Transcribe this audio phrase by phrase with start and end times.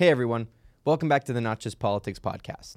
[0.00, 0.48] Hey everyone,
[0.86, 2.76] welcome back to the Not Just Politics podcast.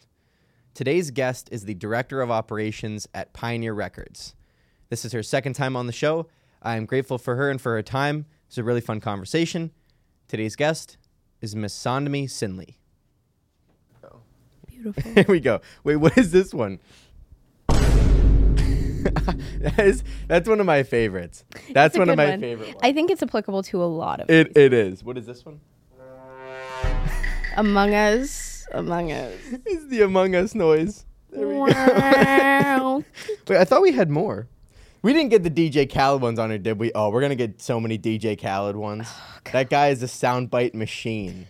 [0.74, 4.36] Today's guest is the Director of Operations at Pioneer Records.
[4.90, 6.28] This is her second time on the show.
[6.62, 8.26] I am grateful for her and for her time.
[8.48, 9.72] It's a really fun conversation.
[10.28, 10.98] Today's guest
[11.40, 12.76] is Miss Sandami Sinley.
[14.68, 15.12] Beautiful.
[15.14, 15.62] Here we go.
[15.86, 16.82] Wait, what is this one?
[17.70, 21.46] that is that's one of my favorites.
[21.72, 22.42] That's one of my one.
[22.42, 22.80] favorite ones.
[22.84, 25.06] I think it's applicable to a lot of It it is.
[25.06, 25.62] What is this one?
[27.56, 28.66] Among Us.
[28.72, 29.34] Among Us.
[29.66, 31.06] It's the Among Us noise.
[31.32, 31.64] There we go.
[31.66, 33.04] wow.
[33.48, 34.48] Wait, I thought we had more.
[35.02, 36.92] We didn't get the DJ Khaled ones on here, did we?
[36.94, 39.08] Oh, we're gonna get so many DJ Khaled ones.
[39.10, 41.48] Oh, that guy is a soundbite machine.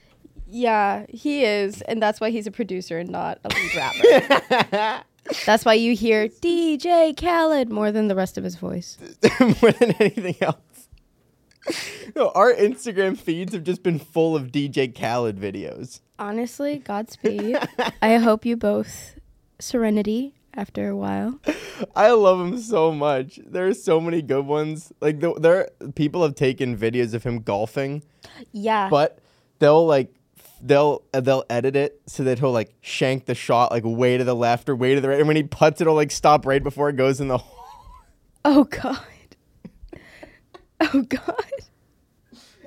[0.47, 5.03] yeah, he is, and that's why he's a producer and not a lead rapper.
[5.45, 8.97] that's why you hear DJ Khaled more than the rest of his voice.
[9.39, 10.57] More than anything else.
[12.15, 16.01] No, our Instagram feeds have just been full of DJ Khaled videos.
[16.19, 17.57] Honestly, Godspeed.
[18.03, 19.15] I hope you both
[19.59, 21.39] serenity after a while.
[21.95, 23.39] I love him so much.
[23.43, 24.91] There are so many good ones.
[25.01, 28.03] Like the, there, people have taken videos of him golfing,
[28.51, 28.89] Yeah.
[28.89, 29.17] but
[29.57, 30.13] they'll like
[30.61, 34.23] they'll uh, they'll edit it so that he'll like shank the shot like way to
[34.23, 36.61] the left or way to the right, and when he puts, it'll like stop right
[36.63, 37.65] before it goes in the hole.
[38.45, 38.99] oh God.
[40.93, 41.49] Oh God.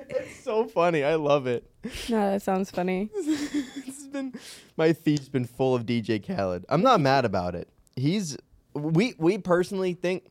[0.09, 1.03] It's so funny.
[1.03, 1.69] I love it.
[2.09, 3.09] No, that sounds funny.
[3.15, 4.33] it's been
[4.77, 6.65] my feed's been full of DJ Khaled.
[6.69, 7.67] I'm not mad about it.
[7.95, 8.37] He's
[8.73, 10.29] we we personally think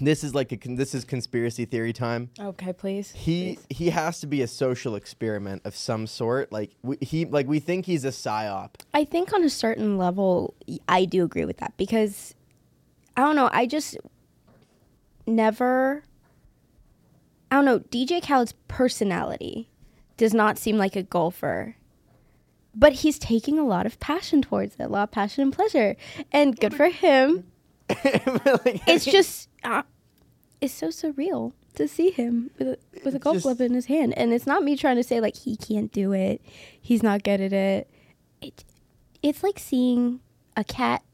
[0.00, 2.30] this is like a con- this is conspiracy theory time.
[2.40, 3.12] Okay, please.
[3.12, 6.50] He he has to be a social experiment of some sort.
[6.52, 8.70] Like we, he like we think he's a psyop.
[8.92, 10.54] I think on a certain level,
[10.88, 12.34] I do agree with that because
[13.16, 13.48] I don't know.
[13.52, 13.96] I just
[15.26, 16.02] never.
[17.54, 17.78] I don't know.
[17.78, 19.70] DJ Khaled's personality
[20.16, 21.76] does not seem like a golfer,
[22.74, 25.96] but he's taking a lot of passion towards it, a lot of passion and pleasure,
[26.32, 27.44] and good for him.
[28.88, 29.84] It's just, uh,
[30.60, 34.18] it's so surreal to see him with a, with a golf club in his hand,
[34.18, 36.42] and it's not me trying to say like he can't do it,
[36.80, 37.88] he's not good at it.
[38.40, 38.64] It,
[39.22, 40.18] it's like seeing
[40.56, 41.04] a cat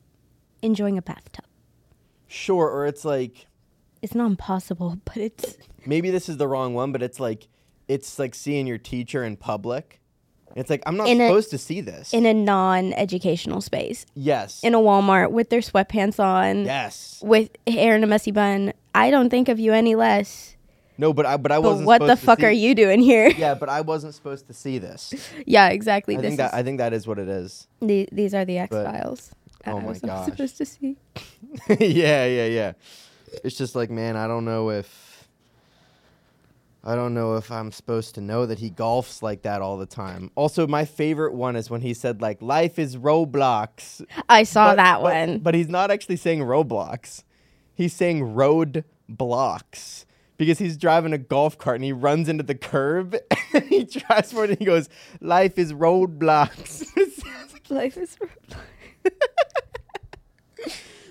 [0.63, 1.45] enjoying a bathtub.
[2.29, 3.47] sure, or it's like
[4.03, 5.57] It's not impossible, but it's
[5.87, 7.49] maybe this is the wrong one, but it's like
[7.89, 10.01] it's like seeing your teacher in public.
[10.57, 12.13] It's like I'm not In a- supposed to see this.
[12.13, 14.61] in a non-educational space, yes.
[14.65, 17.21] in a Walmart with their sweatpants on, yes.
[17.25, 18.73] with hair in a messy bun.
[18.93, 20.57] I don't think of you any less.
[20.99, 21.87] No, but I but I But wasn't.
[21.87, 23.29] what the fuck are you doing here?
[23.39, 25.15] Yeah, but I wasn't supposed to see this.
[25.47, 26.17] yeah, exactly.
[26.17, 27.69] I this think that I think that is what it is.
[27.81, 29.31] the, these are the X Files.
[29.67, 30.27] oh I my was gosh.
[30.27, 30.97] supposed to see.
[31.79, 32.73] yeah, yeah, yeah.
[33.45, 35.29] It's just like, man, I don't know if
[36.83, 39.85] I don't know if I'm supposed to know that he golfs like that all the
[39.87, 40.31] time.
[40.35, 44.05] Also, my favorite one is when he said like life is Roblox.
[44.29, 45.39] I saw But- that but- one.
[45.41, 47.23] But he's not actually saying Roblox.
[47.75, 50.07] He's saying road blocks.
[50.39, 53.15] Because he's driving a golf cart and he runs into the curb
[53.53, 54.89] and he tries for it and he goes,
[55.21, 56.87] Life is roadblocks.
[56.97, 58.17] It sounds like Life is.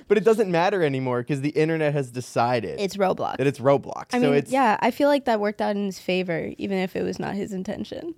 [0.10, 3.38] But it doesn't matter anymore because the internet has decided It's Roblox.
[3.38, 4.08] that it's Roblox.
[4.12, 6.80] I so mean, it's yeah, I feel like that worked out in his favor, even
[6.80, 8.16] if it was not his intention.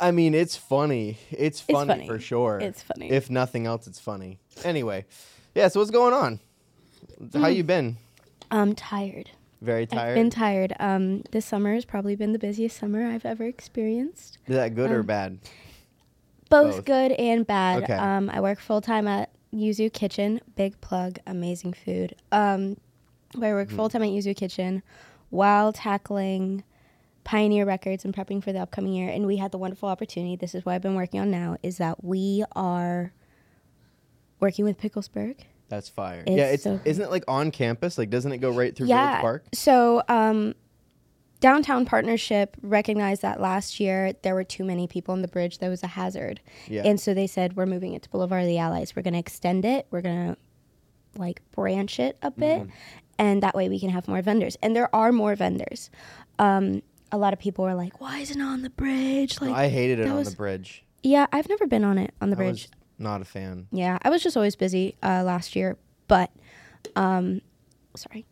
[0.00, 1.18] I mean, it's funny.
[1.30, 2.06] It's funny, funny.
[2.06, 2.58] for sure.
[2.58, 3.10] It's funny.
[3.10, 4.38] If nothing else, it's funny.
[4.64, 5.04] Anyway,
[5.54, 5.68] yeah.
[5.68, 6.40] So what's going on?
[7.34, 7.98] How you been?
[8.50, 9.30] I'm tired.
[9.60, 10.14] Very I've tired.
[10.14, 10.72] been tired.
[10.80, 14.38] Um, this summer has probably been the busiest summer I've ever experienced.
[14.46, 15.38] Is that good or um, bad?
[16.48, 16.84] Both, Both.
[16.86, 17.82] good and bad.
[17.84, 17.92] Okay.
[17.92, 20.40] Um, I work full time at Yuzu Kitchen.
[20.56, 22.14] Big plug, amazing food.
[22.32, 22.76] Um,
[23.34, 23.76] but I work Mm-hmm.
[23.76, 24.82] full time at Yuzu Kitchen
[25.30, 26.64] while tackling
[27.22, 29.08] Pioneer Records and prepping for the upcoming year.
[29.08, 30.36] And we had the wonderful opportunity.
[30.36, 31.56] This is what I've been working on now.
[31.62, 33.12] Is that we are
[34.40, 35.36] working with Picklesburg.
[35.68, 36.24] That's fire.
[36.26, 37.96] It's yeah, it's so isn't it like on campus?
[37.98, 39.08] Like, doesn't it go right through yeah.
[39.08, 39.44] Village Park?
[39.54, 40.54] So, um,
[41.40, 45.58] Downtown Partnership recognized that last year there were too many people on the bridge.
[45.58, 46.40] That was a hazard.
[46.68, 46.82] Yeah.
[46.84, 48.94] And so they said, we're moving it to Boulevard of the Allies.
[48.94, 49.86] We're going to extend it.
[49.90, 50.36] We're going to
[51.18, 52.60] like branch it a bit.
[52.60, 52.70] Mm-hmm.
[53.18, 54.56] And that way we can have more vendors.
[54.62, 55.90] And there are more vendors.
[56.38, 56.82] Um,
[57.12, 59.40] a lot of people were like, why isn't it on the bridge?
[59.40, 60.84] Like, I hated it on was- the bridge.
[61.02, 62.68] yeah, I've never been on it, on the I bridge.
[62.98, 63.66] not a fan.
[63.72, 65.76] Yeah, I was just always busy uh, last year,
[66.06, 66.30] but
[66.96, 67.40] um,
[67.96, 68.26] sorry.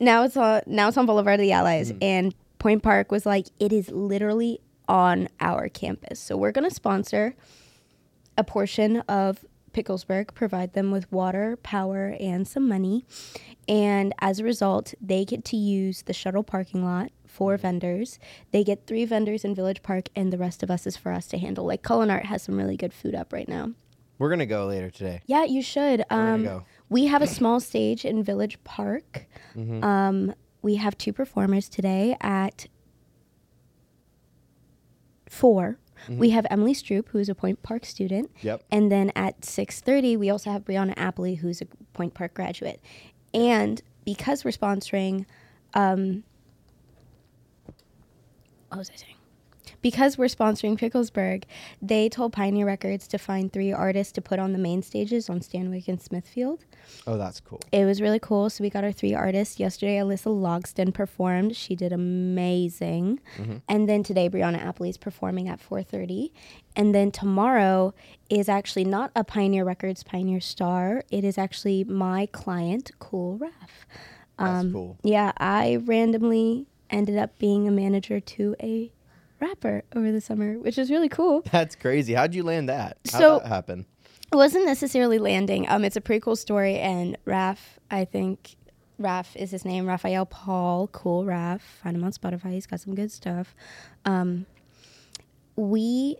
[0.00, 3.46] Now it's on now it's on Boulevard of the Allies, and Point Park was like
[3.58, 6.18] it is literally on our campus.
[6.20, 7.34] So we're gonna sponsor
[8.36, 13.04] a portion of Picklesburg, provide them with water, power, and some money,
[13.68, 18.20] and as a result, they get to use the shuttle parking lot four vendors.
[18.52, 21.26] They get three vendors in Village Park, and the rest of us is for us
[21.28, 21.64] to handle.
[21.64, 23.72] Like Culinart has some really good food up right now.
[24.18, 25.22] We're gonna go later today.
[25.26, 26.04] Yeah, you should.
[26.08, 26.64] gonna Um, go.
[26.94, 29.26] We have a small stage in Village Park.
[29.56, 29.82] Mm-hmm.
[29.82, 32.68] Um, we have two performers today at
[35.28, 36.18] 4 Mm-hmm.
[36.18, 38.62] We have Emily Stroop, who is a Point Park student, Yep.
[38.70, 42.80] and then at six thirty, we also have Brianna Apley, who's a Point Park graduate.
[43.32, 45.24] And because we're sponsoring,
[45.72, 46.24] um,
[48.68, 49.14] what was I saying?
[49.82, 51.44] Because we're sponsoring Picklesburg,
[51.80, 55.40] they told Pioneer Records to find three artists to put on the main stages on
[55.40, 56.64] Stanwix and Smithfield.
[57.06, 57.60] Oh, that's cool.
[57.72, 58.50] It was really cool.
[58.50, 59.58] So we got our three artists.
[59.58, 61.56] Yesterday, Alyssa Logston performed.
[61.56, 63.20] She did amazing.
[63.38, 63.56] Mm-hmm.
[63.68, 66.30] And then today, Brianna Apley is performing at 4.30.
[66.76, 67.94] And then tomorrow
[68.28, 71.04] is actually not a Pioneer Records Pioneer Star.
[71.10, 73.86] It is actually my client, Cool Raf.
[74.38, 74.98] That's um, cool.
[75.02, 78.90] Yeah, I randomly ended up being a manager to a
[79.40, 81.42] rapper over the summer, which is really cool.
[81.52, 82.14] That's crazy.
[82.14, 82.98] How'd you land that?
[83.10, 83.86] How'd So- that happen?
[84.32, 85.68] It wasn't necessarily landing.
[85.68, 88.56] Um, it's a pretty cool story, and Raf, I think
[88.98, 91.62] Raf is his name, Raphael Paul, cool Raf.
[91.82, 92.50] Find him on Spotify.
[92.50, 93.54] He's got some good stuff.
[94.04, 94.46] Um,
[95.56, 96.16] we,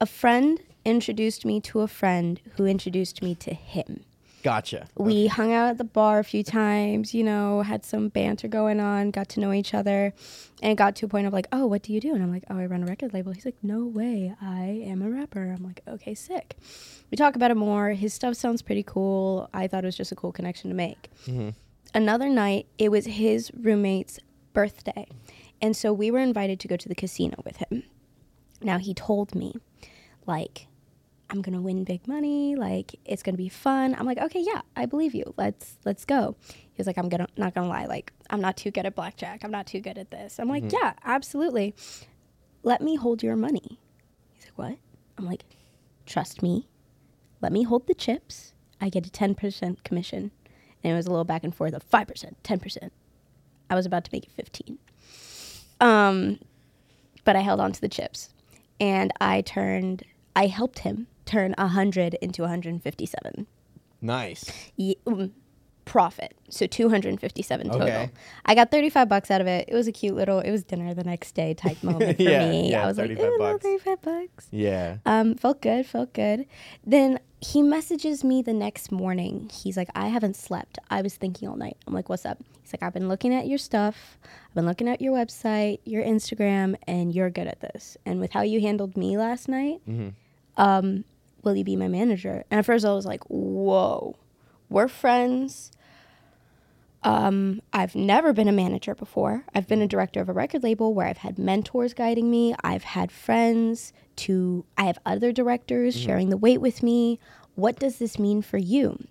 [0.00, 4.04] a friend introduced me to a friend who introduced me to him.
[4.42, 4.86] Gotcha.
[4.96, 8.78] We hung out at the bar a few times, you know, had some banter going
[8.78, 10.14] on, got to know each other,
[10.62, 12.14] and it got to a point of like, oh, what do you do?
[12.14, 13.32] And I'm like, oh, I run a record label.
[13.32, 15.52] He's like, no way, I am a rapper.
[15.56, 16.56] I'm like, okay, sick.
[17.10, 17.90] We talk about it more.
[17.90, 19.50] His stuff sounds pretty cool.
[19.52, 21.10] I thought it was just a cool connection to make.
[21.26, 21.50] Mm-hmm.
[21.94, 24.20] Another night, it was his roommate's
[24.52, 25.08] birthday.
[25.60, 27.82] And so we were invited to go to the casino with him.
[28.60, 29.56] Now, he told me,
[30.26, 30.67] like,
[31.30, 32.56] I'm gonna win big money.
[32.56, 33.94] Like it's gonna be fun.
[33.98, 35.34] I'm like, okay, yeah, I believe you.
[35.36, 36.36] Let's let's go.
[36.48, 37.86] He was like, I'm gonna not gonna lie.
[37.86, 39.44] Like I'm not too good at blackjack.
[39.44, 40.38] I'm not too good at this.
[40.38, 41.74] I'm like, yeah, absolutely.
[42.62, 43.78] Let me hold your money.
[44.32, 44.78] He's like, what?
[45.18, 45.44] I'm like,
[46.06, 46.68] trust me.
[47.40, 48.52] Let me hold the chips.
[48.80, 50.30] I get a 10% commission.
[50.82, 52.90] And it was a little back and forth of 5%, 10%.
[53.70, 54.78] I was about to make it 15.
[55.80, 56.38] Um,
[57.24, 58.30] but I held on to the chips.
[58.80, 60.04] And I turned,
[60.36, 63.46] I helped him turn 100 into 157.
[64.00, 64.44] Nice.
[64.76, 65.32] Ye- um,
[65.84, 66.34] profit.
[66.50, 67.82] So 257 total.
[67.82, 68.10] Okay.
[68.44, 69.68] I got 35 bucks out of it.
[69.68, 72.48] It was a cute little, it was dinner the next day type moment for Yeah,
[72.50, 72.70] me.
[72.70, 74.48] yeah, I was like, 35 "Ooh, little bucks." 35 bucks.
[74.50, 74.96] Yeah.
[75.06, 76.44] Um, felt good, felt good.
[76.84, 79.48] Then he messages me the next morning.
[79.52, 80.78] He's like, I haven't slept.
[80.90, 81.76] I was thinking all night.
[81.86, 82.38] I'm like, what's up?
[82.62, 84.18] He's like, I've been looking at your stuff.
[84.24, 87.96] I've been looking at your website, your Instagram, and you're good at this.
[88.04, 89.80] And with how you handled me last night,
[90.58, 91.04] um,
[91.42, 92.44] will you be my manager?
[92.50, 94.16] And at first I was like, whoa,
[94.68, 95.70] we're friends.
[97.04, 99.44] Um, I've never been a manager before.
[99.54, 102.54] I've been a director of a record label where I've had mentors guiding me.
[102.64, 107.20] I've had friends to, I have other directors sharing the weight with me.
[107.54, 109.06] What does this mean for you?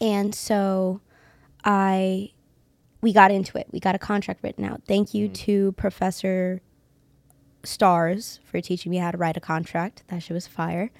[0.00, 1.00] And so
[1.64, 2.32] I,
[3.00, 3.68] we got into it.
[3.70, 4.82] We got a contract written out.
[4.86, 6.60] Thank you to Professor
[7.64, 10.02] Stars for teaching me how to write a contract.
[10.08, 10.90] That shit was fire.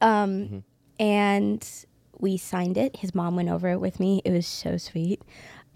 [0.00, 0.64] Um,
[1.00, 1.66] And
[2.18, 2.96] we signed it.
[2.96, 4.20] His mom went over it with me.
[4.24, 5.22] It was so sweet.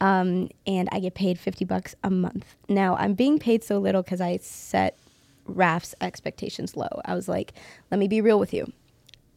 [0.01, 2.57] Um, and I get paid 50 bucks a month.
[2.69, 4.99] Now, I'm being paid so little because I set
[5.47, 6.89] Raf's expectations low.
[7.05, 7.53] I was like,
[7.93, 8.73] let me be real with you.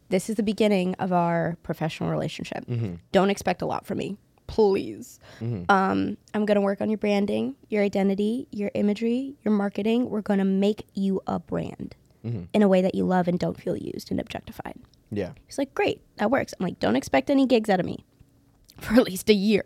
[0.10, 2.66] This is the beginning of our professional relationship.
[3.12, 5.20] Don't expect a lot from me, please.
[5.70, 10.10] Um, I'm going to work on your branding, your identity, your imagery, your marketing.
[10.10, 11.96] We're going to make you a brand
[12.54, 14.76] in a way that you love and don't feel used and objectified.
[15.12, 15.34] Yeah.
[15.46, 16.54] He's like, great, that works.
[16.60, 18.04] I'm like, don't expect any gigs out of me
[18.80, 19.64] for at least a year,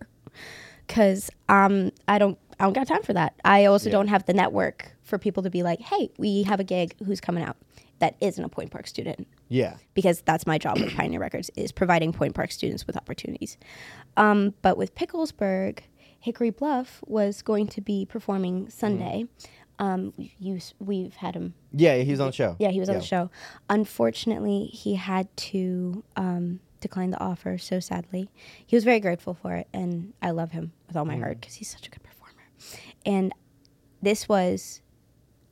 [0.87, 3.35] because um, I don't, I don't got time for that.
[3.45, 3.93] I also Yeah.
[3.93, 6.95] don't have the network for people to be like, hey, we have a gig.
[7.05, 7.55] Who's coming out?
[7.99, 9.75] That isn't a Point Park student, Yeah.
[9.93, 13.57] because that's my job with Pioneer Records is providing Point Park students with opportunities.
[14.17, 15.79] Um, but with Picklesburg,
[16.19, 19.25] Hickory Bluff was going to be performing Sunday.
[19.79, 21.97] Um, you, we've had him Yeah.
[21.97, 22.55] He's on the show.
[22.59, 23.31] yeah, he was on the show.
[23.69, 28.29] Unfortunately, he had to um, decline the offer so sadly.
[28.65, 31.55] He was very grateful for it, and I love him with all my heart because
[31.55, 32.43] he's such a good performer.
[33.05, 33.33] And
[34.01, 34.81] this was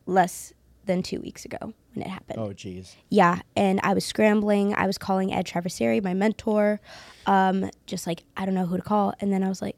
[0.05, 0.53] less
[0.85, 1.57] than two weeks ago
[1.93, 2.39] when it happened.
[2.39, 2.95] Oh, geez.
[3.09, 4.73] Yeah, and I was scrambling.
[4.73, 6.79] I was calling Ed Traversary, my mentor,
[7.25, 9.13] um, just like I don't know who to call.
[9.19, 9.77] And then I was like,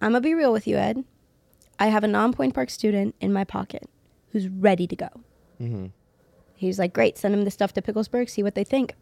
[0.00, 1.04] I'm gonna be real with you, Ed.
[1.82, 3.90] I have a non-Point Park student in my pocket
[4.30, 5.08] who's ready to go.
[5.60, 5.86] Mm-hmm.
[6.54, 8.94] He was like, "Great, send him the stuff to Picklesburg, see what they think."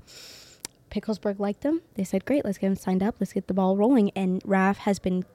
[0.91, 1.83] Picklesburg liked them.
[1.97, 3.17] They said, "Great, let's get him signed up.
[3.21, 5.27] Let's get the ball rolling." And Raf has been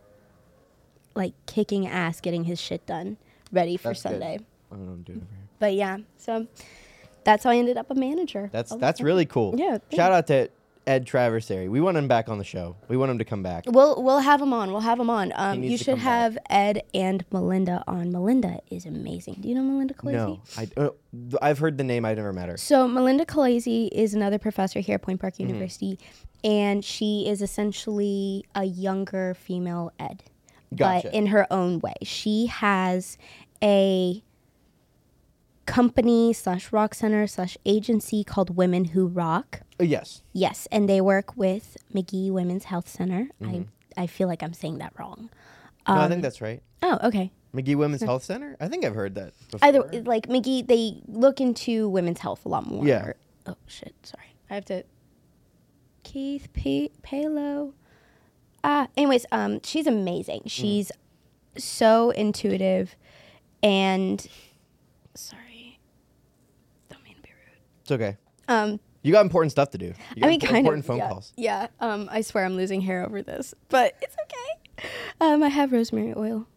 [1.14, 3.18] like kicking ass, getting his shit done,
[3.52, 4.10] ready for That's good.
[4.10, 4.40] Sunday.
[4.72, 5.18] I don't know, dude.
[5.18, 5.50] over here.
[5.60, 6.48] But yeah, so
[7.26, 8.50] that's how I ended up a manager.
[8.52, 9.54] That's that's really cool.
[9.56, 10.50] Yeah, Shout out to
[10.88, 11.70] Ed Traversary.
[11.70, 12.76] We want him back on the show.
[12.88, 13.64] We want him to come back.
[13.68, 14.72] We'll we'll have him on.
[14.72, 15.32] We'll have him on.
[15.36, 16.04] Um, you should come back.
[16.04, 18.12] have Ed and Melinda on.
[18.12, 19.38] Melinda is amazing.
[19.42, 20.14] Do you know Melinda Colaizzi?
[20.14, 20.90] No, I, uh,
[21.42, 22.06] I've heard the name.
[22.06, 22.58] I've never met her.
[22.58, 25.48] So Melinda Colaizzi is another professor here at Point Park Mm-hmm.
[25.48, 26.00] University,
[26.44, 30.24] and she is essentially a younger female Ed,
[30.76, 31.08] Gotcha.
[31.10, 31.96] but in her own way.
[32.04, 33.18] She has
[33.64, 34.22] a
[35.66, 39.62] company slash rock center slash agency called Women Who Rock.
[39.80, 40.22] Uh, yes.
[40.34, 43.30] Yes, and they work with Magee Women's Health Center.
[43.42, 43.64] Mm-hmm.
[43.98, 45.30] I I feel like I'm saying that wrong.
[45.88, 46.62] no, I Um, think that's right.
[46.84, 47.32] Oh, okay.
[47.54, 48.58] Magee Women's Health Center.
[48.60, 49.32] I think I've heard that.
[49.50, 49.66] Before.
[49.68, 52.86] Either like Magee, they look into women's health a lot more.
[52.86, 53.14] Yeah.
[53.48, 53.94] Oh shit!
[54.04, 54.84] Sorry, I have to.
[56.04, 56.92] Keith P.
[57.02, 57.74] Palo.
[58.64, 60.42] Ah, anyways, um, she's amazing.
[60.42, 60.52] Mm.
[60.52, 60.92] She's
[61.58, 62.96] so intuitive,
[63.64, 64.28] and
[65.14, 65.80] sorry,
[66.90, 67.62] don't mean to be rude.
[67.86, 68.18] It's okay.
[68.48, 69.86] Um, You got important stuff to do.
[70.16, 70.88] You got I mean, imp- kind important of.
[70.88, 71.34] phone yeah, calls.
[71.38, 71.68] Yeah.
[71.80, 74.88] Um, I swear I'm losing hair over this, but it's okay.
[75.22, 76.48] Um, I have rosemary oil.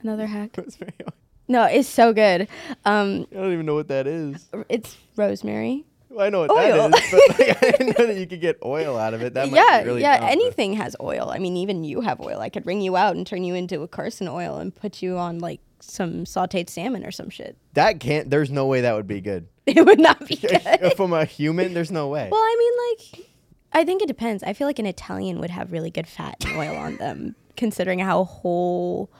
[0.00, 0.50] Another hack.
[0.56, 1.12] Rosemary oil.
[1.48, 2.42] No, it's so good.
[2.84, 4.48] Um, I don't even know what that is.
[4.68, 5.84] it's rosemary.
[6.08, 6.88] Well, I know what Oil.
[6.88, 9.34] that is, but like, I didn't know that you could get oil out of it.
[9.34, 10.18] That might yeah, be really yeah.
[10.22, 11.30] Anything has oil.
[11.30, 12.40] I mean, even you have oil.
[12.40, 15.18] I could wring you out and turn you into a Carson oil and put you
[15.18, 17.56] on like some sautéed salmon or some shit.
[17.74, 18.30] That can't.
[18.30, 19.46] There's no way that would be good.
[19.76, 20.36] It would not be
[20.80, 20.94] good.
[20.96, 22.28] From a human, there's no way.
[22.30, 22.72] well, I mean,
[23.18, 23.26] like,
[23.72, 24.44] I think it depends.
[24.44, 27.98] I feel like an Italian would have really good fat and oil on them, considering
[27.98, 29.10] how whole,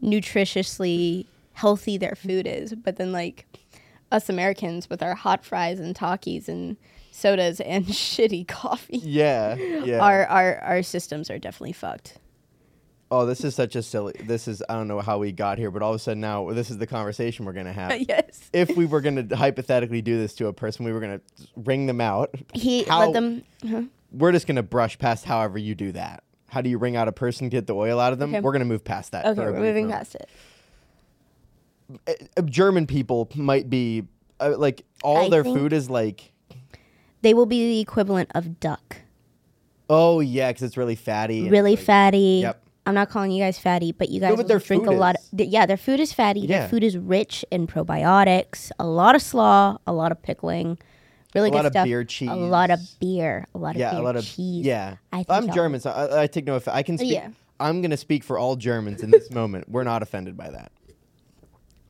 [0.00, 2.74] nutritiously healthy their food is.
[2.74, 3.46] But then, like,
[4.12, 6.76] us Americans with our hot fries and Takis and
[7.10, 9.98] sodas and shitty coffee, yeah, yeah.
[9.98, 12.18] our, our our systems are definitely fucked.
[13.10, 14.14] Oh, this is such a silly.
[14.24, 16.50] This is I don't know how we got here, but all of a sudden now
[16.52, 17.98] this is the conversation we're gonna have.
[18.08, 18.48] yes.
[18.52, 21.20] if we were gonna hypothetically do this to a person, we were gonna
[21.56, 22.34] ring them out.
[22.54, 23.44] He How- let them.
[23.68, 23.82] huh?
[24.12, 26.22] We're just gonna brush past however you do that.
[26.48, 28.34] How do you wring out a person, get the oil out of them?
[28.34, 28.40] Okay.
[28.40, 29.26] We're gonna move past that.
[29.26, 30.10] Okay, we're moving moment.
[30.10, 30.16] past
[32.06, 32.30] it.
[32.36, 34.04] Uh, German people might be
[34.40, 36.32] uh, like all I their food is like.
[37.22, 38.98] They will be the equivalent of duck.
[39.88, 41.48] Oh yeah, because it's really fatty.
[41.48, 42.40] Really like- fatty.
[42.42, 42.65] Yep.
[42.86, 45.16] I'm not calling you guys fatty, but you guys but their drink a lot.
[45.16, 46.40] Of, th- yeah, their food is fatty.
[46.40, 46.60] Yeah.
[46.60, 48.70] Their food is rich in probiotics.
[48.78, 49.78] A lot of slaw.
[49.86, 50.78] A lot of pickling.
[51.34, 51.84] Really A good lot of stuff.
[51.84, 53.46] beer cheese, A lot of beer.
[53.54, 54.64] A lot of Yeah, beer a lot of cheese.
[54.64, 56.74] Yeah, I I'm German, so I, I take no offense.
[56.74, 57.12] I can oh, speak.
[57.12, 57.28] Yeah.
[57.60, 59.68] I'm gonna speak for all Germans in this moment.
[59.68, 60.72] We're not offended by that.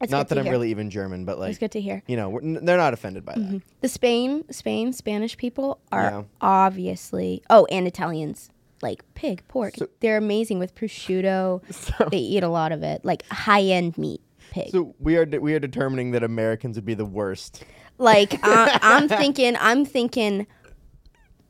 [0.01, 0.53] It's not that I'm hear.
[0.53, 2.03] really even German, but like It's good to hear.
[2.07, 3.41] you know, we're, n- they're not offended by that.
[3.41, 3.59] Mm-hmm.
[3.81, 6.23] The Spain, Spain, Spanish people are Yeah.
[6.41, 7.43] obviously.
[7.49, 8.51] Oh, and Italians
[8.83, 9.75] like pig, pork.
[9.77, 11.63] So- They're amazing with prosciutto.
[11.73, 14.21] So, they eat a lot of it, like high end meat.
[14.51, 14.71] Pig.
[14.71, 17.65] so we are de- we are determining that Americans would be the worst.
[17.99, 20.47] Like I, uh, I'm thinking, I'm thinking,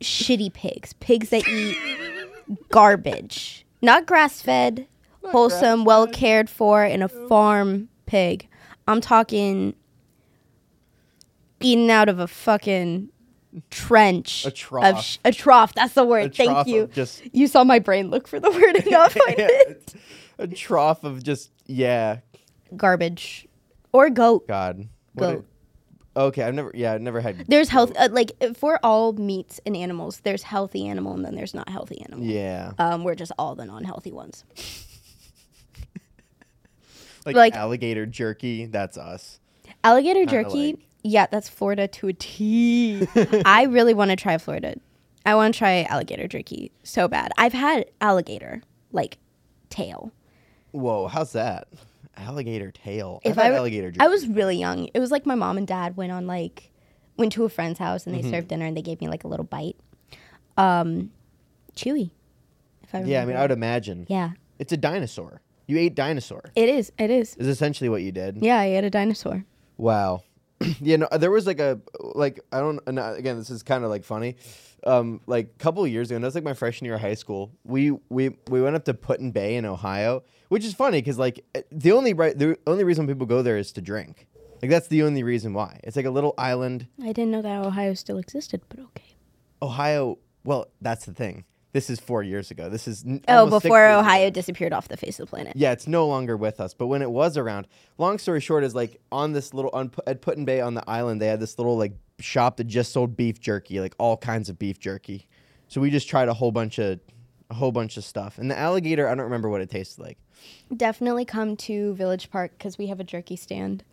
[0.01, 1.77] shitty pigs, pigs that eat
[2.71, 4.87] garbage, not grass fed,
[5.27, 8.49] wholesome, well cared for in a farm pig.
[8.89, 9.75] I'm talking
[11.61, 13.11] eaten out of a fucking
[13.71, 14.45] trench.
[14.45, 15.03] A Of trough.
[15.05, 15.75] sh- a trough.
[15.75, 16.27] That's the word.
[16.27, 16.89] A Thank you.
[16.93, 19.95] just- You saw my brain look for the word and not find it.
[20.39, 22.19] a trough of just yeah,
[22.77, 23.47] Garbage,
[23.93, 24.47] or goat.
[24.49, 24.89] God.
[25.17, 25.45] Goat.
[26.17, 27.45] a- okay, I've never yeah, I've never had.
[27.49, 27.93] There's health.
[27.99, 32.01] Uh, like for all meats and animals, there's healthy animal and then there's not healthy
[32.03, 32.25] animal.
[32.27, 34.45] Yeah, Um, we're just all the non-healthy ones.
[37.25, 38.67] like, like- alligator jerky.
[38.67, 39.41] That's us.
[39.83, 43.07] Alligator Kinda jerky, like- yeah, that's Florida to a T.
[43.45, 44.75] I really want to try Florida.
[45.25, 47.33] I want to try alligator jerky so bad.
[47.39, 49.19] I've had alligator like
[49.71, 50.13] tail.
[50.73, 51.69] Whoa, how's that?
[52.17, 53.21] Alligator tail.
[53.25, 54.05] If I've had I, alligator jerky.
[54.05, 54.89] I was really young.
[54.95, 56.71] It was like my mom and dad went on like
[57.17, 58.31] went to a friend's house and they Mm-hmm.
[58.31, 59.77] served dinner and they gave me like a little bite.
[60.57, 61.11] Um,
[61.75, 62.11] chewy.
[62.83, 64.07] If I yeah, I mean, I would imagine.
[64.09, 65.41] yeah, It's a dinosaur.
[65.67, 66.51] You ate dinosaur.
[66.55, 66.93] it is.
[66.99, 67.35] It is.
[67.37, 68.39] Is essentially what you did.
[68.41, 69.45] Yeah, I ate a dinosaur.
[69.77, 70.23] Wow.
[70.81, 73.85] yeah, no, there was like a like I don't and uh, again this is kind
[73.85, 74.37] of like funny.
[74.85, 77.01] Um, like a couple of years ago, and that was like my freshman year of
[77.01, 77.51] high school.
[77.65, 81.45] We we we went up to Put Bay in Ohio, which is funny because like
[81.55, 84.27] eh, the only right the only reason people go there is to drink.
[84.63, 85.81] Like that's the only reason why.
[85.85, 86.87] It's like a little island.
[87.03, 89.17] I didn't know that Ohio still existed, but okay.
[89.61, 90.19] Ohio.
[90.45, 91.45] Well, that's the thing.
[91.77, 92.71] This is four years ago.
[92.71, 94.31] This is n- Oh, before Ohio ago.
[94.31, 95.53] disappeared off the face of the planet.
[95.57, 96.73] Yeah, it's no longer with us.
[96.73, 97.67] But when it was around,
[97.99, 101.21] long story short is like on this little on at Put Bay on the island,
[101.21, 104.59] they had this little like shop that just sold beef jerky, like all kinds of
[104.59, 105.29] beef jerky.
[105.69, 106.99] So we just tried a whole bunch of
[107.51, 108.39] a whole bunch of stuff.
[108.39, 110.17] And the alligator, I don't remember what it tasted like.
[110.75, 113.85] Definitely come to Village Park because we have a jerky stand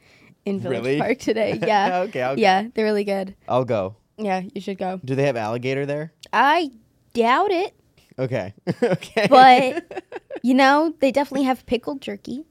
[0.46, 1.00] in Village Really?
[1.00, 1.60] Park today.
[1.68, 1.98] Yeah.
[2.08, 2.36] Okay, go.
[2.38, 3.36] yeah, they're really good.
[3.50, 3.98] I'll go.
[4.18, 5.02] Yeah, you should go.
[5.04, 6.14] Do they have alligator there?
[6.32, 6.72] I
[7.14, 7.74] doubt it,
[8.20, 8.54] Okay.
[8.84, 9.28] okay.
[9.30, 10.04] but
[10.44, 12.46] you know, they definitely have pickled jerky.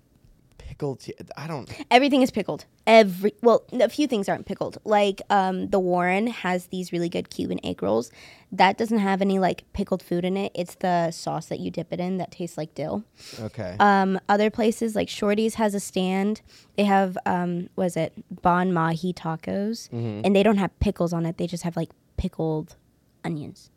[0.58, 1.04] pickled.
[1.36, 1.70] I don't.
[1.90, 2.64] Everything is pickled.
[2.86, 4.78] Every well, a few things aren't pickled.
[4.84, 8.10] Like um, the Warren has these really good Cuban egg rolls.
[8.50, 10.50] That doesn't have any like pickled food in it.
[10.54, 13.04] It's the sauce that you dip it in that tastes like dill.
[13.40, 13.76] Okay.
[13.78, 16.40] Um, other places like Shorty's has a stand.
[16.76, 21.36] They have um, was it Bon Mahi tacos, and they don't have pickles on it.
[21.38, 22.74] They just have like pickled
[23.24, 23.70] onions.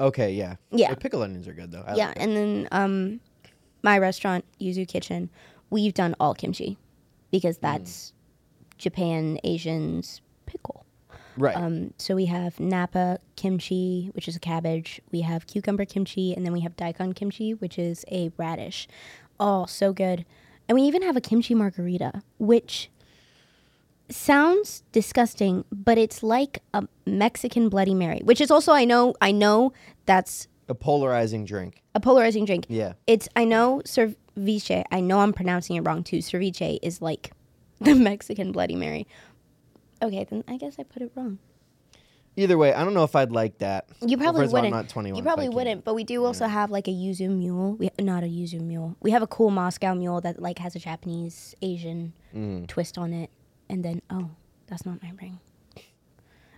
[0.00, 0.32] Okay.
[0.32, 0.56] Yeah.
[0.70, 0.90] Yeah.
[0.90, 1.84] The pickled onions are good though.
[1.86, 3.20] I yeah, like and then um,
[3.82, 5.30] my restaurant Yuzu Kitchen,
[5.70, 6.76] we've done all kimchi
[7.30, 8.12] because that's
[8.78, 10.84] Japan Asians pickle.
[11.36, 11.56] Right.
[11.56, 15.00] Um, so we have Napa kimchi, which is a cabbage.
[15.10, 18.86] We have cucumber kimchi, and then we have daikon kimchi, which is a radish.
[19.40, 20.26] Oh, so good.
[20.68, 22.90] And we even have a kimchi margarita, which
[24.14, 29.32] sounds disgusting, but it's like a Mexican Bloody Mary, which is also I know I
[29.32, 29.72] know
[30.06, 31.82] that's a polarizing drink.
[31.94, 32.66] a polarizing drink.
[32.68, 32.94] Yeah.
[33.06, 34.84] It's I know ceviche.
[34.90, 36.18] I know I'm pronouncing it wrong too.
[36.18, 37.32] Ceviche is like
[37.80, 39.06] the Mexican Bloody Mary.
[40.00, 41.38] Okay, then I guess I put it wrong.
[42.34, 43.86] Either way, I don't know if I'd like that.
[44.00, 44.86] You probably first of all, I'm wouldn't.
[44.86, 45.16] not 21.
[45.18, 47.74] You probably wouldn't, but we do also have like a yuzu mule.
[47.74, 48.96] We not a yuzu mule.
[49.00, 52.66] We have a cool Moscow mule that like has a Japanese Asian Mm.
[52.66, 53.28] twist on it,
[53.72, 54.30] and then oh,
[54.68, 55.40] that's not my ring.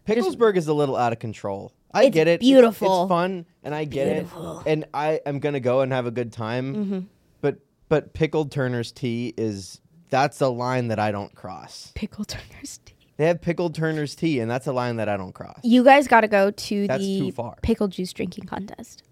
[0.06, 1.72] Picklesburg is a little out of control.
[1.92, 2.40] I It's get it.
[2.40, 3.04] Beautiful.
[3.04, 4.60] It's, fun, and I get Beautiful.
[4.60, 4.66] it.
[4.66, 6.74] And I am gonna go and have a good time.
[6.74, 6.98] Mm-hmm.
[7.40, 9.80] But but pickled Turner's tea is
[10.10, 11.92] that's a line that I don't cross.
[11.94, 12.92] Pickle Turner's tea.
[13.16, 15.60] They have pickled Turner's tea, and that's a line that I don't cross.
[15.62, 17.56] You guys got to go to That's the too far.
[17.62, 19.04] pickle juice drinking contest.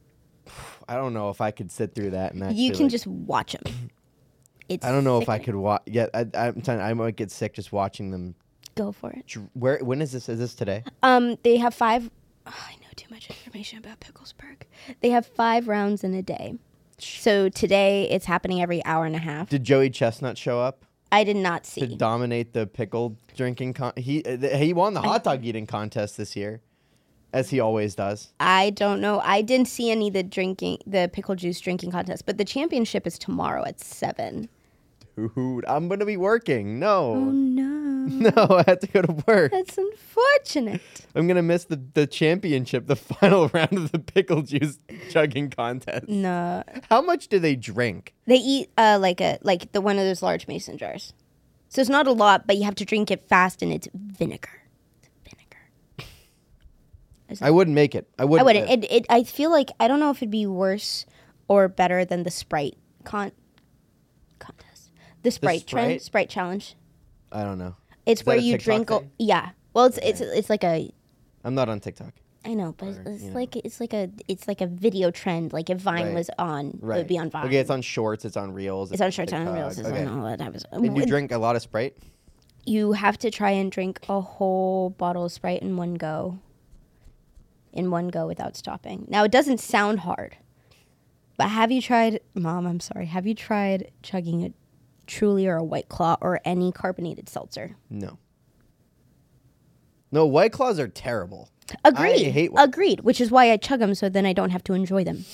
[0.88, 2.34] I don't know if I could sit through that.
[2.34, 3.90] And you can like- just watch them.
[4.74, 5.82] It's I don't know if I could watch.
[5.86, 8.34] Yeah, I, I'm telling you, I might get sick just watching them.
[8.74, 9.26] go for it.
[9.26, 9.78] dr- Where?
[9.78, 10.28] When is this?
[10.28, 10.84] Is this today?
[11.02, 12.10] Um, they have five.
[12.46, 14.62] oh, I know too much information about Picklesburg.
[15.00, 16.54] They have five rounds in a day.
[16.98, 19.48] So today it's happening every hour and a half.
[19.48, 21.80] Did Joey Chestnut show up I did not see.
[21.82, 21.96] to see.
[21.96, 23.74] dominate the pickle drinking?
[23.74, 26.60] Con- he uh, th- he won the hot dog eating contest this year,
[27.32, 28.32] as he always does.
[28.38, 29.20] I don't know.
[29.20, 32.24] I didn't see any of the drinking, the pickle juice drinking contest.
[32.24, 34.48] But the championship is tomorrow at seven.
[35.16, 36.78] Dude, I'm gonna be working.
[36.78, 39.52] No, Oh no, no, I have to go to work.
[39.52, 40.80] that's unfortunate.
[41.14, 44.78] I'm gonna miss the the championship, the final round of the pickle juice
[45.10, 46.08] chugging contest.
[46.08, 48.14] No, How much do they drink?
[48.26, 51.12] they eat uh like a like the one of those large mason jars.
[51.68, 54.62] So it's not a lot, but you have to drink it fast, and it's vinegar.
[55.02, 56.06] It's vinegar.
[57.46, 58.08] I wouldn't make it.
[58.18, 58.46] I wouldn't.
[58.48, 58.84] I wouldn't.
[58.84, 61.06] It, it, I feel like I don't know if it'd be worse
[61.48, 63.32] or better than the Sprite con.
[65.22, 66.02] The Sprite, trend, Sprite?
[66.02, 66.76] Sprite challenge.
[67.30, 67.76] I don't know.
[68.06, 68.88] It's Is that where a you TikTok drink.
[68.88, 69.10] thing?
[69.18, 69.50] Yeah.
[69.74, 70.92] Well, it's it's it's like a.
[71.44, 72.12] I'm not on TikTok.
[72.44, 73.34] I know, but it's, Or, it's you know.
[73.36, 75.52] like it's like a it's like a video trend.
[75.52, 76.14] Like if Vine Right.
[76.14, 77.46] was on, it would be on Vine.
[77.46, 78.24] Okay, it's on Shorts.
[78.24, 78.90] It's on Reels.
[78.90, 79.54] It's on Shorts, TikTok.
[79.54, 79.78] reels.
[79.78, 80.04] It's Okay.
[80.04, 80.72] on all that type of stuff.
[80.72, 81.96] And you drink a lot of Sprite?
[82.64, 86.38] you have to try and drink a whole bottle of Sprite in one go.
[87.72, 89.06] In one go without stopping.
[89.08, 90.36] Now it doesn't sound hard,
[91.38, 92.66] but have you tried, Mom?
[92.66, 93.06] I'm sorry.
[93.06, 94.52] Have you tried chugging a
[95.12, 97.76] Truly or a White Claw or any carbonated seltzer?
[97.90, 98.18] No.
[100.10, 101.50] No, White Claws are terrible.
[101.84, 102.28] Agreed.
[102.28, 103.00] I hate White- Agreed.
[103.00, 105.24] Which is why I chug them so then I don't have to enjoy them.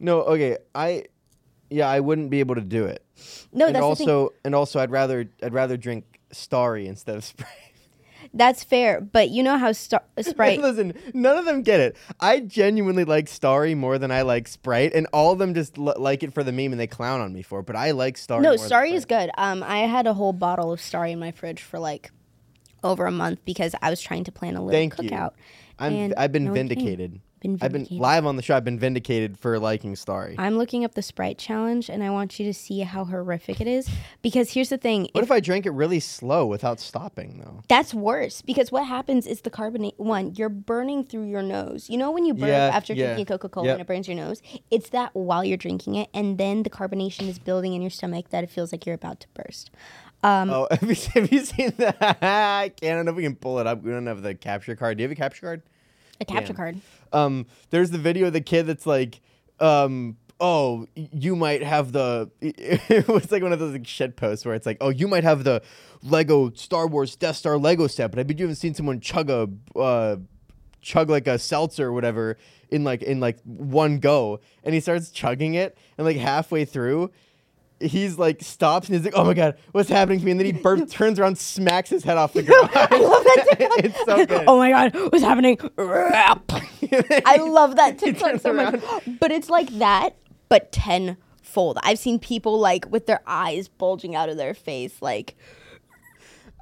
[0.00, 0.58] No, okay.
[0.74, 1.04] I
[1.70, 3.04] yeah, I wouldn't be able to do it.
[3.52, 7.24] No, and that's the also and also I'd rather I'd rather drink Starry instead of
[7.24, 7.48] Sprite.
[8.36, 10.60] That's fair, but you know how Star- Sprite.
[10.60, 11.96] Listen, none of them get it.
[12.18, 15.94] I genuinely like Starry more than I like Sprite, and all of them just l-
[15.96, 17.66] like it for the meme and they clown on me for it.
[17.66, 18.42] But I like Starry.
[18.42, 19.30] No, Starry is good.
[19.38, 22.10] Um, I had a whole bottle of Starry in my fridge for like
[22.82, 25.08] over a month because I was trying to plan a little Thank you.
[25.10, 25.30] cookout.
[25.78, 27.20] I'm and I've been no vindicated.
[27.44, 28.00] Been I've been vindicated.
[28.00, 28.56] live on the show.
[28.56, 30.34] I've been vindicated for liking Starry.
[30.38, 33.66] I'm looking up the Sprite challenge, and I want you to see how horrific it
[33.66, 33.86] is.
[34.22, 37.62] Because here's the thing: What if if I drank it really slow without stopping though?
[37.68, 38.40] that's worse.
[38.40, 41.90] Because what happens is the carbonate one, you're burning through your nose.
[41.90, 43.08] You know when you burn Yeah, after yeah.
[43.14, 43.74] drinking Coca Cola Yep.
[43.74, 44.40] and it burns your nose.
[44.70, 48.30] It's that while you're drinking it, and then the carbonation is building in your stomach
[48.30, 49.70] that it feels like you're about to burst.
[50.22, 51.98] Um, Oh, have you, have you seen that?
[52.22, 52.92] I can't.
[52.92, 53.82] I don't know if we can pull it up.
[53.82, 54.96] We don't have the capture card.
[54.96, 55.62] Do you have a capture card?
[56.20, 56.56] A capture damn.
[56.56, 56.80] card.
[57.12, 59.20] Um, there's the video of the kid that's like,
[59.60, 62.30] um, oh, you might have the.
[62.40, 65.24] It was like one of those like shit posts where it's like, oh, you might
[65.24, 65.62] have the
[66.02, 69.30] Lego Star Wars Death Star Lego set, but I bet you haven't seen someone chug
[69.30, 69.48] a
[69.78, 70.16] uh,
[70.80, 72.36] chug like a seltzer or whatever
[72.70, 77.10] in like in like one go, and he starts chugging it, and like halfway through.
[77.84, 80.46] He's like stops and he's like, "Oh my god, what's happening to me?" And then
[80.46, 82.70] he burp, turns around, smacks his head off the ground.
[82.74, 83.78] I love that TikTok.
[83.84, 84.44] it's so good.
[84.46, 85.58] Oh my god, what's happening?
[85.78, 88.80] I love that TikTok so much.
[89.20, 90.16] But it's like that,
[90.48, 91.78] but tenfold.
[91.82, 95.36] I've seen people like with their eyes bulging out of their face, like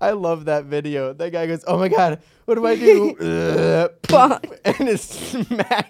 [0.00, 1.12] I love that video.
[1.12, 3.16] That guy goes, "Oh my god, what do I do?"
[4.64, 5.88] And it's smack.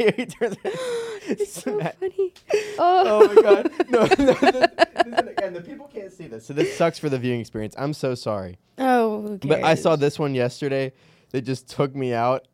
[1.26, 2.32] He turns around, it's so funny.
[2.78, 3.70] Oh, Oh my god!
[3.90, 7.18] No, no this, this, again, the people can't see this, so this sucks for the
[7.18, 7.74] viewing experience.
[7.78, 10.92] I'm so sorry, oh, but I saw this one yesterday
[11.30, 12.46] that just took me out.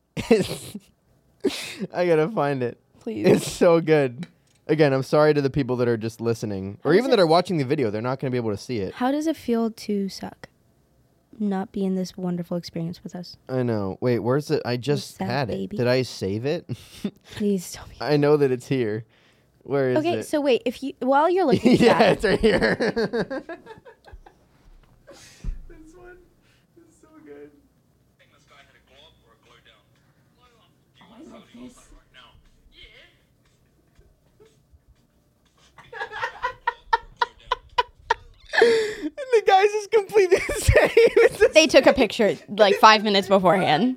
[1.93, 2.79] I gotta find it.
[3.01, 3.27] Please.
[3.27, 4.27] It's so good.
[4.67, 7.27] Again, I'm sorry to the people that are just listening, or How even that are
[7.27, 7.91] watching the video.
[7.91, 8.95] They're not gonna be able to see it.
[8.95, 10.49] How does it feel to suck?
[11.41, 13.37] Not be in this wonderful experience with us.
[13.49, 13.97] I know.
[14.01, 14.61] Wait, where's it?
[14.65, 15.53] I just that, had it.
[15.53, 15.77] baby?
[15.77, 16.69] Did I save it?
[17.35, 17.95] Please tell me.
[18.01, 19.05] I know that it's here.
[19.63, 20.25] Where is Okay, it?
[20.25, 22.75] so wait, if you while you're looking at yeah, that, it's right here.
[22.79, 22.91] this
[25.95, 26.19] one
[26.77, 27.51] is so good.
[28.19, 29.83] think this guy had a glow up or a glow down?
[30.37, 30.71] Glow up.
[30.97, 32.31] Do you want to see what he looks like right now?
[38.61, 41.39] and the guy's just completely the same.
[41.39, 43.97] The, they took a picture like five minutes beforehand.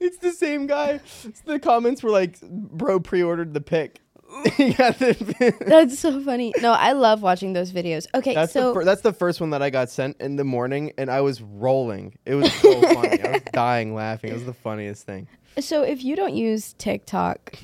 [0.00, 1.00] it's the same guy.
[1.44, 4.00] The comments were like, "Bro pre-ordered the pic."
[4.58, 6.52] That's so funny.
[6.60, 8.06] No, I love watching those videos.
[8.14, 10.44] Okay, That's so the fir- that's the first one that I got sent in the
[10.44, 12.18] morning, and I was rolling.
[12.26, 13.22] It was so funny.
[13.22, 14.30] I was dying laughing.
[14.30, 15.28] It was the funniest thing.
[15.60, 17.54] so if you don't use TikTok,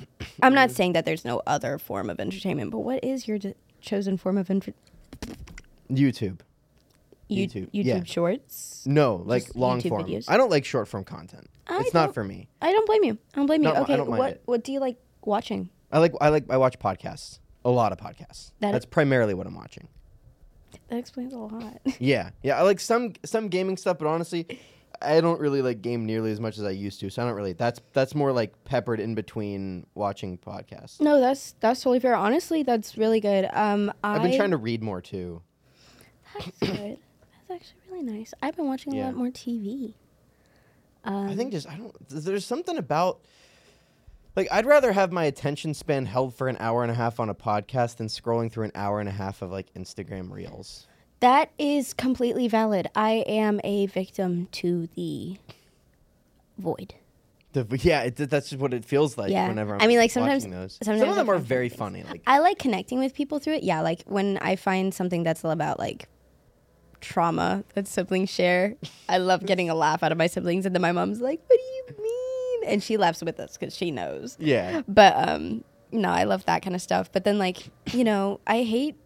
[0.42, 3.54] I'm not saying that there's no other form of entertainment, but what is your d-
[3.83, 4.80] chosen form of entertainment?
[5.90, 6.40] YouTube.
[7.28, 8.02] You- YouTube, YouTube yeah.
[8.04, 8.84] Shorts?
[8.87, 10.04] No, like Just long YouTube form.
[10.04, 10.24] videos?
[10.28, 11.48] I don't like short form content.
[11.66, 12.48] I it's don't- for me.
[12.60, 13.18] I don't blame you.
[13.34, 13.70] I don't blame you.
[13.70, 14.42] I okay, don't mind what it.
[14.44, 15.70] what do you like watching?
[15.90, 17.38] I like I like I watch podcasts.
[17.64, 18.52] A lot of podcasts.
[18.60, 19.88] That- That's primarily what I'm watching.
[20.88, 21.80] That explains a lot.
[21.98, 22.58] Yeah, yeah.
[22.58, 24.58] I like some some gaming stuff, but honestly,
[25.00, 27.10] I don't really like game nearly as much as I used to.
[27.10, 27.52] So I don't really.
[27.54, 31.00] That's that's more like peppered in between watching podcasts.
[31.00, 32.14] no, that's that's totally fair.
[32.16, 33.48] Honestly, that's really good.
[33.52, 35.40] Um, I, I've been trying to read more too.
[36.34, 36.98] That's good.
[37.54, 38.34] Actually really nice.
[38.42, 39.06] I've been watching a Yeah.
[39.06, 39.94] lot more TV.
[41.04, 41.94] Um, I think just I don't.
[42.08, 43.20] There's something about.
[44.36, 47.28] Like I'd rather have my attention span held for an hour and a half on
[47.28, 50.86] a podcast than scrolling through an hour and a half of like Instagram reels.
[51.20, 52.88] that is completely valid.
[52.96, 55.38] I am a victim to the
[56.58, 56.94] void.
[57.52, 59.46] The, yeah, it, that's just what it feels like Yeah.
[59.46, 60.78] whenever I'm I mean, like, sometimes- those.
[60.82, 61.78] sometimes Some of them are very things.
[61.78, 62.02] funny.
[62.02, 63.62] Like I like connecting with people through it.
[63.62, 66.08] Yeah, like when I find something that's all about like
[67.04, 68.74] trauma that siblings share.
[69.08, 71.58] I love getting a laugh out of my siblings, and then my mom's like, "What
[71.58, 71.62] do
[71.94, 74.36] you mean?" And she laughs with us because she knows.
[74.40, 77.12] yeah, But um, no, I love that kind of stuff.
[77.12, 78.96] But then, like, you know, I hate.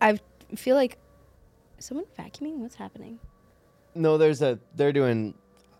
[0.00, 0.18] I
[0.56, 0.98] feel like
[1.78, 2.56] someone vacuuming.
[2.58, 3.18] What's happening?
[3.94, 5.34] No, there's a they're doing.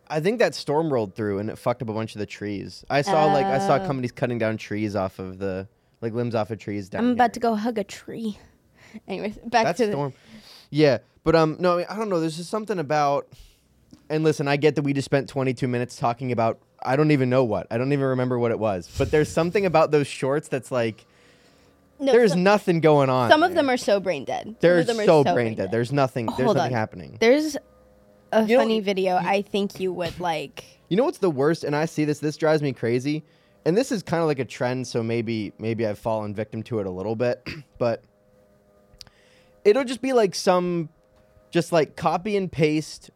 [0.09, 2.85] I think that storm rolled through and it fucked up a bunch of the trees.
[2.91, 3.87] I saw like I saw Oh.
[3.87, 5.69] companies cutting down trees off of the
[6.01, 7.05] like limbs off of trees down.
[7.05, 7.35] I'm about here.
[7.35, 8.37] to go hug a tree.
[9.07, 9.93] Anyways, back That's to the.
[9.93, 10.13] storm.
[10.71, 12.21] Yeah, but um, no, I, mean, I don't know.
[12.21, 13.29] There's just something about.
[14.09, 16.59] And listen, I get that we just spent 22 minutes talking about.
[16.83, 17.67] I don't even know what.
[17.71, 18.89] I don't even remember what it was.
[18.99, 21.05] But there's something about those shorts that's like
[22.01, 23.31] No, there's some, nothing going on.
[23.31, 23.57] some of there.
[23.63, 24.57] them are so brain dead.
[24.61, 25.71] They're of them are so, brain dead.
[25.71, 26.27] There's nothing.
[26.27, 26.79] There's Hold nothing on.
[26.79, 27.19] happening.
[27.21, 27.57] There's
[28.33, 29.17] a You know- funny video.
[29.17, 30.65] I think you would like.
[30.89, 31.63] You know what's the worst?
[31.63, 32.19] And I see this.
[32.19, 33.23] This drives me crazy.
[33.65, 34.87] And this is kind of like a trend.
[34.87, 37.47] So maybe maybe I've fallen victim to it a little bit.
[37.79, 38.03] but
[39.65, 40.89] it'll just be like some,
[41.51, 43.11] just like copy and paste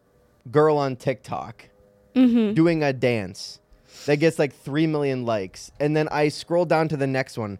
[0.51, 1.69] girl on TikTok
[2.15, 2.53] Mm-hmm.
[2.53, 3.59] doing a dance
[4.05, 7.59] that gets like three million likes, and then I scroll down to the next one.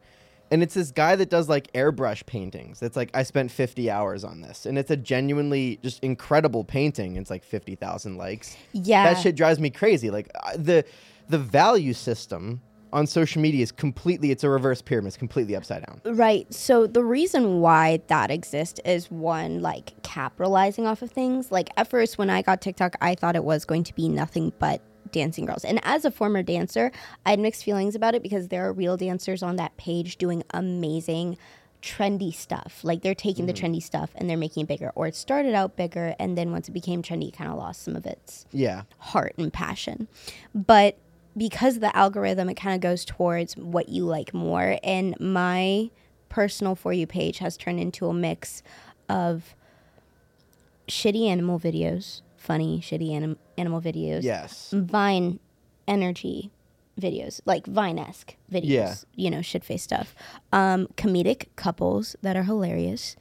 [0.49, 2.81] And it's this guy that does like airbrush paintings.
[2.81, 7.17] It's like I spent 50 hours on this, and it's a genuinely just incredible painting.
[7.17, 9.13] It's like 50,000 likes Yeah.
[9.13, 10.09] that shit drives me crazy.
[10.09, 10.85] Like the
[11.27, 12.61] the value system
[12.95, 15.09] on social media is completely it's a reverse pyramid.
[15.09, 16.01] It's completely upside down.
[16.15, 16.51] Right.
[16.53, 21.51] So the reason why that exists is one, like capitalizing off of things.
[21.51, 24.53] Like at first, when I got TikTok, I thought it was going to be nothing
[24.59, 24.81] but
[25.11, 25.65] dancing girls.
[25.65, 26.91] And as a former dancer,
[27.25, 30.43] I had mixed feelings about it because there are real dancers on that page doing
[30.51, 31.37] amazing
[31.81, 32.79] trendy stuff.
[32.83, 33.73] Like they're taking the mm-hmm.
[33.73, 34.91] trendy stuff and they're making it bigger.
[34.95, 37.83] Or it started out bigger and then once it became trendy, it kind of lost
[37.83, 38.83] some of its Yeah.
[38.97, 40.07] heart and passion.
[40.53, 40.97] But
[41.37, 44.77] because of the algorithm, it kind of goes towards what you like more.
[44.83, 45.89] And my
[46.29, 48.63] personal For You page has turned into a mix
[49.09, 49.55] of
[50.87, 54.71] shitty animal videos, funny, shitty anim- animal videos, Yes.
[54.75, 55.39] Vine
[55.87, 56.51] energy,
[56.99, 58.95] videos, like Vine esque videos, Yeah.
[59.15, 60.15] you know, shit face stuff.
[60.51, 63.15] Um, comedic couples that are hilarious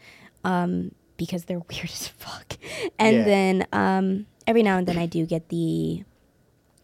[0.45, 2.57] um, because they're weird as fuck.
[2.99, 3.25] And Yeah.
[3.25, 6.05] then um, every now and then I do get the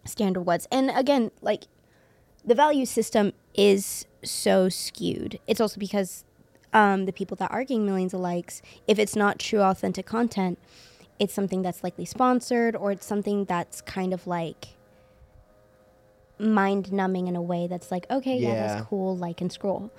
[0.05, 0.67] standard was.
[0.71, 1.65] And again, like
[2.45, 5.39] the value system is so skewed.
[5.47, 6.25] It's also because
[6.73, 10.59] um, the people that are getting millions of likes, if it's not true, authentic content,
[11.19, 14.69] it's something that's likely sponsored or it's something that's kind of like
[16.39, 18.67] mind numbing in a way that's like, okay, yeah, Yeah.
[18.77, 19.91] that's cool, like and scroll.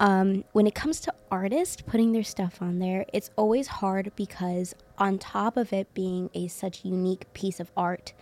[0.00, 4.74] Um, when it comes to artists putting their stuff on there, it's always hard because
[4.98, 8.12] on top of it being a such unique piece of art,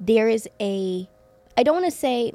[0.00, 1.08] there is a
[1.56, 2.32] I don't want to say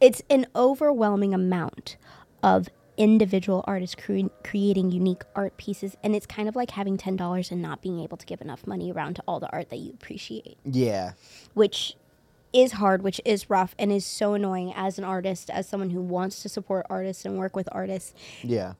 [0.00, 1.96] it's an overwhelming amount
[2.42, 7.50] of individual artists cre- creating unique art pieces and it's kind of like having $10
[7.50, 9.90] and not being able to give enough money around to all the art that you
[9.92, 11.12] appreciate Yeah.
[11.54, 11.94] which
[12.54, 16.00] is hard which is rough and is so annoying as an artist as someone who
[16.00, 18.74] wants to support artists and work with artists Yeah.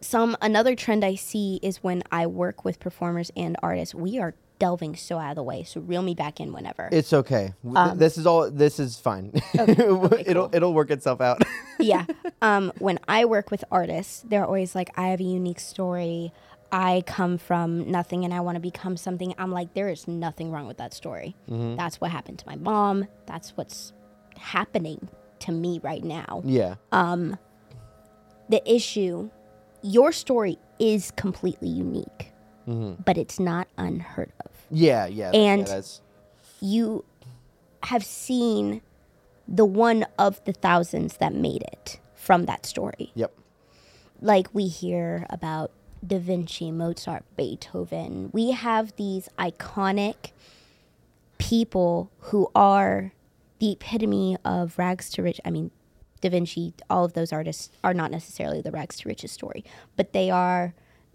[0.00, 4.34] some another trend I see is when I work with performers and artists, we are
[4.62, 5.64] delving so out of the way.
[5.64, 6.88] So reel me back in whenever.
[6.92, 7.52] It's okay.
[7.64, 8.48] Th- this is all.
[8.48, 9.32] This is fine.
[9.54, 11.42] it'll it'll work itself out.
[11.80, 12.06] yeah.
[12.40, 16.32] Um, when I work with artists, they're always like, I have a unique story.
[16.70, 19.34] I come from nothing and I want to become something.
[19.36, 21.34] I'm like, there is nothing wrong with that story.
[21.48, 23.08] That's what happened to my mom.
[23.26, 23.92] That's what's
[24.38, 25.08] happening
[25.40, 26.42] to me right now.
[26.44, 26.76] yeah.
[26.92, 27.36] Um,
[28.48, 29.28] the issue
[29.82, 32.32] your story is completely unique
[33.04, 35.06] but it's not unheard of Yeah.
[35.06, 35.30] Yeah.
[35.30, 35.82] and- yeah,
[36.60, 37.04] you
[37.84, 38.80] have seen
[39.48, 43.34] the one of the thousands that made it from that story yep.
[44.20, 45.72] like we hear about
[46.06, 50.30] da vinci mozart beethoven we have these iconic
[51.38, 53.12] people who are
[53.58, 55.72] the epitome of rags to rich i mean
[56.20, 59.64] da vinci all of those artists are not necessarily the rags to riches story
[59.96, 60.72] but they are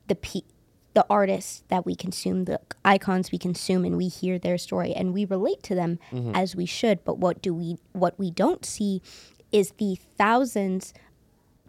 [0.07, 0.41] the pe-
[0.97, 5.13] the artists that we consume the icons we consume and we hear their story and
[5.13, 6.31] we relate to them mm-hmm.
[6.33, 8.99] as we should but what do we what we don't see
[9.51, 10.95] is the thousands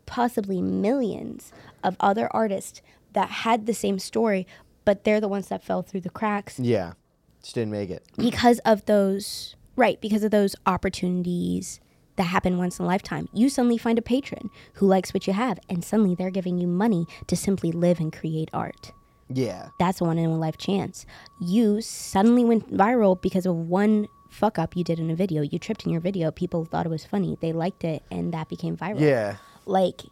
[0.09, 1.53] possibly millions
[1.85, 2.81] of other artists
[3.12, 4.47] that had the same story,
[4.85, 6.95] but they're the ones that fell through the cracks Yeah.
[7.43, 8.03] Just didn't make it.
[8.17, 11.79] because of those, right, because of those opportunities
[12.17, 13.29] that happen once in a lifetime.
[13.33, 16.67] You suddenly find a patron who likes what you have, and suddenly they're giving you
[16.67, 18.93] money to simply live and create art.
[19.33, 19.69] Yeah.
[19.79, 21.05] That's a one in a life chance.
[21.41, 25.43] You suddenly went viral because of one fuck up you did in a video.
[25.43, 28.49] You tripped in your video, people thought it was funny, they liked it, and that
[28.49, 29.37] became viral Yeah.
[29.67, 30.03] like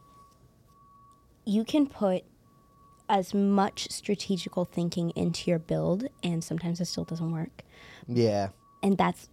[1.44, 2.24] you can put
[3.08, 7.62] as much strategical thinking into your build and sometimes it still doesn't work
[8.08, 8.48] Yeah.
[8.82, 9.28] and that's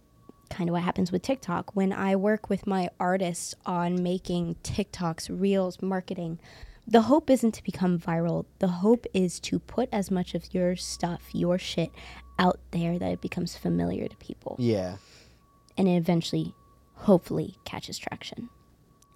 [0.48, 5.28] kind of what happens with TikTok when I work with my artists on making TikToks
[5.40, 6.38] reels marketing
[6.86, 10.76] the hope isn't to become viral the hope is to put as much of your
[10.76, 11.90] stuff your shit
[12.38, 14.96] out there that it becomes familiar to people Yeah.
[15.78, 16.54] and it eventually
[16.94, 18.48] hopefully catches traction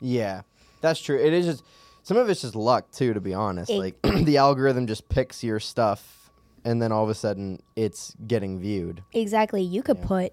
[0.01, 0.43] Yeah.
[0.81, 1.19] That's true.
[1.19, 1.65] It is just
[2.05, 3.69] some of it's just luck too, to be honest.
[3.71, 6.31] It- like the algorithm just picks your stuff
[6.65, 9.03] and then all of a sudden it's getting viewed.
[9.13, 9.61] Exactly.
[9.63, 10.33] You could put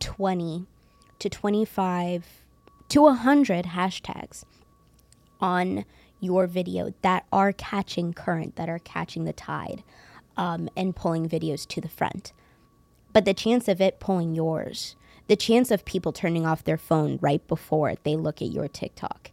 [0.00, 0.66] 20
[1.20, 2.26] to 25
[2.88, 4.44] to 100 hashtags
[5.40, 5.84] on
[6.20, 9.82] your video that are catching current, that are catching the tide,
[10.36, 12.32] um, and pulling videos to the front.
[13.12, 14.96] But the chance of it pulling yours,
[15.28, 19.30] the chance of people turning off their phone right before they look at your TikTok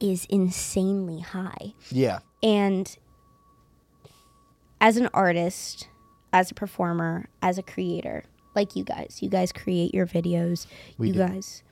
[0.00, 1.74] is insanely high.
[1.90, 2.20] Yeah.
[2.42, 2.96] And
[4.80, 5.88] as an artist,
[6.32, 10.66] as a performer, as a creator, like you guys, you guys create your videos.
[10.98, 11.18] We you do.
[11.20, 11.62] guys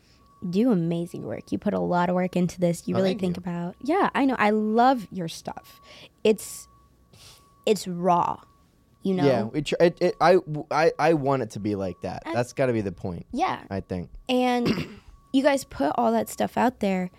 [0.49, 1.51] do amazing work.
[1.53, 2.87] You put a lot of work into this.
[2.87, 3.40] You Oh, really think you.
[3.40, 3.75] about.
[3.83, 4.37] Yeah, I know.
[4.38, 5.81] I love your stuff.
[6.25, 6.68] It's
[7.64, 8.40] it's raw.
[9.03, 9.25] You know.
[9.25, 9.59] Yeah.
[9.59, 10.38] It, it, it, I,
[10.70, 12.22] I, I want it to be like that.
[12.25, 13.61] That's got to be the point, Yeah.
[13.70, 14.11] I think.
[14.29, 14.68] And
[15.33, 17.11] you guys put all that stuff out there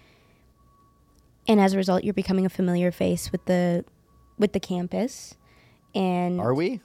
[1.47, 3.85] and as a result you're becoming a familiar face with the
[4.37, 5.35] with the campus.
[5.95, 6.81] And Are we?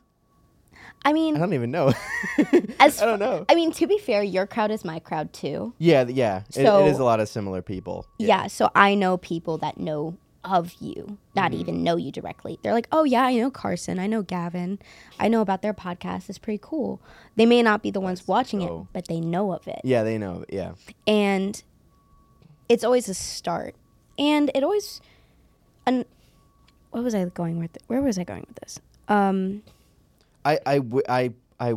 [1.05, 1.93] I mean I don't even know.
[2.81, 3.45] as I don't know.
[3.49, 5.75] I mean, to be fair, your crowd is my crowd too.
[5.79, 6.05] yeah.
[6.09, 6.43] Yeah.
[6.55, 8.07] It, it is a lot of similar people.
[8.19, 8.47] Yeah.
[8.47, 11.61] so I know people that know of you, not Mm-hmm.
[11.61, 12.59] even know you directly.
[12.63, 14.01] They're like, oh, yeah, I know Carson.
[14.01, 14.81] I know Gavin.
[15.21, 16.29] I know about their podcast.
[16.29, 17.01] It's pretty cool.
[17.37, 19.81] They may not be the ones watching so- it, but they know of it.
[19.85, 20.03] Yeah.
[20.03, 20.45] They know.
[20.49, 20.73] Yeah.
[21.07, 21.63] And
[22.69, 23.77] it's always a start.
[24.19, 25.01] And it always.
[25.87, 26.05] And
[26.91, 27.79] what was I going with?
[27.87, 28.81] Where was I going with this?
[29.09, 29.63] Um,
[30.45, 31.75] I, I, w- I, I,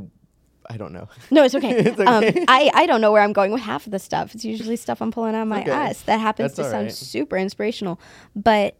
[0.69, 1.07] I don't know.
[1.31, 1.77] No, it's okay.
[1.85, 2.43] It's Um, okay.
[2.47, 4.33] I, I don't know where I'm going with half of the stuff.
[4.33, 5.71] It's usually stuff I'm pulling out of my Okay.
[5.71, 6.93] ass that happens That's to sound alright.
[6.93, 7.99] super inspirational.
[8.35, 8.75] But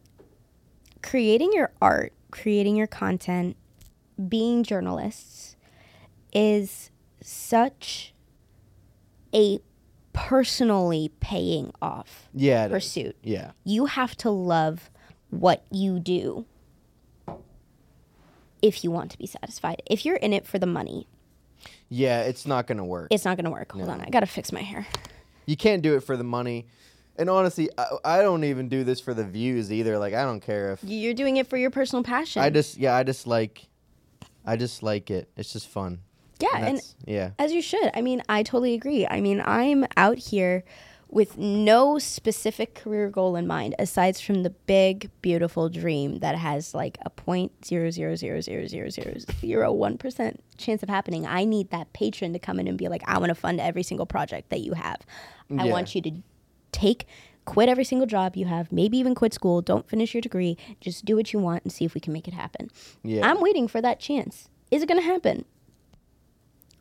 [1.04, 3.56] creating your art, creating your content,
[4.28, 5.56] being journalists
[6.34, 6.90] is
[7.22, 8.14] such
[9.34, 9.60] a
[10.14, 12.64] personally paying off Yeah.
[12.64, 12.72] it is.
[12.72, 13.16] pursuit.
[13.22, 13.52] Yeah.
[13.64, 14.90] You have to love
[15.30, 16.46] what you do
[18.66, 19.82] if you want to be satisfied.
[19.86, 21.08] If you're in it for the money,
[21.90, 23.08] Yeah, it's not gonna work.
[23.12, 23.72] it's not going to work.
[23.72, 24.88] Hold on, I got to fix my hair.
[25.46, 26.66] you can't do it for the money.
[27.18, 29.98] And honestly, I, I don't even do this for the views either.
[29.98, 32.42] Like I don't care if You're doing it for your personal passion.
[32.42, 33.68] I just yeah, I just like
[34.46, 35.30] I just like it.
[35.38, 36.00] It's just fun.
[36.42, 37.32] yeah, and that's- yeah.
[37.40, 37.90] as you should.
[37.94, 39.08] I mean, I totally agree.
[39.08, 40.64] I mean, I'm out here
[41.16, 46.74] with no specific career goal in mind aside from the big beautiful dream that has
[46.74, 51.26] like a point zero zero zero zero zero zero zero one percent chance of happening.
[51.26, 53.82] I need that patron to come in and be like, I want to fund every
[53.82, 54.98] single project that you have.
[55.58, 56.12] I want you to
[56.74, 57.08] take
[57.46, 61.06] quit every single job you have, maybe even quit school, don't finish your degree, just
[61.06, 62.70] do what you want and see if we can make it happen.
[63.04, 63.26] Yeah.
[63.26, 64.50] I'm waiting for that chance.
[64.70, 65.46] Is it going to happen?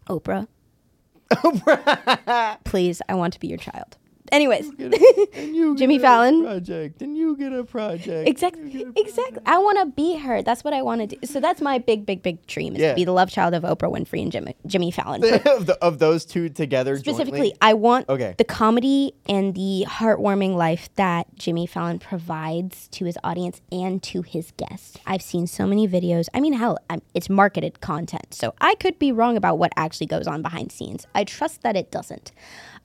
[0.09, 0.49] Oprah.
[1.31, 2.59] Oprah.
[2.65, 3.97] Please, I want to be your child.
[4.33, 6.43] Anyways, you Jimmy a Fallon.
[6.43, 8.27] project, and you get a project.
[8.29, 9.41] exactly, a exactly.
[9.45, 10.43] I want to be her.
[10.43, 11.27] That's what I want to do.
[11.27, 12.91] So that's my big, big, big dream is Yeah.
[12.91, 15.23] to be the love child of Oprah Winfrey and Jimmy, Jimmy Fallon.
[15.47, 17.59] of, the, of those two together Specifically, jointly?
[17.61, 18.35] I want Okay.
[18.39, 24.23] the comedy and the heartwarming life that Jimmy Fallon provides to his audience and to
[24.23, 24.97] his guests.
[25.07, 26.29] I've seen so many videos.
[26.33, 30.07] I mean, hell, I'm, it's marketed content, so I could be wrong about what actually
[30.07, 31.07] goes on behind scenes.
[31.15, 32.33] I trust that it doesn't.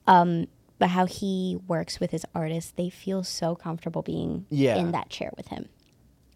[0.06, 0.46] Um,
[0.80, 4.76] but how he works with his artists, they feel so comfortable being Yeah.
[4.76, 5.68] in that chair with him.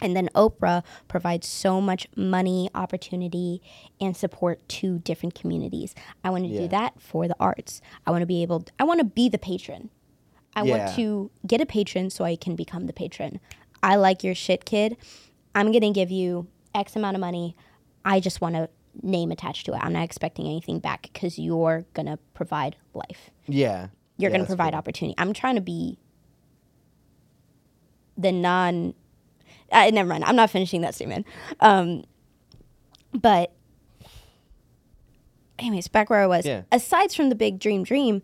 [0.00, 3.62] And then Oprah provides so much money, opportunity,
[4.00, 5.94] and support to different communities.
[6.22, 6.60] I want to Yeah.
[6.62, 7.80] do that for the arts.
[8.06, 9.88] I want to be able, I want to be the patron.
[10.54, 10.76] I Yeah.
[10.84, 13.40] want to get a patron so I can become the patron.
[13.82, 14.96] I like your shit, kid.
[15.54, 17.56] I'm going to give you X amount of money.
[18.04, 18.68] I just want a
[19.02, 19.78] name attached to it.
[19.82, 23.88] I'm not expecting anything back because you're going to provide life Yeah.
[24.16, 24.78] You're Yeah, going to provide cool.
[24.78, 25.14] opportunity.
[25.18, 25.98] I'm trying to be
[28.16, 28.94] the non.
[29.72, 30.24] Uh, never mind.
[30.24, 31.26] I'm not finishing that statement.
[31.60, 32.04] Um,
[33.12, 33.52] but,
[35.58, 36.44] anyways, back where I was.
[36.46, 36.62] Yeah.
[36.70, 38.22] Aside from the big dream, dream,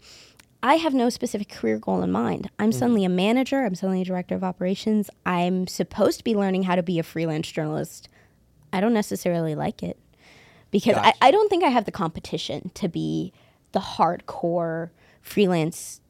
[0.62, 2.44] I have no specific career goal in mind.
[2.44, 2.62] Mm-hmm.
[2.62, 3.64] I'm suddenly a manager.
[3.64, 5.10] I'm suddenly a director of operations.
[5.26, 8.08] I'm supposed to be learning how to be a freelance journalist.
[8.72, 9.98] I don't necessarily like it
[10.70, 11.16] because Gotcha.
[11.20, 13.32] I, I don't think I have the competition to be
[13.72, 14.90] the hardcore
[15.20, 16.00] freelance.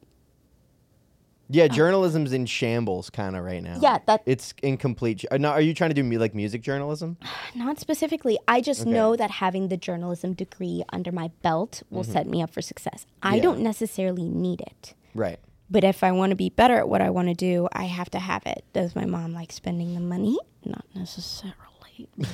[1.53, 3.77] Yeah, journalism's in shambles kind of right now.
[3.81, 5.25] Yeah, that- it's incomplete.
[5.31, 7.17] uh, Now, are you trying to do mu- like music journalism?
[7.55, 8.39] Not specifically.
[8.47, 8.89] I just Okay.
[8.91, 13.05] know that having the journalism degree under my belt will set me up for success.
[13.21, 13.35] I Mm-hmm.
[13.35, 13.41] Yeah.
[13.43, 14.93] don't necessarily need it.
[15.13, 15.39] Right.
[15.69, 18.09] But if I want to be better at what I want to do, I have
[18.11, 18.63] to have it.
[18.71, 20.37] Does my mom like spending the money?
[20.63, 21.55] Not necessarily.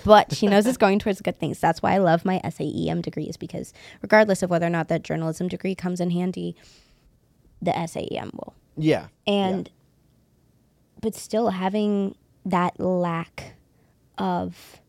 [0.06, 1.60] But she knows it's going towards good things.
[1.60, 5.48] That's why I love my SAEM degrees because regardless of whether or not that journalism
[5.48, 6.56] degree comes in handy,
[7.62, 8.54] the SAEM will.
[8.78, 9.08] Yeah.
[9.26, 9.70] And
[11.02, 13.54] but still having that lack
[14.18, 14.80] of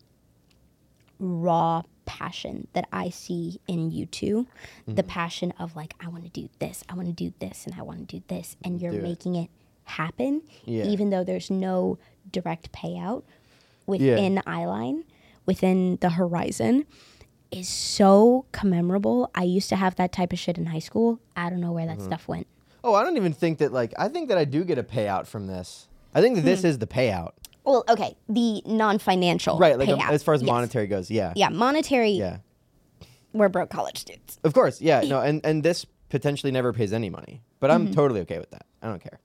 [1.18, 4.46] raw passion that I see in you 2
[4.86, 5.08] the Mm-hmm.
[5.08, 7.82] passion of like I want to do this, I want to do this and I
[7.82, 9.02] want to do this and you're Do it.
[9.02, 9.50] making it
[9.84, 10.84] happen Yeah.
[10.84, 11.98] even though there's no
[12.30, 13.24] direct payout
[13.88, 15.02] within eyeline,
[15.46, 16.84] within the horizon
[17.50, 19.28] is so commemorable.
[19.34, 21.18] I used to have that type of shit in high school.
[21.34, 21.98] I don't know where Mm-hmm.
[21.98, 22.46] that stuff went.
[22.84, 23.72] Oh, I don't even think that.
[23.72, 25.88] Like, I think that I do get a payout from this.
[26.14, 26.66] I think that this Hmm.
[26.68, 27.32] is the payout.
[27.64, 29.78] Well, okay, the non-financial Right.
[29.78, 30.10] Like um, payout.
[30.10, 30.46] as far as Yes.
[30.50, 31.10] monetary goes.
[31.10, 31.32] Yeah.
[31.36, 32.10] Yeah, monetary.
[32.12, 32.38] Yeah.
[33.32, 34.80] We're broke college students, Of course.
[34.80, 35.00] Yeah.
[35.08, 35.20] No.
[35.20, 37.88] And and this potentially never pays any money, but Mm-hmm.
[37.88, 38.64] I'm totally okay with that.
[38.82, 39.18] I don't care.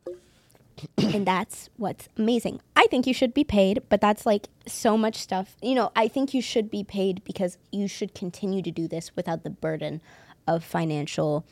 [0.98, 2.62] and that's what's amazing.
[2.76, 5.56] I think you should be paid, but that's like so much stuff.
[5.62, 9.16] You know, I think you should be paid because you should continue to do this
[9.16, 10.02] without the burden
[10.48, 11.46] of financial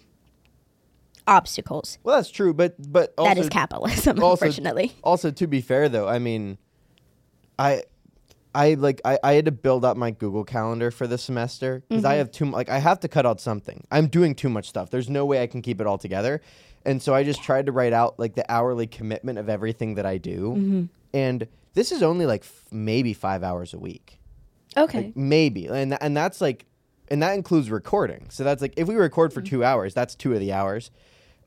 [1.28, 1.98] obstacles.
[2.04, 4.94] Well, that's true, but but also, that is capitalism, also- unfortunately.
[5.04, 6.58] Also, to be fair though, I mean,
[7.60, 7.84] I,
[8.54, 12.04] I like I, I had to build up my Google Calendar for the semester because
[12.04, 12.12] Mm-hmm.
[12.12, 13.86] I have too like I have to cut out something.
[13.92, 14.90] I'm doing too much stuff.
[14.90, 16.42] There's no way I can keep it all together,
[16.86, 20.06] and so I just tried to write out like the hourly commitment of everything that
[20.06, 20.84] I do, Mm-hmm.
[21.14, 24.20] and this is only like f- maybe five hours a week.
[24.76, 25.06] Okay.
[25.06, 26.66] Like, maybe, and tha- and that's like,
[27.10, 28.28] and that includes recording.
[28.30, 30.92] So that's like if we record for two hours, that's two of the hours,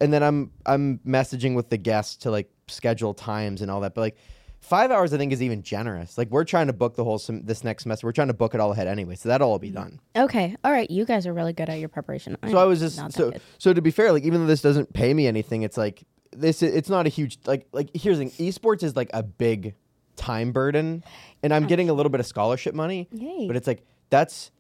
[0.01, 3.95] and then I'm I'm messaging with the guests to like schedule times and all that.
[3.95, 4.17] But like,
[4.65, 6.17] five hours I think is even generous.
[6.17, 8.07] Like we're trying to book the whole sem- this next semester.
[8.07, 9.75] We're trying to book it all ahead anyway, so that'll all be mm.
[9.75, 10.01] done.
[10.17, 10.57] Okay.
[10.65, 10.91] All right.
[10.91, 12.37] You guys are really good at your preparation.
[12.49, 13.43] So I was just that so good.
[13.59, 16.63] so to be fair, like even though this doesn't pay me anything, it's like this.
[16.63, 18.49] It's not a huge like like here's the thing.
[18.49, 19.75] Esports is like a big
[20.17, 21.05] time burden,
[21.43, 23.09] and I'm getting a little bit of scholarship money.
[23.13, 23.47] Yay.
[23.47, 24.51] But it's like that's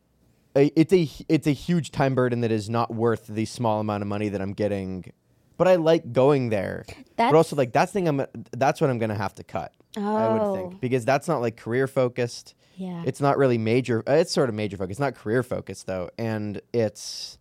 [0.56, 4.02] a, it's a it's a huge time burden that is not worth the small amount
[4.02, 5.12] of money that I'm getting.
[5.56, 6.84] But I like going there.
[7.16, 9.72] but also That's- like that's thing I'm that's what I'm gonna have to cut.
[9.96, 10.16] Oh.
[10.16, 10.54] I would Oh.
[10.56, 12.54] think because that's not like career focused.
[12.76, 13.04] Yeah.
[13.06, 14.02] It's not really major.
[14.08, 14.92] uh, It's sort of major focus.
[14.94, 17.38] It's not career focused though, and it's.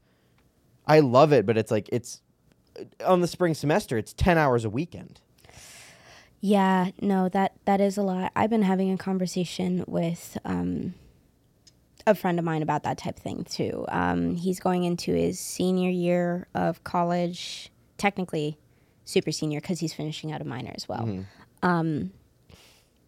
[0.86, 2.22] I love it, but it's like it's
[3.05, 3.97] on the spring semester.
[3.97, 5.22] It's ten hours a weekend.
[6.39, 8.32] Yeah, no, that that is a lot.
[8.36, 10.93] I've been having a conversation with um,
[12.05, 13.86] a friend of mine about that type of thing too.
[13.88, 17.72] Um, he's going into his senior year of college,
[18.04, 18.58] technically
[19.06, 21.24] super senior because he's finishing out a minor as well.
[21.62, 22.12] Um,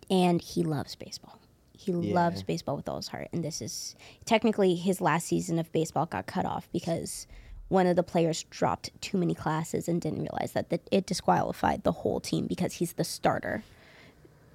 [0.10, 1.38] and he loves baseball.
[1.78, 3.28] He loves baseball with all his heart.
[3.34, 7.28] And this is technically his last season of baseball got cut off because
[7.68, 11.84] one of the players dropped too many classes and didn't realize that that it disqualified
[11.84, 13.64] the whole team because he's the starter.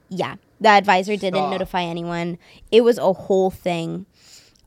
[0.09, 2.39] Yeah, the advisor didn't notify anyone.
[2.73, 4.07] It was a whole thing.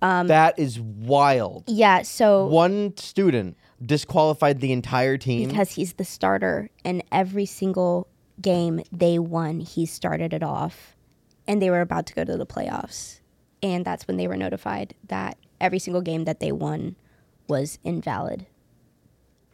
[0.02, 1.64] that is wild.
[1.68, 5.50] Yeah, so One student disqualified the entire team.
[5.50, 8.08] because he's the starter and every single
[8.42, 10.96] game they won he started it off
[11.48, 13.20] and they were about to go to the playoffs.
[13.62, 16.96] And that's when they were notified that every single game that they won
[17.48, 18.46] was invalid.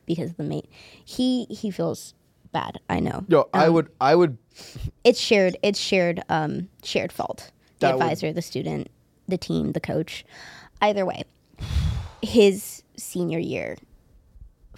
[0.05, 0.69] Because of the mate
[1.05, 2.13] he he feels
[2.51, 3.25] bad i know.
[3.27, 4.37] Yo, I Um, would, I would,
[5.03, 7.51] it's shared it's shared um shared fault.
[7.79, 8.89] The That would- advisor the student
[9.27, 10.25] the team the coach.
[10.81, 11.23] Either way
[12.21, 13.77] his senior year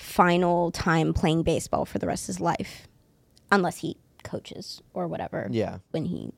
[0.02, 2.88] final time playing baseball for the rest of his life
[3.52, 6.32] unless he coaches or whatever yeah, when he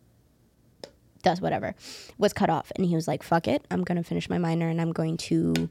[1.21, 1.73] does whatever
[2.17, 4.67] was cut off and he was like fuck it i'm going to finish my minor
[4.67, 5.69] and i'm going to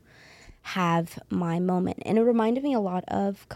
[0.63, 3.47] have my moment and it reminded me a lot of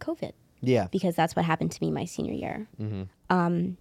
[0.00, 0.32] covid
[0.66, 2.66] yeah, because that's what happened to me my senior year.
[3.28, 3.76] Um,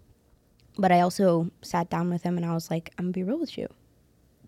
[0.78, 3.40] but I also sat down with him and I was like, I'm gonna be real
[3.40, 3.68] with you.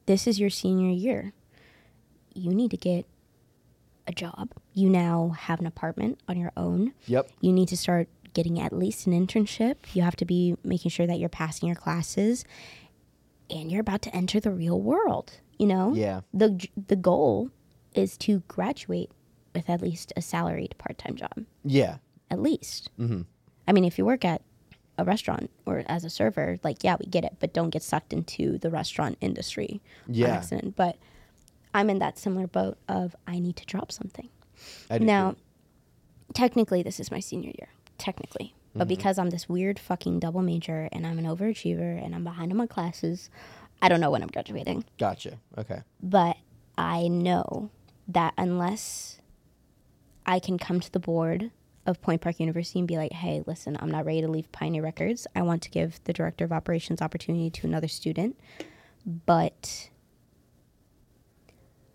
[0.06, 1.34] This is your senior year.
[2.34, 3.06] You need to get
[4.08, 4.51] a job.
[4.74, 6.93] You now have an apartment on your own.
[7.08, 9.76] yep, You need to start getting at least an internship.
[9.93, 12.43] You have to be making sure that you're passing your classes
[13.49, 15.93] and you're about to enter the real world, you know?
[15.93, 16.22] Yeah.
[16.34, 17.49] The the goal
[17.93, 19.10] is to graduate
[19.53, 21.97] with at least a salaried part-time job yeah,
[22.30, 22.89] at least.
[22.99, 23.22] Mm-hmm.
[23.68, 24.41] I mean, if you work at
[24.97, 28.12] a restaurant or as a server, like, yeah, we get it, but don't get sucked
[28.14, 30.28] into the restaurant industry Yeah.
[30.36, 30.76] accident.
[30.76, 30.97] But
[31.76, 34.30] I'm in that similar boat of I need to drop something.
[34.89, 35.38] Now, too.
[36.34, 37.67] technically, this is my senior year,
[37.97, 38.55] technically.
[38.69, 38.80] Mm-hmm.
[38.80, 42.53] But because I'm this weird fucking double major and I'm an overachiever and I'm behind
[42.53, 43.30] on my classes,
[43.82, 45.38] I don't know when I'm graduating gotcha.
[45.57, 46.38] Okay, but
[46.78, 47.71] I know
[48.07, 49.19] that unless
[50.26, 51.51] I can come to the board
[51.86, 54.82] of Point Park University and be like, hey, listen, I'm not ready to leave Pioneer
[54.82, 55.28] Records.
[55.36, 58.39] I want to give the director of operations opportunity to another student,
[59.05, 59.89] but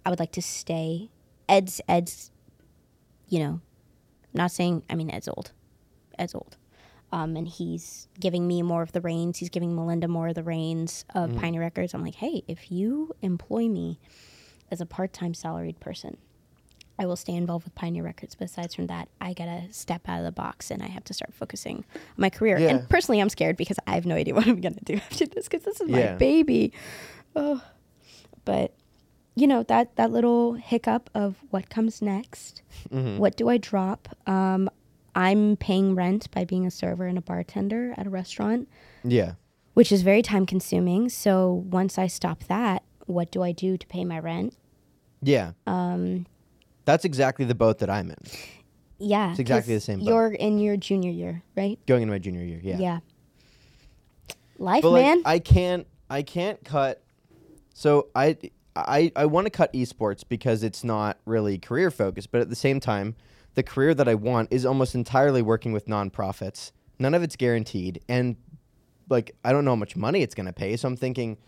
[0.05, 1.11] I would like to stay.
[1.49, 2.31] Ed's, Ed's,
[3.29, 3.61] you know,
[4.33, 5.53] I'm not saying, I mean, Ed's old.
[6.19, 6.57] Ed's old.
[7.13, 9.39] Um, and he's giving me more of the reins.
[9.39, 11.93] He's giving Melinda more of the reins of Pioneer Records.
[11.93, 13.99] I'm like, hey, if you employ me
[14.71, 16.19] as a part-time salaried person,
[17.01, 18.37] I will stay involved with Pioneer Records.
[18.37, 21.15] But aside from that, I gotta step out of the box and I have to
[21.15, 22.59] start focusing on my career.
[22.61, 22.69] Yeah.
[22.69, 25.49] And personally, I'm scared because I have no idea what I'm gonna do after this
[25.49, 26.13] because this is Yeah.
[26.13, 26.73] my baby.
[27.35, 27.61] Oh,
[28.45, 28.73] but
[29.35, 32.63] you know that that little hiccup of what comes next.
[32.93, 33.19] Mm-hmm.
[33.19, 34.09] What do I drop?
[34.27, 34.69] Um,
[35.15, 38.69] I'm paying rent by being a server and a bartender at a restaurant
[39.03, 39.33] yeah,
[39.75, 41.09] which is very time consuming.
[41.09, 44.57] So once I stop that, what do I do to pay my rent?
[45.23, 45.53] yeah.
[45.67, 46.27] Um,
[46.85, 48.17] that's exactly the boat that I'm in.
[48.99, 50.09] Yeah, It's exactly the same boat.
[50.09, 51.79] You're in your junior year, right?
[51.87, 52.61] Going into my junior year.
[52.63, 52.79] Yeah.
[52.79, 52.99] Yeah.
[54.59, 55.23] Life, but like man.
[55.25, 57.03] I can't I can't cut
[57.75, 58.37] so I
[58.87, 62.57] I I want to cut esports because it's not really career focused, but at the
[62.57, 63.15] same time,
[63.55, 66.73] the career that I want is almost entirely working with nonprofits.
[66.99, 68.37] None of it's guaranteed and
[69.09, 71.39] like I don't know how much money it's going to pay, so I'm thinking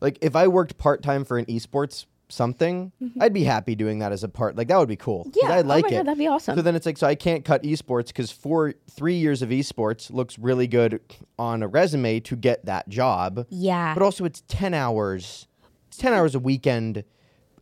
[0.00, 4.22] like if I worked part-time for an esports something, I'd be happy doing that as
[4.22, 4.54] a part.
[4.54, 5.24] Like that would be cool.
[5.24, 5.38] Mm-hmm.
[5.42, 5.50] Yeah.
[5.54, 5.92] I Oh like my it.
[5.92, 6.56] God, that'd be awesome.
[6.56, 10.12] So then it's like, so I can't cut esports because for three years of esports
[10.12, 11.00] looks really good
[11.38, 13.46] on a resume to get that job.
[13.50, 13.94] yeah.
[13.94, 15.47] But also, it's 10 hours.
[15.98, 17.02] It's 10 hours a weekend.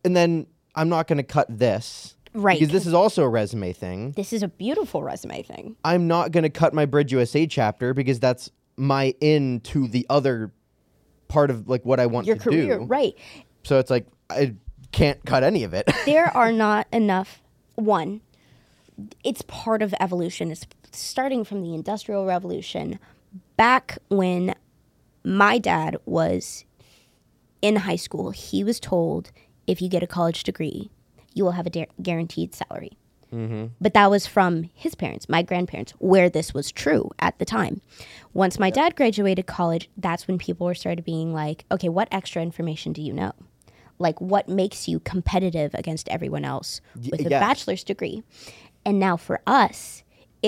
[0.05, 2.16] And then I'm not going to cut this.
[2.34, 2.61] Right.
[2.61, 4.12] Because this is also a resume thing.
[4.12, 5.74] this is a beautiful resume thing.
[5.82, 10.05] I'm not going to cut my Bridge USA chapter because that's my in to the
[10.11, 10.53] other
[11.28, 12.84] part of like what I want Your to career, do.
[12.84, 13.14] right?
[13.64, 14.55] So it's like I
[14.93, 15.91] can't cut any of it.
[16.05, 17.41] there are not enough
[17.76, 18.20] one
[19.24, 22.99] it's part of evolution it's starting from the industrial revolution
[23.57, 24.55] back when
[25.24, 26.64] my dad was
[27.62, 29.30] in high school he was told
[29.66, 30.90] if you get a college degree
[31.34, 32.96] you will have a da- guaranteed salary
[33.32, 33.66] mm-hmm.
[33.80, 37.80] but that was from his parents, my grandparents, where this was true at the time.
[38.32, 42.42] Once my dad graduated college, that's when people were started being like, okay, what extra
[42.42, 43.32] information do you know?
[43.98, 46.80] Like, what makes you competitive against everyone else
[47.11, 47.40] with a yes.
[47.40, 48.22] bachelor's degree?
[48.84, 50.04] And now for us,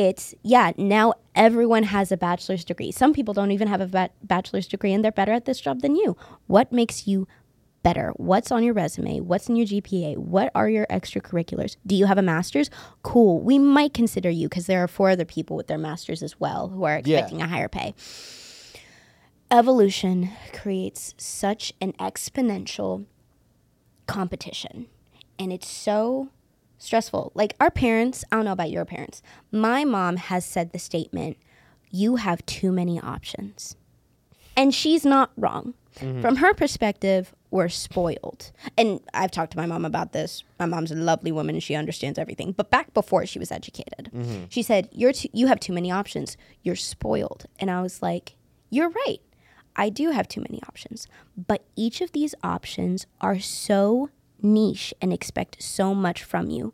[0.07, 2.93] it's, yeah, now everyone has a bachelor's degree.
[2.93, 5.81] Some people don't even have a ba- bachelor's degree and they're better at this job
[5.81, 6.17] than you.
[6.47, 7.27] What makes you
[7.83, 8.13] better?
[8.17, 9.19] What's on your resume?
[9.21, 10.17] What's in your GPA?
[10.19, 11.77] What are your extracurriculars?
[11.85, 12.71] Do you have a master's?
[13.03, 13.41] Cool.
[13.41, 16.69] We might consider you because there are four other people with their masters as well
[16.69, 17.19] who are Yeah.
[17.19, 17.95] expecting a higher pay.
[19.51, 23.07] Evolution creates such an exponential
[24.07, 24.87] competition
[25.39, 26.29] and it's so
[26.79, 27.33] stressful.
[27.35, 29.23] Like our parents, I don't know about your parents.
[29.53, 31.37] My mom has said the statement,
[31.91, 33.77] "You have too many options."
[34.57, 35.75] And she's not wrong.
[36.01, 36.21] Mm-hmm.
[36.21, 38.53] From her perspective, we're spoiled.
[38.77, 40.45] And I've talked to my mom about this.
[40.59, 42.53] My mom's a lovely woman and she understands everything.
[42.53, 44.45] But back before she was educated, mm-hmm.
[44.49, 46.37] she said, "You're too, you have too many options.
[46.63, 48.37] You're spoiled." And I was like,
[48.71, 49.21] "You're right.
[49.79, 51.07] I do have too many options.
[51.37, 54.11] But each of these options are so
[54.43, 56.73] niche and expect so much from you.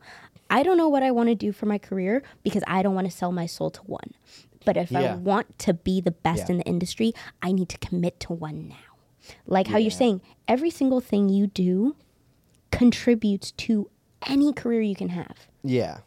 [0.51, 3.11] I don't know what I want to do for my career because I don't want
[3.11, 4.13] to sell my soul to one.
[4.65, 6.53] But if I want to be the best Yeah.
[6.53, 7.13] in the industry,
[7.43, 8.75] I need to commit to one now.
[9.47, 11.97] Like how you're saying, every single thing you do
[12.71, 13.91] contributes to
[14.27, 15.49] any career you can have.
[15.63, 15.99] yeah.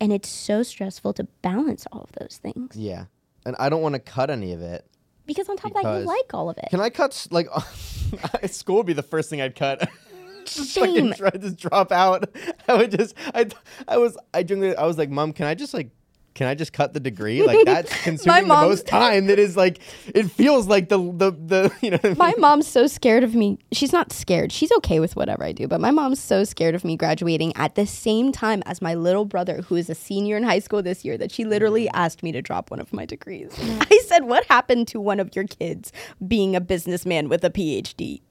[0.00, 2.74] And it's so stressful to balance all of those things.
[2.76, 3.04] Yeah.
[3.46, 4.84] And I don't want to cut any of it.
[5.26, 6.64] Because on top of that, Because- you like all of it.
[6.70, 7.46] Can I cut like
[8.48, 9.88] school would be the first thing I'd cut.
[10.46, 11.12] just fucking Same.
[11.14, 12.28] try to just drop out.
[12.68, 13.46] I would just I
[13.88, 15.90] I was I genuinely I was like, Mom, can I just like
[16.34, 17.42] can I just cut the degree?
[17.42, 19.26] Like that's consuming the most time.
[19.26, 22.86] That is like it feels like the the the you know I my mom's so
[22.86, 23.58] scared of me.
[23.72, 24.52] She's not scared.
[24.52, 27.74] She's okay with whatever I do, but my mom's so scared of me graduating at
[27.74, 31.04] the same time as my little brother, who is a senior in high school this
[31.04, 31.90] year, that she literally mm.
[31.94, 33.52] asked me to drop one of my degrees.
[33.60, 35.92] I said, What happened to one of your kids
[36.26, 38.22] being a businessman with a PhD?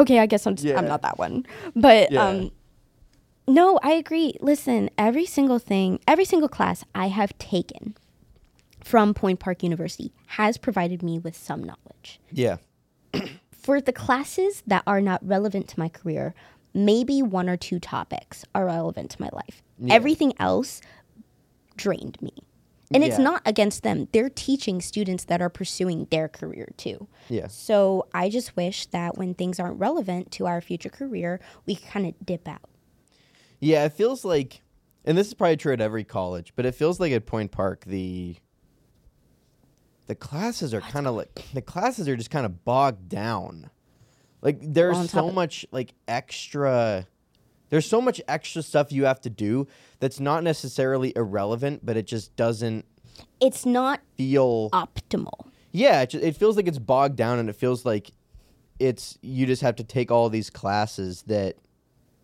[0.00, 0.78] Okay, I guess I'm, Yeah.
[0.78, 1.46] I'm not that one.
[1.76, 2.26] But Yeah.
[2.26, 2.50] um,
[3.46, 4.34] no, I agree.
[4.40, 7.96] Listen, every single thing, every single class I have taken
[8.82, 12.20] from Point Park University has provided me with some knowledge.
[12.32, 12.56] Yeah.
[13.52, 16.34] For the classes that are not relevant to my career,
[16.72, 19.62] maybe one or two topics are relevant to my life.
[19.78, 19.94] Yeah.
[19.94, 20.80] Everything else
[21.76, 22.32] drained me.
[22.92, 23.24] And it's Yeah.
[23.24, 24.08] not against them.
[24.12, 27.06] They're teaching students that are pursuing their career too.
[27.28, 27.46] Yeah.
[27.46, 32.06] So I just wish that when things aren't relevant to our future career, we kind
[32.06, 32.68] of dip out.
[33.60, 34.62] Yeah, it feels like
[35.04, 37.84] and this is probably true at every college, but it feels like at Point Park
[37.86, 38.36] the
[40.06, 43.70] the classes are kind of like the classes are just kind of bogged down.
[44.42, 47.06] Like there's so much like extra
[47.68, 49.68] there's so much extra stuff you have to do
[50.00, 52.84] that's not necessarily irrelevant, but it just doesn't
[53.40, 55.46] It's not feel optimal.
[55.72, 58.10] yeah, it, it feels like it's bogged down and it feels like
[58.78, 61.56] it's you just have to take all these classes that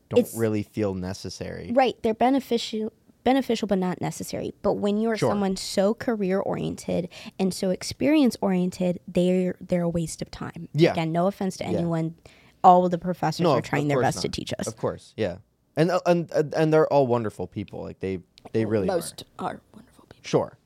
[0.08, 1.70] don't It's- really feel necessary.
[1.72, 2.92] Right, they're beneficial
[3.24, 4.54] beneficial but not necessary.
[4.62, 5.30] But when you're Sure.
[5.32, 7.08] someone so career oriented
[7.40, 10.68] and so experience oriented, they're they're a waste of time.
[10.72, 10.92] Yeah.
[10.92, 11.70] Again, no offense to Yeah.
[11.70, 12.14] anyone.
[12.62, 14.66] All of the professors No, are trying their best to teach us.
[14.68, 15.38] Of course, yeah,
[15.76, 17.82] and uh, and and and they're all wonderful people.
[17.82, 18.20] Like they
[18.52, 19.54] they really Most are.
[19.54, 20.22] are wonderful people.
[20.24, 20.58] Sure,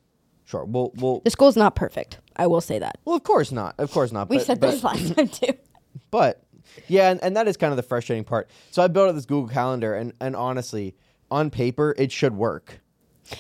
[0.45, 0.65] sure.
[0.65, 2.19] Well, well, The school's not perfect.
[2.37, 2.99] I will say that.
[3.05, 3.17] well.
[3.17, 3.75] Of course not.
[3.79, 4.29] Of course not.
[4.31, 5.53] We but, said but, this last time too.
[6.11, 6.43] but
[6.89, 8.49] yeah, and, and that is kind of the frustrating part.
[8.71, 10.95] So I built out this Google Calendar, and and honestly,
[11.31, 12.81] on paper, it should work.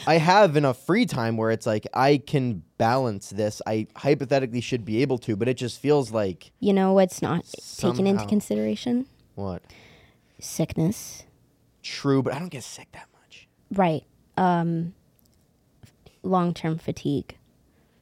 [0.06, 3.60] I have enough free time where it's like I can balance this.
[3.66, 7.44] I hypothetically should be able to, but it just feels like You know what's not
[7.76, 9.06] taken into consideration?
[9.34, 9.62] what
[10.38, 11.24] Sickness.
[11.82, 13.48] True, but I don't get sick that much.
[13.72, 14.04] Right.
[14.36, 14.94] Um
[16.22, 17.36] long term fatigue.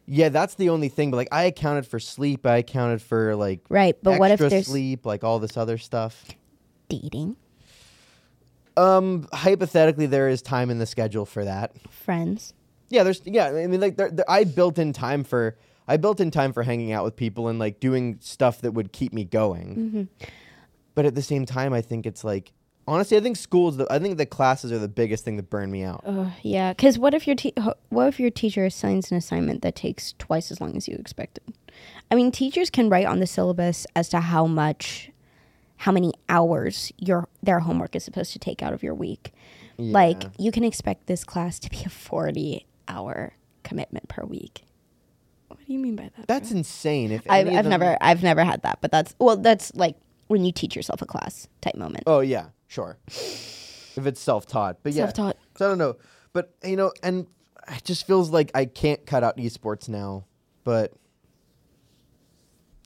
[0.07, 1.11] Yeah, that's the only thing.
[1.11, 2.47] But like, I accounted for sleep.
[2.47, 3.97] I accounted for like Right.
[4.03, 6.24] But what if there's sleep, like all this other stuff.
[6.89, 7.37] dating,
[8.76, 11.72] Um, hypothetically, there is time in the schedule for that.
[11.91, 12.55] friends?
[12.89, 13.49] Yeah, there's yeah.
[13.49, 16.62] I mean, like, there, there, I built in time for I built in time for
[16.62, 19.76] hanging out with people and like doing stuff that would keep me going.
[19.76, 20.26] Mm-hmm.
[20.95, 22.53] But at the same time, I think it's like
[22.89, 23.76] Honestly, I think schools.
[23.76, 26.03] The, I think the classes are the biggest thing that burn me out.
[26.07, 27.55] Uh, yeah, because what if your te-
[27.91, 31.45] what if your teacher assigns an assignment that takes twice as long as you expected?
[32.11, 35.11] I mean, teachers can write on the syllabus as to how much,
[35.76, 39.32] how many hours your their homework is supposed to take out of your week.
[39.76, 39.93] Yeah.
[39.93, 43.34] Like you can expect this class to be a forty hour
[43.64, 44.62] commitment per week.
[45.49, 46.26] What do you mean by that?
[46.26, 46.59] That's bro?
[46.59, 47.12] insane.
[47.12, 49.97] If I've, I've them- never I've never had that, but that's well, that's like
[50.28, 52.05] when you teach yourself a class type moment.
[52.07, 52.98] Oh yeah, sure.
[53.08, 55.36] If it's self-taught, but yeah, Self-taught.
[55.56, 55.96] So I don't know,
[56.32, 57.26] but you know, and
[57.68, 60.24] it just feels like I can't cut out esports now.
[60.62, 60.92] But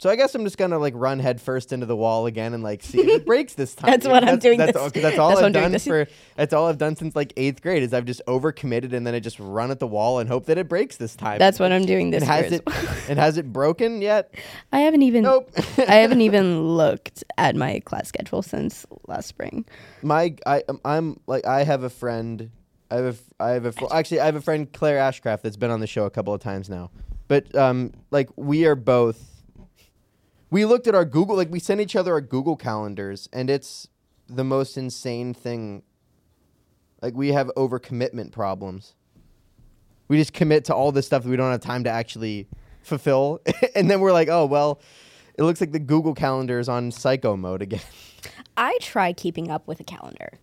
[0.02, 2.82] so I guess I'm just gonna like run headfirst into the wall again and like
[2.82, 3.88] see if it breaks this time.
[3.88, 6.08] That's what I'm doing That's, this- all- that's all that's I've done for.
[6.34, 7.84] That's all I've done since like eighth grade.
[7.84, 10.58] Is I've just overcommitted and then I just run at the wall and hope that
[10.58, 11.38] it breaks this time.
[11.38, 12.60] That's what I'm doing this and has year.
[12.66, 12.74] it
[13.08, 14.34] and has it broken yet?
[14.72, 15.52] I haven't even Nope.
[15.78, 19.64] I haven't even looked at my class schedule since last spring.
[20.02, 22.50] my I um, I'm like I have a friend.
[22.90, 23.04] I have
[23.38, 25.86] a, I have a actually I have a friend Claire Ashcraft that's been on the
[25.86, 26.90] show a couple of times now.
[27.28, 29.28] But um like we are both
[30.52, 33.88] we looked at our Google like we sent each other our Google calendars and it's
[34.28, 35.82] the most insane thing.
[37.00, 38.94] Like we have overcommitment problems.
[40.08, 42.48] We just commit to all this stuff that we don't have time to actually
[42.82, 43.40] fulfill
[43.74, 44.82] and then we're like, "Oh, well,
[45.38, 47.80] it looks like the Google calendar is on psycho mode again."
[48.54, 50.38] I try keeping up with a calendar.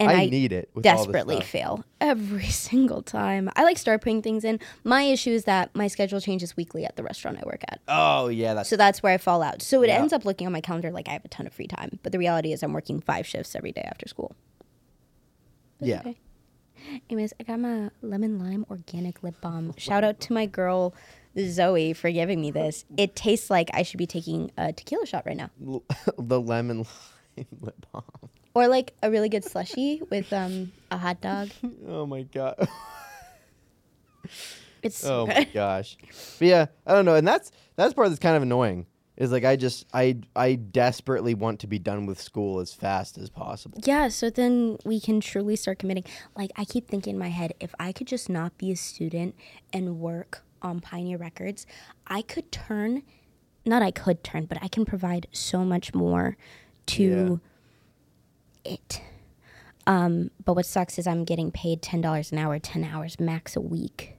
[0.00, 3.48] And I I, need it with desperately fail every single time.
[3.54, 4.58] I like start putting things in.
[4.84, 7.80] My issue is that my schedule changes weekly at the restaurant I work at.
[7.86, 9.62] Oh yeah, that's So that's where I fall out.
[9.62, 9.98] So it Yeah.
[9.98, 11.98] ends up looking on my calendar like I have a ton of free time.
[12.02, 14.34] But the reality is I'm working five shifts every day after school.
[15.78, 16.00] That's Yeah.
[16.00, 16.18] okay.
[17.08, 19.72] Anyways, I got my lemon lime organic lip balm.
[19.76, 20.94] Shout out to my girl
[21.38, 22.84] Zoe for giving me this.
[22.96, 25.50] It tastes like I should be taking a tequila shot right now.
[25.64, 25.84] l-
[26.18, 26.78] the lemon
[27.36, 28.02] lime lip balm.
[28.54, 31.50] Or like a really good slushy with um a hot dog.
[31.86, 32.68] Oh my god.
[34.82, 35.96] It's so Oh my gosh.
[36.38, 38.86] But yeah, I don't know, and that's that's part that's kind of annoying.
[39.16, 43.18] Is like I just I I desperately want to be done with school as fast
[43.18, 43.78] as possible.
[43.84, 46.04] Yeah, so then we can truly start committing.
[46.36, 49.36] Like I keep thinking in my head, if I could just not be a student
[49.72, 51.66] and work on Pioneer Records,
[52.06, 53.02] I could turn
[53.64, 56.36] not I could turn, but I can provide so much more
[56.86, 57.40] to
[58.64, 59.00] it.
[59.86, 63.56] Um, but what sucks is I'm getting paid ten dollars an hour, ten hours max
[63.56, 64.16] a week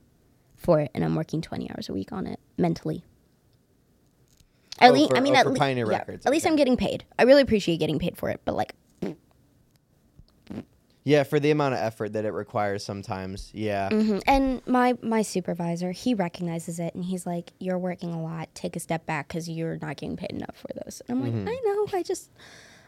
[0.56, 3.04] for it, and I'm working twenty hours a week on it mentally.
[4.80, 6.52] At Oh, least, I mean, oh, at, Pioneer yeah, Records, at least okay.
[6.52, 7.06] I'm getting paid.
[7.18, 8.74] I really appreciate getting paid for it, but like,
[11.06, 13.52] Yeah, for the amount of effort that it requires sometimes.
[13.54, 13.90] Yeah.
[13.90, 14.22] Mhm.
[14.26, 18.48] And my my supervisor, he recognizes it, and he's like, "You're working a lot.
[18.56, 21.50] Take a step back because you're not getting paid enough for this." And I'm like,
[21.54, 21.88] "I know.
[21.92, 22.32] I just,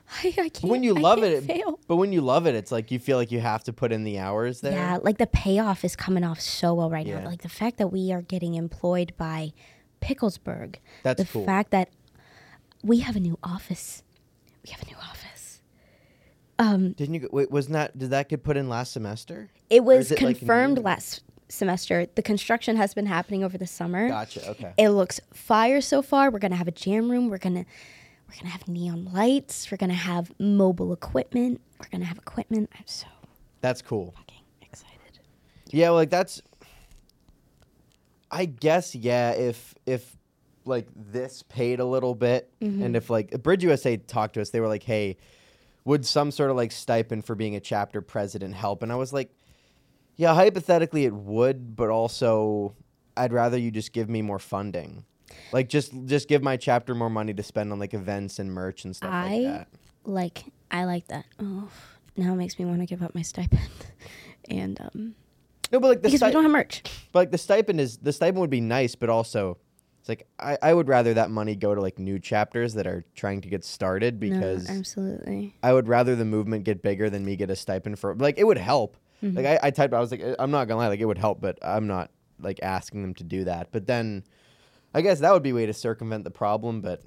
[0.24, 1.80] I, I can't." When you love it, fail.
[1.88, 4.04] but when you love it, it's like you feel like you have to put in
[4.04, 4.74] the hours there.
[4.74, 7.20] Yeah, like the payoff is coming off so well right Yeah.
[7.22, 7.26] now.
[7.30, 9.52] Like the fact that we are getting employed by
[10.02, 10.76] Picklesburgh.
[11.04, 11.46] That's the cool.
[11.46, 11.90] fact that
[12.84, 14.04] we have a new office.
[14.64, 15.62] We have a new office.
[16.58, 17.20] Um, Didn't you?
[17.22, 17.98] go- Wait, wasn't that?
[17.98, 19.50] Did that get put in last semester?
[19.70, 20.84] it was it, confirmed new?
[20.84, 22.06] last semester.
[22.16, 24.08] The construction has been happening over the summer.
[24.08, 24.48] Gotcha.
[24.52, 24.74] Okay.
[24.78, 26.30] It looks fire so far.
[26.32, 27.30] We're gonna have a jam room.
[27.30, 27.66] We're gonna
[28.28, 29.70] we're gonna have neon lights.
[29.72, 31.62] We're gonna have mobile equipment.
[31.80, 32.70] We're gonna have equipment.
[32.78, 33.08] I'm so
[33.62, 34.14] That's cool.
[34.18, 35.20] fucking excited.
[35.72, 36.42] Yeah, like that's.
[38.32, 39.32] I guess yeah.
[39.32, 40.16] If if
[40.66, 42.84] like this paid a little bit, Mm-hmm.
[42.84, 45.18] and if like Bridge USA talked to us, they were like, "Hey,
[45.86, 49.14] would some sort of like stipend for being a chapter president help?" And I was
[49.14, 49.30] like,
[50.16, 52.76] "Yeah, hypothetically it would, but also
[53.16, 55.06] I'd rather you just give me more funding,
[55.52, 58.86] like just just give my chapter more money to spend on like events and merch
[58.86, 59.68] and stuff I like that."
[60.06, 61.26] like I like that.
[61.40, 61.70] Oh,
[62.18, 63.70] now it makes me want to give up my stipend,
[64.50, 65.16] and um,
[65.72, 66.84] No, but like the because we don't have merch.
[67.12, 69.58] But like the stipend is the stipend would be nice, but also
[70.06, 73.04] it's like I, I would rather that money go to like new chapters that are
[73.16, 75.56] trying to get started because no, absolutely.
[75.64, 78.44] I would rather the movement get bigger than me get a stipend for like it
[78.44, 78.98] would help.
[79.24, 79.36] Mm-hmm.
[79.36, 81.42] Like I, I typed I was like I'm not gonna lie, like it would help,
[81.42, 83.70] but I'm not like asking them to do that.
[83.72, 84.24] But then
[84.96, 87.04] I guess that would be a way to circumvent the problem, but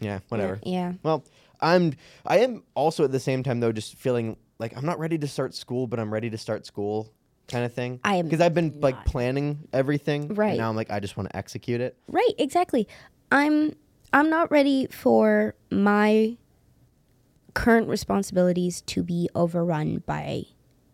[0.00, 0.58] yeah, whatever.
[0.64, 0.94] Yeah.
[1.04, 1.24] Well,
[1.60, 1.94] I'm
[2.26, 5.28] I am also at the same time though just feeling like I'm not ready to
[5.28, 7.12] start school, but I'm ready to start school
[7.46, 8.00] kind of thing.
[8.02, 10.24] I am because I've been like planning everything.
[10.24, 10.58] and Right.
[10.58, 11.96] now I'm like I just want to execute it.
[12.08, 12.88] Right, exactly.
[13.30, 13.76] I'm
[14.12, 16.36] I'm not ready for my
[17.54, 20.42] current responsibilities to be overrun by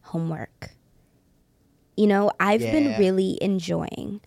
[0.02, 0.72] homework.
[1.96, 4.20] You know, I've been really enjoying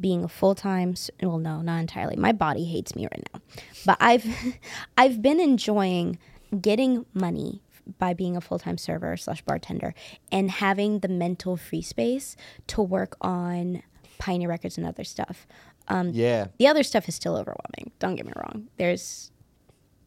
[0.00, 2.16] being a full-time well no, not entirely.
[2.16, 3.40] My body hates me right now.
[3.84, 4.24] But I've
[4.96, 6.18] I've been enjoying
[6.60, 7.62] getting money
[7.98, 9.94] by being a full-time server slash bartender
[10.30, 12.36] and having the mental free space
[12.68, 13.82] to work on
[14.18, 15.46] Pioneer Records and other stuff.
[15.88, 16.46] Um, Yeah.
[16.58, 17.90] the other stuff is still overwhelming.
[17.98, 18.68] Don't get me wrong.
[18.76, 19.32] There's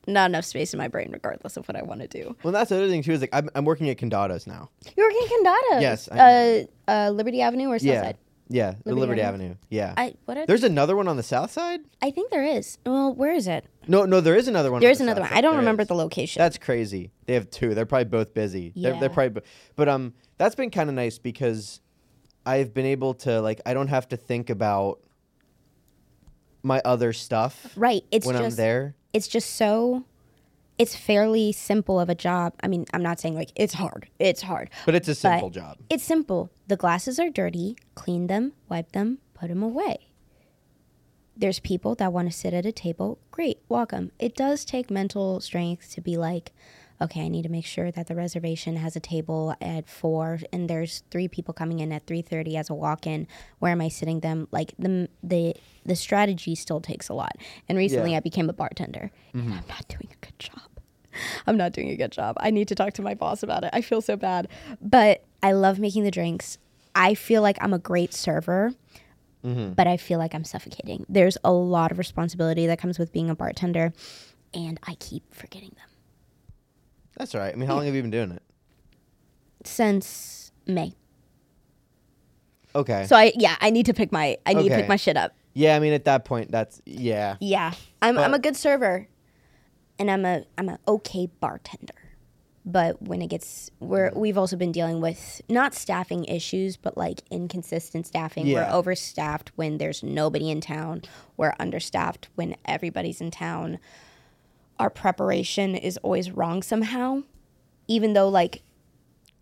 [0.08, 2.36] not enough space in my brain, regardless of what I want to do.
[2.44, 3.14] Well, that's the other thing too.
[3.14, 4.70] Is like I'm, I'm working at Condados now.
[4.96, 5.82] You're working in Condado.
[5.82, 7.80] Yes, Uh, uh, Liberty Avenue or.
[7.80, 8.18] Southside?
[8.18, 8.33] Yeah.
[8.54, 9.44] The Liberty Liberty Avenue?
[9.46, 9.56] Avenue.
[9.70, 9.94] Yeah.
[9.98, 11.82] I what are There's another one on the south side.
[12.02, 12.78] I think there is.
[12.86, 13.66] Well, where is it?
[13.88, 14.78] No, no, there is another one.
[14.78, 15.30] on There is the another one.
[15.30, 15.38] side.
[15.38, 15.88] I don't There remember is.
[15.88, 16.40] the location.
[16.40, 17.12] That's crazy.
[17.26, 17.74] They have two.
[17.76, 18.72] They're probably both busy.
[18.76, 19.00] They're, Yeah.
[19.00, 21.82] they're probably, bo- but um, that's been kind of nice because
[22.46, 25.00] I've been able to like I don't have to think about
[26.62, 28.04] my other stuff right.
[28.12, 28.96] It's when just I'm there.
[29.12, 30.06] it's just so
[30.78, 32.54] it's fairly simple of a job.
[32.64, 34.08] I mean, I'm not saying like it's hard.
[34.20, 34.70] It's hard.
[34.86, 35.78] But it's a simple job.
[35.90, 36.50] It's simple.
[36.68, 37.78] The glasses are dirty.
[37.96, 40.10] Clean them, wipe them, put them away.
[41.36, 43.18] There's people that want to sit at a table.
[43.32, 44.12] Great, welcome.
[44.20, 46.54] It does take mental strength to be like,
[47.02, 50.70] okay, I need to make sure that the reservation has a table at four, and
[50.70, 53.28] there's three people coming in at three thirty as a walk-in.
[53.60, 54.48] Where am I sitting them?
[54.52, 55.56] Like the the
[55.86, 57.36] the strategy still takes a lot.
[57.68, 58.18] And recently, Yeah.
[58.18, 59.54] I became a bartender, and mm-hmm.
[59.54, 60.62] I'm not doing a good job.
[61.48, 62.38] I'm not doing a good job.
[62.40, 63.72] I need to talk to my boss about it.
[63.74, 64.48] I feel so bad.
[64.82, 66.58] But I love making the drinks.
[66.96, 68.74] I feel like I'm a great server,
[69.44, 69.74] mm-hmm.
[69.74, 71.06] but I feel like I'm suffocating.
[71.10, 73.94] There's a lot of responsibility that comes with being a bartender,
[74.54, 75.90] and I keep forgetting them.
[77.18, 77.54] That's all right.
[77.54, 78.42] I mean, how long have you been doing it?
[79.66, 80.94] Since May.
[82.76, 83.06] Okay.
[83.06, 85.34] So I yeah, I need to pick my I need to pick my shit up.
[85.54, 87.38] yeah, I mean, at that point, that's yeah.
[87.40, 87.74] Yeah.
[88.02, 89.08] I'm I'm a good server
[90.00, 91.94] and I'm a I'm an okay bartender.
[92.66, 94.20] But when it gets we're mm-hmm.
[94.20, 98.48] we've also been dealing with not staffing issues, but like inconsistent staffing.
[98.48, 98.72] Yeah.
[98.72, 101.04] We're overstaffed when there's nobody in town.
[101.36, 103.80] We're understaffed when everybody's in town.
[104.80, 107.24] Our preparation is always wrong somehow.
[107.88, 108.64] Even though like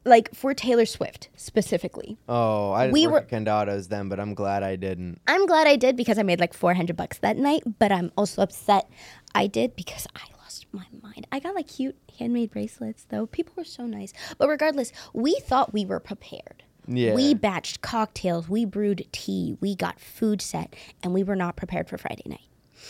[0.06, 2.18] like for Taylor Swift specifically.
[2.28, 5.22] Oh, I didn't We work at Condados then, but I'm glad I didn't.
[5.28, 8.42] I'm glad I did because I made like 400 bucks that night, but I'm also
[8.42, 8.90] upset
[9.36, 11.28] I did because I lost my mind.
[11.32, 13.26] I got like cute handmade bracelets though.
[13.26, 14.14] People were so nice.
[14.38, 16.64] But regardless, we thought we were prepared.
[16.88, 17.14] Yeah.
[17.14, 21.88] We batched cocktails, we brewed tea, we got food set, and we were not prepared
[21.88, 22.48] for Friday night.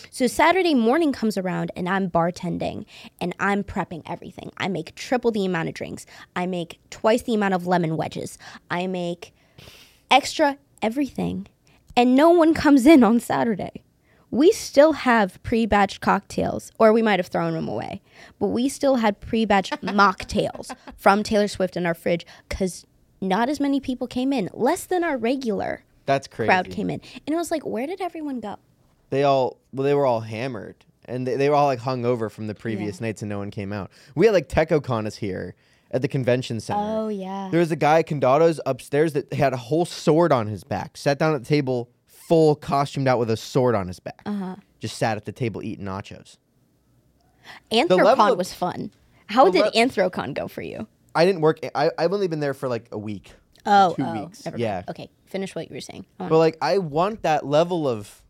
[0.10, 2.86] So Saturday morning comes around and I'm bartending
[3.20, 4.52] and I'm prepping everything.
[4.58, 6.06] I make triple the amount of drinks.
[6.36, 8.38] I make twice the amount of lemon wedges.
[8.72, 9.34] I make
[10.10, 11.48] extra everything.
[11.98, 13.84] And no one comes in on Saturday.
[14.32, 18.02] We still have pre-batched cocktails, or we might have thrown them away,
[18.40, 22.86] but we still had pre-batched mocktails from Taylor Swift in our fridge because
[23.20, 24.50] not as many people came in.
[24.54, 26.48] Less than our regular That's crazy.
[26.48, 28.56] crowd came in, and it was like, where did everyone go?
[29.10, 32.30] They all well, they were all hammered, and they, they were all like hung over
[32.30, 33.92] from the previous nights, and no one came out.
[34.16, 35.56] We had like TechOCon is here
[35.92, 36.80] at the convention center.
[36.82, 37.50] Oh yeah.
[37.52, 40.96] There was a guy, Condados, upstairs that had a whole sword on his back.
[40.96, 41.90] Sat down at the table,
[42.32, 44.22] full costumed out with a sword on his back.
[44.26, 44.56] Uh-huh.
[44.80, 46.38] Just sat at the table eating nachos.
[47.74, 48.90] Anthrocon of- was fun.
[49.28, 50.88] How did le- Anthrocon go for you?
[51.14, 51.60] I didn't work.
[51.76, 53.34] I, I've only been there for like a week.
[53.66, 54.48] Oh, two oh, weeks.
[54.56, 54.84] Yeah.
[54.88, 56.06] Okay, finish what you were saying.
[56.18, 58.24] But like, I want that level of,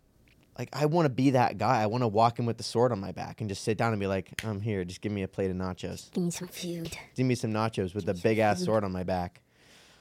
[0.58, 1.84] like, I want to be that guy.
[1.84, 3.94] I want to walk in with the sword on my back and just sit down
[3.94, 4.84] and be like, I'm here.
[4.84, 6.12] Just give me a plate of nachos.
[6.12, 6.98] Give me some food.
[7.16, 9.42] Give me some nachos with a big ass sword on my back.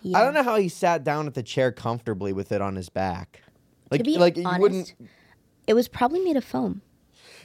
[0.00, 0.18] Yeah.
[0.18, 2.88] I don't know how he sat down at the chair comfortably with it on his
[2.88, 3.42] back.
[3.90, 4.94] Like, to be like you honest, wouldn't.
[5.66, 6.82] it was probably made of foam.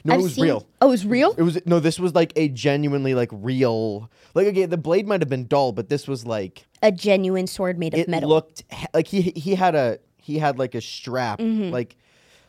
[0.04, 0.68] No, I've it was seen- real.
[0.82, 1.34] Oh, it was real.
[1.38, 1.80] It was no.
[1.80, 4.10] This was like a genuinely like real.
[4.36, 7.80] Like okay, the blade might have been dull, but this was like A genuine sword
[7.80, 8.30] made of it metal.
[8.30, 11.40] looked like he he had a he had like a strap.
[11.40, 11.72] Mm-hmm.
[11.74, 11.96] Like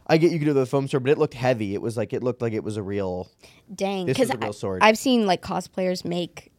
[0.07, 1.73] I get you could do the foam sword, but it looked heavy.
[1.73, 3.31] It was like it looked like it was a real.
[3.75, 4.83] Dang, because a real sword.
[4.83, 6.53] I've seen like cosplayers make.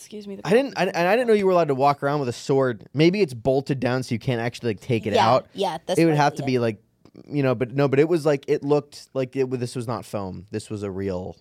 [0.00, 0.36] Excuse me.
[0.36, 2.28] The I didn't I, and I didn't know you were allowed to walk around with
[2.30, 2.88] a sword.
[2.94, 5.46] Maybe it's bolted down so you can't actually like take it Yeah, out.
[5.52, 6.82] yeah, that's it would have to be like
[7.28, 9.50] you know, but no, but it was like it looked like it.
[9.50, 10.46] This was not foam.
[10.50, 11.36] This was a real,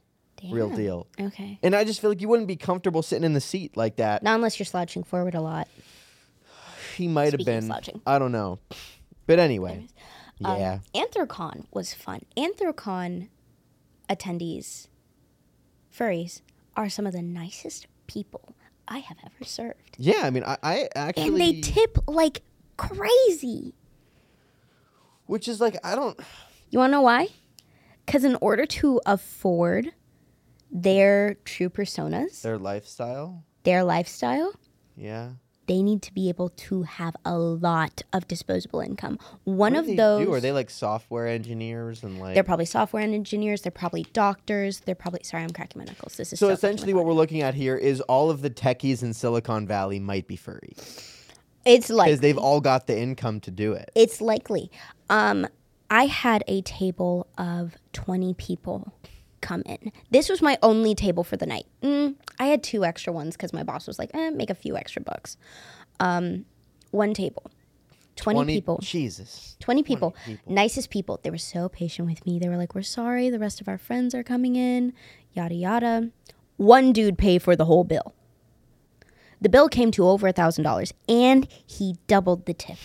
[0.52, 1.08] real deal.
[1.20, 1.58] Okay.
[1.64, 4.22] And I just feel like you wouldn't be comfortable sitting in the seat like that.
[4.22, 5.68] Not unless you're slouching forward a lot.
[6.98, 7.62] He might have been.
[7.64, 8.02] slouching.
[8.06, 8.60] I don't know.
[9.26, 9.88] But anyway,
[10.44, 10.80] Um, yeah.
[10.94, 12.26] Anthrocon was fun.
[12.36, 13.30] Anthrocon
[14.10, 14.88] attendees,
[15.96, 16.42] furries,
[16.76, 18.56] are some of the nicest people
[18.88, 19.96] I have ever served.
[19.98, 22.42] yeah, I mean, I, I actually, And they tip like
[22.78, 23.76] crazy.
[25.28, 26.20] which is like, I don't.
[26.72, 27.28] You want to know why?
[28.06, 29.94] Because in order to afford
[30.72, 34.54] their true personas, Their lifestyle, their lifestyle,
[34.96, 35.32] yeah.
[35.70, 39.20] They need to be able to have a lot of disposable income.
[39.44, 40.34] One of those do?
[40.34, 42.34] Are they like software engineers and like?
[42.34, 46.18] they're probably software engineers, they're probably doctors, they're probably sorry, I'm cracking my knuckles.
[46.18, 49.14] This is so essentially, what we're looking at here is all of the techies in
[49.14, 50.74] Silicon Valley might be furry
[51.66, 53.92] it's like because they've all got the income to do it.
[53.96, 54.72] It's likely.
[55.10, 55.48] Um,
[55.90, 58.94] I had a table of 20 people
[59.42, 59.92] come in.
[60.12, 61.66] This was my only table for the night.
[61.82, 64.78] Mm, I had two extra ones because my boss was like, eh, make a few
[64.78, 65.38] extra bucks.
[66.00, 66.46] Um,
[66.92, 67.52] one table,
[68.16, 68.80] 20, people.
[68.82, 69.56] Jesus.
[69.60, 70.54] 20 people, people.
[70.54, 71.20] nicest people.
[71.24, 72.40] They were so patient with me.
[72.40, 74.94] They were like, We're sorry, the rest of our friends are coming in,
[75.34, 76.10] yada, yada.
[76.58, 78.14] One dude paid for the whole bill.
[79.42, 82.78] The bill came to over a $1,000 and he doubled the tip.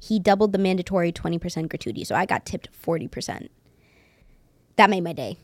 [0.00, 2.04] He doubled the mandatory 20% gratuity.
[2.04, 3.48] So I got tipped 40%.
[4.76, 5.38] That made my day.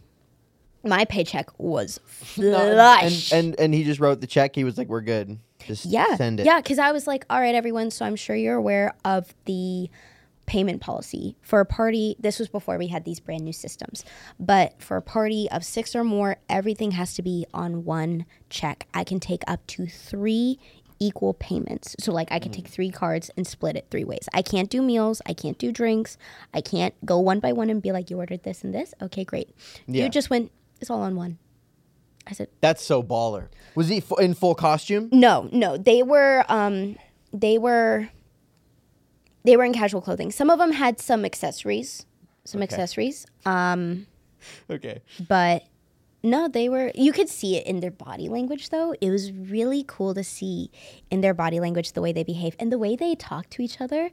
[0.85, 3.33] My paycheck was flush.
[3.33, 4.55] and, and and he just wrote the check.
[4.55, 5.39] He was like, "We're good.
[5.67, 6.17] Just Yeah.
[6.17, 7.91] send it." Yeah, because I was like, all right, everyone.
[7.91, 9.89] So I'm sure you're aware of the
[10.47, 12.17] payment policy for a party.
[12.19, 14.05] This was before we had these brand new systems.
[14.39, 18.87] But for a party of six or more, everything has to be on one check.
[18.93, 20.59] I can take up to three
[21.01, 21.97] equal payments.
[21.99, 22.71] So, like, I can take mm.
[22.71, 24.29] three cards and split it three ways.
[24.33, 25.21] I can't do meals.
[25.27, 26.17] I can't do drinks.
[26.53, 28.95] I can't go one by one and be like, you ordered this and this.
[29.03, 29.51] Okay, great.
[29.87, 30.05] Yeah.
[30.05, 30.53] You just went,
[30.85, 31.39] it's all on one.
[32.27, 33.49] I said, That's so baller.
[33.75, 35.09] Was he fu- in full costume?
[35.13, 36.97] no, no, they were um
[37.33, 38.11] they were
[39.45, 40.31] they were in casual clothing.
[40.31, 42.05] Some of them had some accessories,
[42.45, 42.65] some Okay.
[42.75, 43.27] accessories.
[43.47, 44.07] Um
[44.71, 45.01] Okay.
[45.27, 45.65] but
[46.23, 48.95] no, they were you could see it in their body language though.
[49.01, 50.71] It was really cool to see
[51.11, 53.81] in their body language the way they behave and the way they talk to each
[53.81, 54.11] other.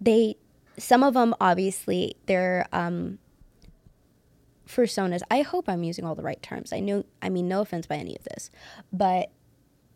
[0.00, 0.36] They
[0.78, 3.18] some of them obviously they're um
[4.74, 5.20] personas.
[5.30, 6.72] I hope I'm using all the right terms.
[6.72, 8.50] I know I mean no offense by any of this,
[8.92, 9.30] but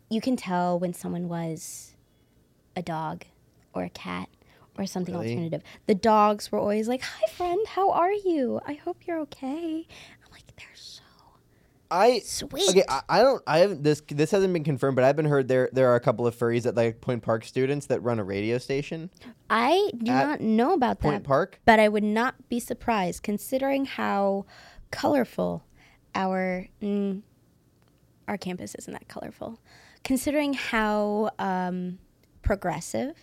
[0.09, 1.95] you can tell when someone was
[2.75, 3.23] a dog
[3.73, 4.29] or a cat
[4.77, 5.29] or something Really?
[5.31, 5.61] alternative.
[5.87, 8.59] The dogs were always like, "Hi friend, how are you?
[8.67, 9.87] I hope you're okay."
[10.25, 10.74] I'm like, "They're
[11.91, 12.83] I sweet." okay.
[12.89, 13.41] I, I don't.
[13.47, 13.83] I haven't.
[13.83, 16.35] This this hasn't been confirmed, but I've been heard there there are a couple of
[16.35, 19.09] furries at like Point Park students that run a radio station.
[19.49, 21.59] I do At not know about Point that, Park.
[21.65, 24.45] but I would not be surprised considering how
[24.91, 25.63] colorful
[26.15, 27.21] our mm,
[28.27, 29.59] our campus isn't that colorful.
[30.03, 31.99] Considering how um,
[32.41, 33.15] progressive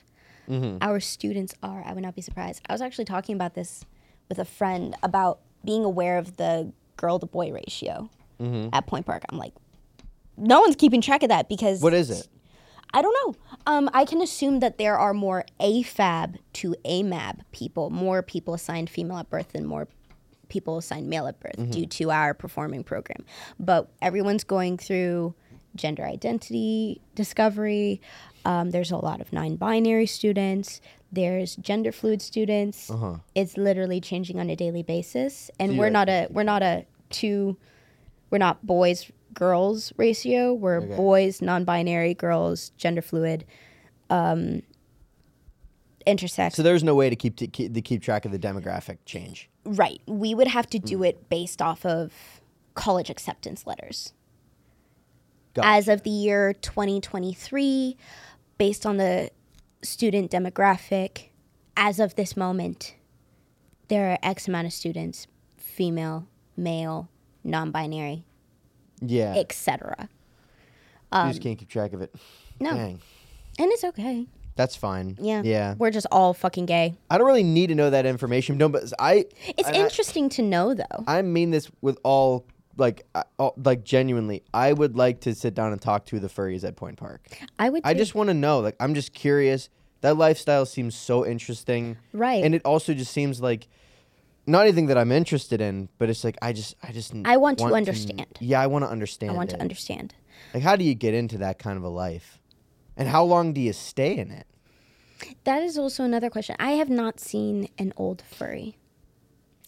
[0.51, 0.79] Mm-hmm.
[0.81, 2.63] our students are, I would not be surprised.
[2.69, 3.85] I was actually talking about this
[4.29, 8.11] with a friend about being aware of the girl to boy ratio
[8.43, 8.69] Mm-hmm.
[8.73, 9.23] at Point Park.
[9.29, 9.55] I'm like,
[10.37, 12.27] no one's keeping track of that because What is it?
[12.95, 13.35] I don't know.
[13.67, 18.91] Um, I can assume that there are more AFAB to AMAB people, more people assigned
[18.91, 19.89] female at birth than more
[20.49, 23.25] people assigned male at birth due to our performing program.
[23.59, 25.35] But everyone's going through
[25.75, 28.03] gender identity discovery.
[28.45, 30.83] Um, there's a lot of non binary students.
[31.11, 32.91] There's gender fluid students.
[33.35, 35.51] It's literally changing on a daily basis.
[35.59, 37.57] And So we're not a we're not a two
[38.33, 40.53] we're not boys girls ratio.
[40.53, 40.97] We're Okay.
[40.97, 43.45] boys, non-binary, girls, gender fluid,
[44.11, 44.63] um,
[46.07, 46.55] intersex.
[46.55, 49.49] So there's no way to keep to keep, to keep track of the demographic change.
[49.65, 50.01] right.
[50.07, 52.41] We would have to do it based off of
[52.75, 54.13] college acceptance letters.
[55.63, 57.97] As of the year 2023,
[58.59, 59.31] based on the
[59.83, 61.29] student demographic,
[61.77, 62.97] as of this moment,
[63.89, 65.27] there are X amount of students,
[65.57, 66.27] female,
[66.57, 67.09] male,
[67.45, 68.25] non-binary,
[69.01, 69.35] Yeah.
[69.37, 70.09] etc.
[71.11, 72.11] Um, you just can't keep track of it.
[72.15, 72.21] um,
[72.61, 73.01] No, Dang.
[73.59, 74.27] and it's okay.
[74.55, 75.17] That's fine.
[75.21, 75.41] Yeah.
[75.45, 75.75] Yeah.
[75.79, 76.95] We're just all fucking gay.
[77.11, 78.59] I don't really need to know that information.
[78.59, 79.25] No, but I.
[79.57, 81.05] It's I- I- interesting to know though.
[81.07, 82.45] I mean this with all
[82.77, 83.07] like
[83.39, 84.43] all, like genuinely.
[84.53, 87.27] I would like to sit down and talk to the furries at Point Park.
[87.59, 88.61] I would I just want to know.
[88.61, 89.69] Like I'm just curious.
[90.03, 91.97] That lifestyle seems so interesting.
[92.13, 92.43] Right.
[92.45, 93.69] And it also just seems like
[94.47, 97.59] not anything that I'm interested in, but it's like I just I just I want
[97.59, 98.39] to understand.
[98.41, 99.33] yeah, I want to understand.
[99.33, 99.57] I want it.
[99.57, 100.15] to understand.
[100.53, 102.39] Like how do you get into that kind of a life?
[102.97, 104.47] And how long do you stay in it?
[105.45, 106.57] That is also another question.
[106.59, 108.77] I have not seen an old furry.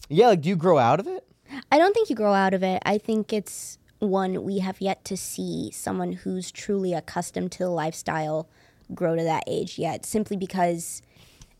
[0.09, 1.25] Yeah, like do you grow out of it?
[1.71, 2.81] I don't think you grow out of it.
[2.85, 7.69] I think it's one we have yet to see someone who's truly accustomed to the
[7.69, 8.49] lifestyle
[8.93, 11.01] grow to that age yet, simply because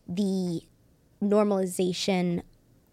[0.06, 0.60] the
[1.22, 2.42] normalization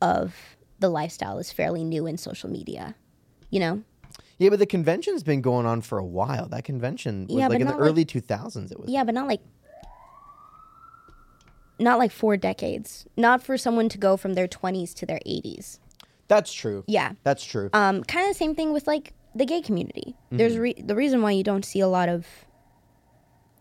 [0.03, 0.35] of
[0.79, 2.93] the lifestyle is fairly new in social media.
[3.49, 3.83] You know?
[4.37, 6.47] Yeah, but the convention's been going on for a while.
[6.49, 8.89] That convention was Yeah, like in the like- early 2000s it was.
[8.89, 9.41] Yeah, but not like
[11.79, 13.05] not like four decades.
[13.17, 15.79] Not for someone to go from their 20s to their 80s.
[16.27, 16.83] That's true.
[16.87, 17.13] Yeah.
[17.23, 17.69] That's true.
[17.73, 20.15] Um, kind of the same thing with like the gay community.
[20.31, 22.25] There's re- the reason why you don't see a lot of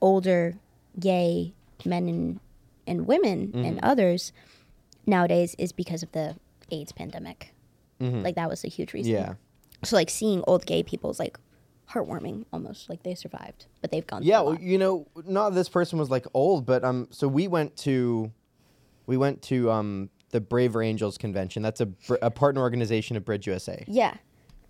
[0.00, 0.54] older
[0.98, 2.40] gay men and,
[2.86, 4.32] and women and others
[5.06, 6.36] nowadays is because of the
[6.70, 7.54] AIDS pandemic.
[8.00, 9.12] Like that was a huge reason.
[9.12, 9.34] Yeah.
[9.84, 11.38] So like seeing old gay people is like
[11.88, 12.88] heartwarming almost.
[12.88, 14.22] Like they survived, but they've gone.
[14.22, 17.76] Yeah, well, you know, not this person was like old, but um, so we went
[17.78, 18.32] to,
[19.06, 21.62] we went to um the Braver Angels convention.
[21.62, 24.14] That's a br- a partner organization of Bridge USA, yeah.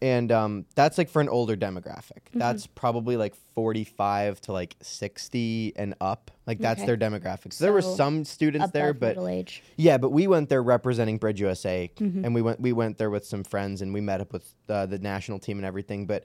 [0.02, 2.24] And um, that's like for an older demographic.
[2.28, 2.40] Mm-hmm.
[2.40, 6.30] That's probably like forty five to like sixty and up.
[6.46, 6.86] Like that's Okay.
[6.94, 7.56] their demographics.
[7.58, 9.62] there were some students there, but middle age.
[9.76, 12.24] yeah, but we went there representing Bridge USA, Mm-hmm.
[12.24, 14.86] and we went we went there with some friends, and we met up with uh,
[14.86, 16.06] the national team and everything.
[16.06, 16.24] But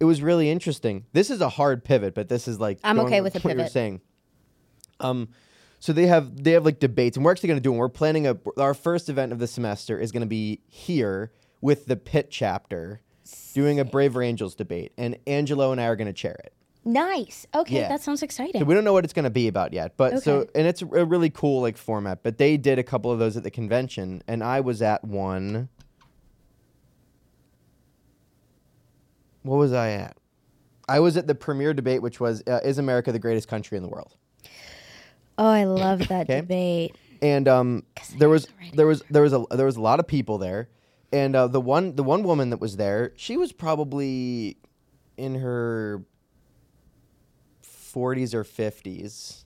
[0.00, 1.04] it was really interesting.
[1.12, 3.66] This is a hard pivot, but this is like I'm okay with a what you're
[3.66, 4.00] saying.
[5.00, 5.28] Um,
[5.80, 7.70] so they have they have like debates, and we're actually going to do.
[7.72, 11.32] And we're planning a our first event of the semester is going to be here
[11.60, 13.00] with the Pitt chapter,
[13.54, 16.52] doing a Braver Angels debate, and Angelo and I are going to chair it.
[16.84, 17.46] Nice.
[17.54, 17.88] Okay, Yeah.
[17.88, 18.60] that sounds exciting.
[18.60, 20.50] So we don't know what it's going to be about yet, but so Okay.
[20.54, 22.22] and it's a really cool like format.
[22.22, 25.68] But they did a couple of those at the convention, and I was at one.
[29.42, 30.16] What was I at?
[30.88, 33.82] I was at the premiere debate, which was uh, "Is America the greatest country in
[33.82, 34.14] the world?"
[35.36, 36.40] oh, I love that Okay.
[36.40, 36.96] debate.
[37.20, 37.82] And um,
[38.16, 40.06] there was to write it there was there was a there was a lot of
[40.06, 40.68] people there,
[41.12, 44.56] and uh, the one the one woman that was there, she was probably
[45.16, 46.02] in her
[47.62, 49.44] forties or fifties.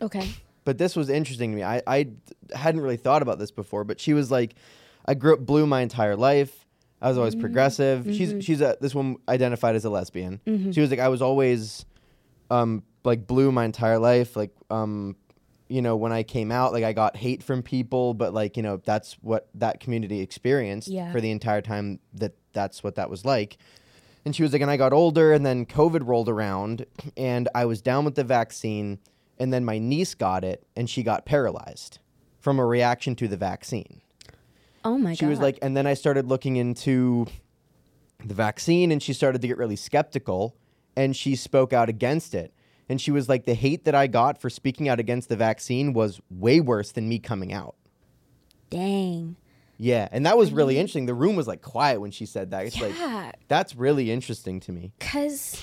[0.00, 0.30] Okay.
[0.64, 1.62] but this was interesting to me.
[1.64, 2.08] I, I
[2.54, 4.54] hadn't really thought about this before, but she was like,
[5.06, 6.66] I grew up blue my entire life.
[7.02, 8.04] I was always progressive.
[8.06, 10.40] She's she's a this one identified as a lesbian.
[10.72, 11.84] She was like, I was always,
[12.50, 14.36] um, like blue my entire life.
[14.36, 15.16] Like, um,
[15.68, 18.62] you know, when I came out, like I got hate from people, but like you
[18.62, 21.12] know, that's what that community experienced Yeah.
[21.12, 23.58] for the entire time that that's what that was like.
[24.24, 26.84] And she was like, and I got older, and then COVID rolled around,
[27.16, 28.98] and I was down with the vaccine,
[29.38, 31.98] and then my niece got it, and she got paralyzed
[32.40, 34.00] from a reaction to the vaccine.
[34.84, 35.26] Oh my she god.
[35.26, 37.26] She was like, and then I started looking into
[38.24, 40.56] the vaccine, and she started to get really skeptical,
[40.96, 42.52] and she spoke out against it.
[42.88, 45.92] And she was like, the hate that I got for speaking out against the vaccine
[45.92, 47.74] was way worse than me coming out.
[48.70, 49.36] dang.
[49.78, 50.78] Yeah, and that was really mm.
[50.78, 51.06] interesting.
[51.06, 52.66] The room was like quiet when she said that.
[52.66, 54.92] It's like Yeah, that's really interesting to me.
[54.98, 55.62] because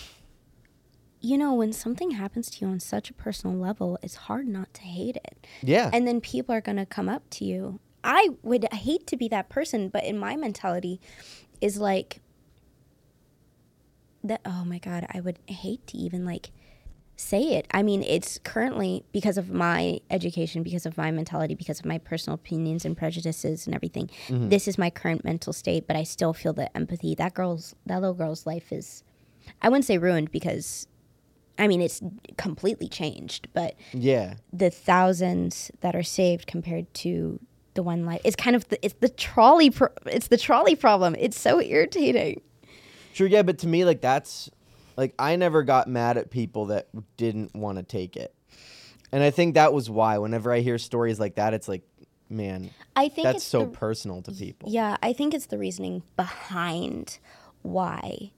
[1.19, 4.73] you know when something happens to you on such a personal level, it's hard not
[4.76, 5.45] to hate it.
[5.61, 5.89] Yeah.
[5.91, 7.80] And then people are gonna come up to you.
[8.03, 11.01] I would hate to be that person, but in my mentality,
[11.59, 12.21] is like
[14.23, 14.39] that.
[14.45, 16.51] Oh my god, I would hate to even like
[17.16, 17.68] say it.
[17.72, 21.97] I mean, it's currently because of my education, because of my mentality, because of my
[21.97, 24.09] personal opinions and prejudices and everything.
[24.28, 24.49] Mm-hmm.
[24.49, 27.16] This is my current mental state, but I still feel the empathy.
[27.16, 29.03] That girl's that little girl's life is
[29.61, 30.88] I wouldn't say ruined because
[31.57, 32.01] I mean it's
[32.38, 34.36] completely changed, but yeah.
[34.51, 37.39] the thousands that are saved compared to
[37.76, 41.13] the one life it's kind of the, it's the trolley pro- it's the trolley problem
[41.20, 42.39] it's so irritating
[43.16, 44.49] Sure, yeah, but to me, like that's
[44.98, 46.88] like I never got mad at people that
[47.18, 48.34] didn't want to take it,
[49.12, 50.18] and I think that was why.
[50.18, 51.84] Whenever I hear stories like that, it's like,
[52.30, 54.70] man, i think that's it's so the- personal to people.
[54.72, 57.20] Yeah, I think it's the reasoning behind
[57.62, 58.32] why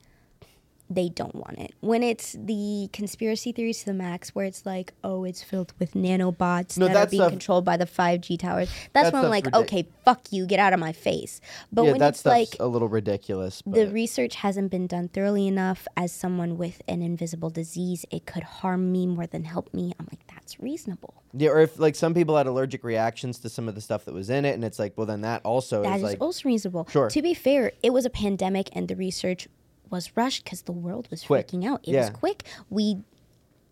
[0.89, 1.73] they don't want it.
[1.81, 5.93] When it's the conspiracy theories to the max, where it's like, oh, it's filled with
[5.93, 8.69] nanobots No, that are being stuff- controlled by the 5G towers.
[8.93, 11.41] That That's when I'm like, ridic- okay, fuck you, get out of my face.
[11.71, 13.61] But yeah, when it's like, a little ridiculous.
[13.61, 18.25] But the research hasn't been done thoroughly enough as someone with an invisible disease, it
[18.25, 19.93] could harm me more than help me.
[19.99, 21.13] I'm like, that's reasonable.
[21.33, 24.13] yeah, or if like some people had allergic reactions to some of the stuff that
[24.13, 26.47] was in it, and it's like, well, then that also That is is like, also
[26.47, 26.87] reasonable.
[26.89, 27.09] Sure.
[27.09, 29.47] To be fair, it was a pandemic and the research
[29.91, 31.47] was rushed because the world was Quick.
[31.47, 31.81] freaking out.
[31.83, 32.01] It Yeah.
[32.01, 32.43] was quick.
[32.69, 32.97] We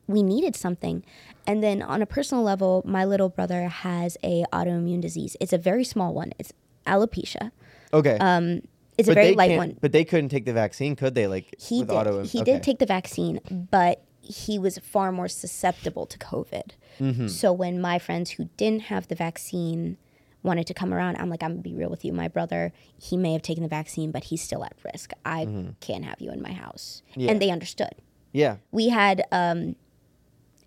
[0.07, 1.03] we needed something.
[1.47, 5.36] And then on a personal level, my little brother has a autoimmune disease.
[5.39, 6.32] It's a very small one.
[6.38, 6.53] It's
[6.86, 7.49] alopecia.
[7.91, 8.61] okay, Um,
[8.99, 9.78] it's but a very light one.
[9.82, 11.26] But they couldn't take the vaccine, could they?
[11.28, 11.89] Like He did.
[11.89, 12.24] auto.
[12.24, 12.53] he okay.
[12.53, 13.39] did take the vaccine,
[13.72, 16.72] but he was far more susceptible to COVID.
[16.99, 17.28] Mm-hmm.
[17.28, 19.97] So when my friends who didn't have the vaccine
[20.46, 22.14] wanted to come around, I'm like, I'm gonna be real with you.
[22.14, 25.12] My brother, he may have taken the vaccine, but he's still at risk.
[25.26, 27.20] I can't have you in my house, Mm-hmm.
[27.22, 27.32] Yeah.
[27.32, 27.96] and they understood.
[28.32, 29.76] Yeah, We had um,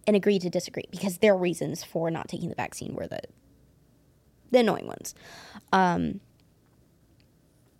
[0.07, 3.20] an agree to disagree because their reasons for not taking the vaccine were the
[4.51, 5.14] the annoying ones.
[5.72, 6.20] Um,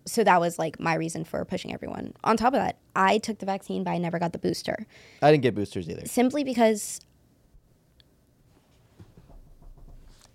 [0.05, 2.13] so that was like my reason for pushing everyone.
[2.25, 4.87] On top of that, I took the vaccine, but I never got the booster
[5.23, 6.07] I didn't get boosters either.
[6.07, 7.01] simply because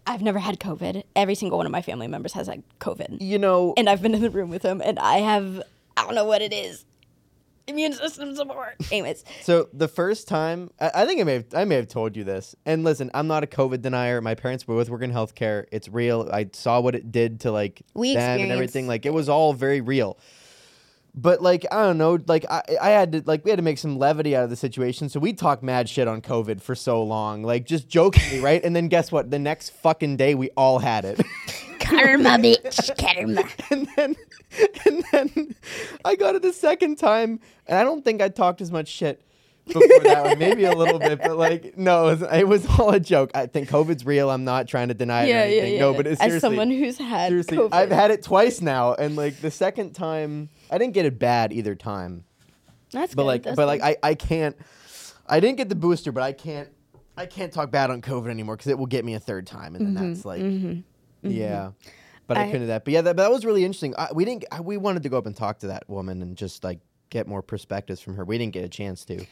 [0.05, 1.03] I've never had COVID.
[1.15, 4.13] Every single one of my family members has had COVID, You know, and I've been
[4.13, 5.61] in the room with them, and I have
[5.95, 6.85] I don't know what it is.
[7.67, 8.75] immune system support.
[8.91, 12.17] Anyways, So the first time, I, I think I may have, I may have told
[12.17, 12.55] you this.
[12.65, 14.19] And listen, I'm not a COVID denier.
[14.19, 15.65] My parents were both working in healthcare.
[15.71, 16.29] It's real.
[16.33, 18.87] I saw what it did to like We them and everything.
[18.87, 20.17] Like it was all very real.
[21.15, 23.77] But like I don't know, like I, I had to like we had to make
[23.77, 25.09] some levity out of the situation.
[25.09, 28.63] So we talked mad shit on COVID for so long, like just jokingly, right?
[28.63, 29.29] And then guess what?
[29.29, 31.21] The next fucking day we all had it.
[31.79, 33.43] karma, bitch, karma.
[33.69, 34.15] and then
[34.85, 35.55] and then
[36.03, 39.21] I got it the second time, and I don't think I talked as much shit
[39.65, 42.89] before that one, maybe a little bit, but like no, it was, it was all
[42.93, 43.31] a joke.
[43.33, 44.29] I think COVID's real.
[44.29, 45.79] I'm not trying to deny it or anything.
[45.79, 49.15] No, but it's as someone who's had seriously, COVID, I've had it twice now, and
[49.15, 52.23] like the second time, I didn't get it bad either time.
[52.91, 53.81] that's But good, like, that's but like.
[53.81, 54.55] I I can't.
[55.27, 56.69] I didn't get the booster, but I can't.
[57.15, 59.75] I can't talk bad on COVID anymore because it will get me a third time,
[59.75, 60.41] and then that's like,
[61.21, 61.71] yeah.
[62.25, 62.85] But I, I- couldn't do that.
[62.85, 63.93] But yeah, that, that was really interesting.
[63.97, 64.45] I, we didn't.
[64.51, 67.27] I, we wanted to go up and talk to that woman and just like get
[67.27, 68.25] more perspectives from her.
[68.25, 69.23] We didn't get a chance to.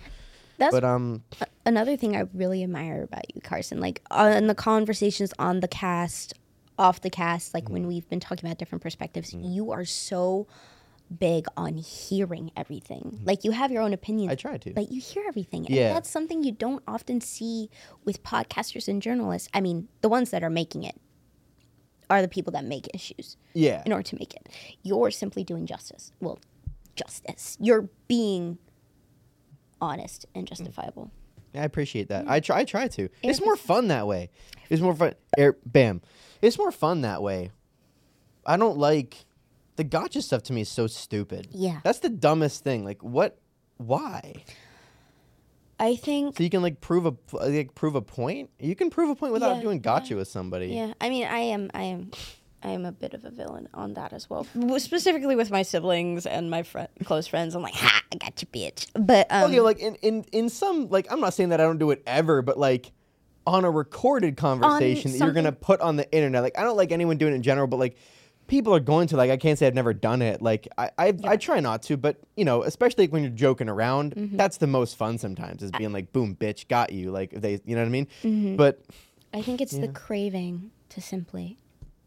[0.58, 1.24] that's But um,
[1.66, 3.80] another thing I really admire about you, Carson.
[3.80, 6.34] Like on the conversations on the cast,
[6.78, 7.74] off the cast, like Mm-hmm.
[7.74, 10.46] when we've been talking about different perspectives, you are so
[11.20, 13.20] big on hearing everything.
[13.24, 14.28] Like you have your own opinions.
[14.28, 14.48] Mm-hmm.
[14.48, 14.74] I try to.
[14.74, 15.66] But you hear everything.
[15.68, 15.88] Yeah.
[15.88, 17.70] And that's something you don't often see
[18.06, 19.50] with podcasters and journalists.
[19.54, 21.00] I mean, the ones that are making it
[22.10, 24.50] are the people that make issues yeah, in order to make it.
[24.84, 26.12] You're simply doing justice.
[26.20, 26.40] Well,
[26.96, 27.58] justice.
[27.60, 28.58] You're being
[29.80, 31.10] honest and justifiable.
[31.54, 32.30] Yeah, I appreciate that.
[32.30, 32.60] I try.
[32.60, 33.10] I try to.
[33.24, 34.30] It's more fun that way.
[34.70, 35.16] It's more fun.
[35.38, 36.02] Air, bam.
[36.42, 37.52] It's more fun that way.
[38.46, 39.26] I don't like
[39.82, 40.44] the gotcha stuff.
[40.44, 41.48] To me, is so stupid.
[41.52, 41.80] Yeah.
[41.84, 42.86] that's the dumbest thing.
[42.86, 43.38] Like, what?
[43.78, 44.44] Why?
[45.80, 48.52] I think So you can like prove a like prove a point.
[48.60, 50.68] You can prove a point without Yeah, doing gotcha with somebody.
[50.68, 50.94] yeah.
[51.02, 52.12] I mean, I am I am
[52.62, 54.46] I am a bit of a villain on that as well.
[54.78, 57.56] Specifically with my siblings and my fri close friends.
[57.56, 60.88] I'm like, "Ha, I got you, bitch." But um okay, like in, in in some
[60.90, 62.92] like I'm not saying that I don't do it ever, but like
[63.48, 66.44] on a recorded conversation that you're gonna put on the internet.
[66.44, 67.98] Like I don't like anyone doing it in general, but like
[68.52, 70.42] people are going to like I can't say I've never done it.
[70.42, 74.14] Like I I, I try not to, but you know, especially when you're joking around,
[74.16, 74.38] Mm-hmm.
[74.38, 77.10] that's the most fun sometimes is being like, boom, bitch, got you.
[77.12, 78.08] Like they you know what I mean?
[78.24, 78.56] Mm-hmm.
[78.58, 78.82] But
[79.34, 81.58] I think it's the craving to simply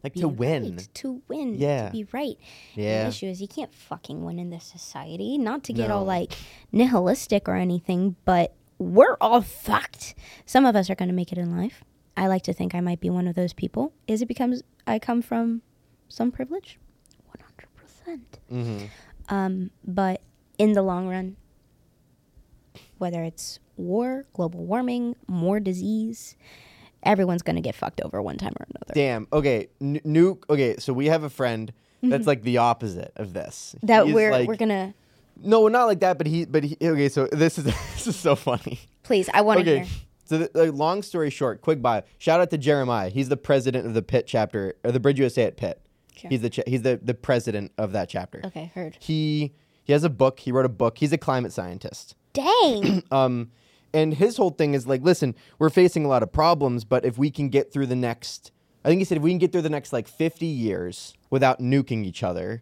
[0.03, 0.75] like to win.
[0.77, 1.87] right, to win, Yeah.
[1.87, 2.37] to be right.
[2.75, 3.03] And Yeah.
[3.03, 5.39] The issue is you can't fucking win in this society.
[5.39, 6.31] Not to get all like
[6.71, 10.13] nihilistic or anything, but we're all fucked.
[10.45, 11.83] Some of us are going to make it in life.
[12.15, 13.93] I like to think I might be one of those people.
[14.07, 15.63] Is it becomes I come from
[16.07, 16.79] some privilege?
[17.25, 18.39] One hundred percent.
[18.51, 19.33] Mm-hmm.
[19.35, 20.21] Um, but
[20.57, 21.35] in the long run,
[22.97, 26.35] whether it's war, global warming, more disease,
[27.03, 28.93] everyone's going to get fucked over one time or another.
[28.93, 29.27] Damn.
[29.33, 29.67] Okay.
[29.81, 30.43] N- nuke.
[30.49, 30.75] Okay.
[30.77, 31.71] So we have a friend
[32.03, 33.75] that's like the opposite of this.
[33.77, 33.87] Mm-hmm.
[33.87, 34.93] That He's we're like- we're gonna
[35.41, 36.17] No, not like that.
[36.17, 36.45] But he.
[36.45, 36.77] But he.
[36.81, 37.09] Okay.
[37.09, 37.63] So this is
[37.95, 38.79] this is so funny.
[39.03, 39.29] please.
[39.33, 39.85] I want to Okay.
[39.85, 39.95] hear.
[40.27, 42.01] So, the, like, long story short, quick bio.
[42.17, 43.09] Shout out to Jeremiah.
[43.09, 45.79] He's the president of the Pitt chapter, or the Bridge USA at Pitt.
[46.17, 46.29] Sure.
[46.29, 48.41] He's the cha- he's the, the president of that chapter.
[48.45, 48.97] Okay, heard.
[48.99, 49.53] He
[49.83, 50.39] he has a book.
[50.39, 50.97] He wrote a book.
[50.97, 52.15] He's a climate scientist.
[52.33, 53.03] Dang.
[53.11, 53.51] Um,
[53.93, 57.17] and his whole thing is like, listen, we're facing a lot of problems, but if
[57.17, 58.51] we can get through the next,
[58.83, 61.59] I think he said, if we can get through the next like 50 years without
[61.61, 62.61] nuking each other,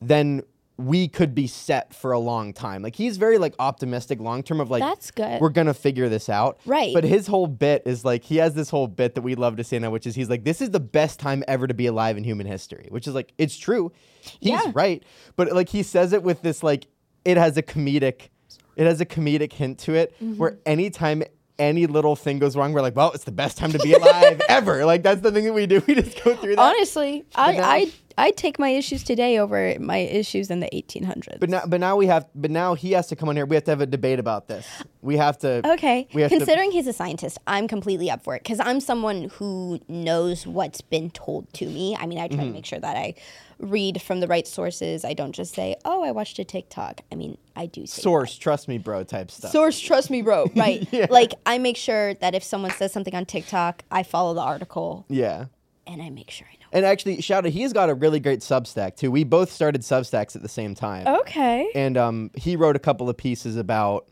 [0.00, 0.42] then
[0.76, 2.82] we could be set for a long time.
[2.82, 5.40] Like he's very like optimistic long term of like That's good.
[5.40, 6.58] We're gonna figure this out.
[6.66, 6.92] Right.
[6.92, 9.64] But his whole bit is like he has this whole bit that we love to
[9.64, 12.16] say now, which is he's like, This is the best time ever to be alive
[12.16, 12.88] in human history.
[12.90, 13.92] Which is like it's true.
[14.20, 14.72] He's Yeah.
[14.74, 15.04] right.
[15.36, 16.88] But like he says it with this like
[17.24, 18.30] it has a comedic
[18.76, 20.38] it has a comedic hint to it Mm-hmm.
[20.38, 21.22] where anytime
[21.56, 24.42] any little thing goes wrong, we're like, well, it's the best time to be alive
[24.48, 24.84] ever.
[24.84, 25.80] Like that's the thing that we do.
[25.86, 26.74] We just go through that.
[26.74, 31.40] Honestly, I I I take my issues today over my issues in the 1800s.
[31.40, 33.44] But now, but now we have, but now he has to come on here.
[33.46, 34.66] We have to have a debate about this.
[35.02, 35.68] We have to.
[35.72, 36.06] Okay.
[36.12, 39.80] Have to- Considering he's a scientist, I'm completely up for it because I'm someone who
[39.88, 41.96] knows what's been told to me.
[41.98, 42.46] I mean, I try Mm-hmm.
[42.48, 43.14] to make sure that I
[43.58, 45.04] read from the right sources.
[45.04, 48.36] I don't just say, "Oh, I watched a TikTok." I mean, I do say source,
[48.36, 49.50] trust me, bro, type stuff.
[49.52, 50.50] Source, trust me, bro.
[50.56, 50.86] Right.
[50.92, 51.06] Yeah.
[51.10, 55.04] Like I make sure that if someone says something on TikTok, I follow the article
[55.08, 55.46] yeah.
[55.86, 56.63] and I make sure I know.
[56.74, 59.10] And actually, shout out, he's got a really great Substack too.
[59.10, 61.06] We both started Substacks at the same time.
[61.06, 61.70] Okay.
[61.72, 64.08] And um, he wrote a couple of pieces about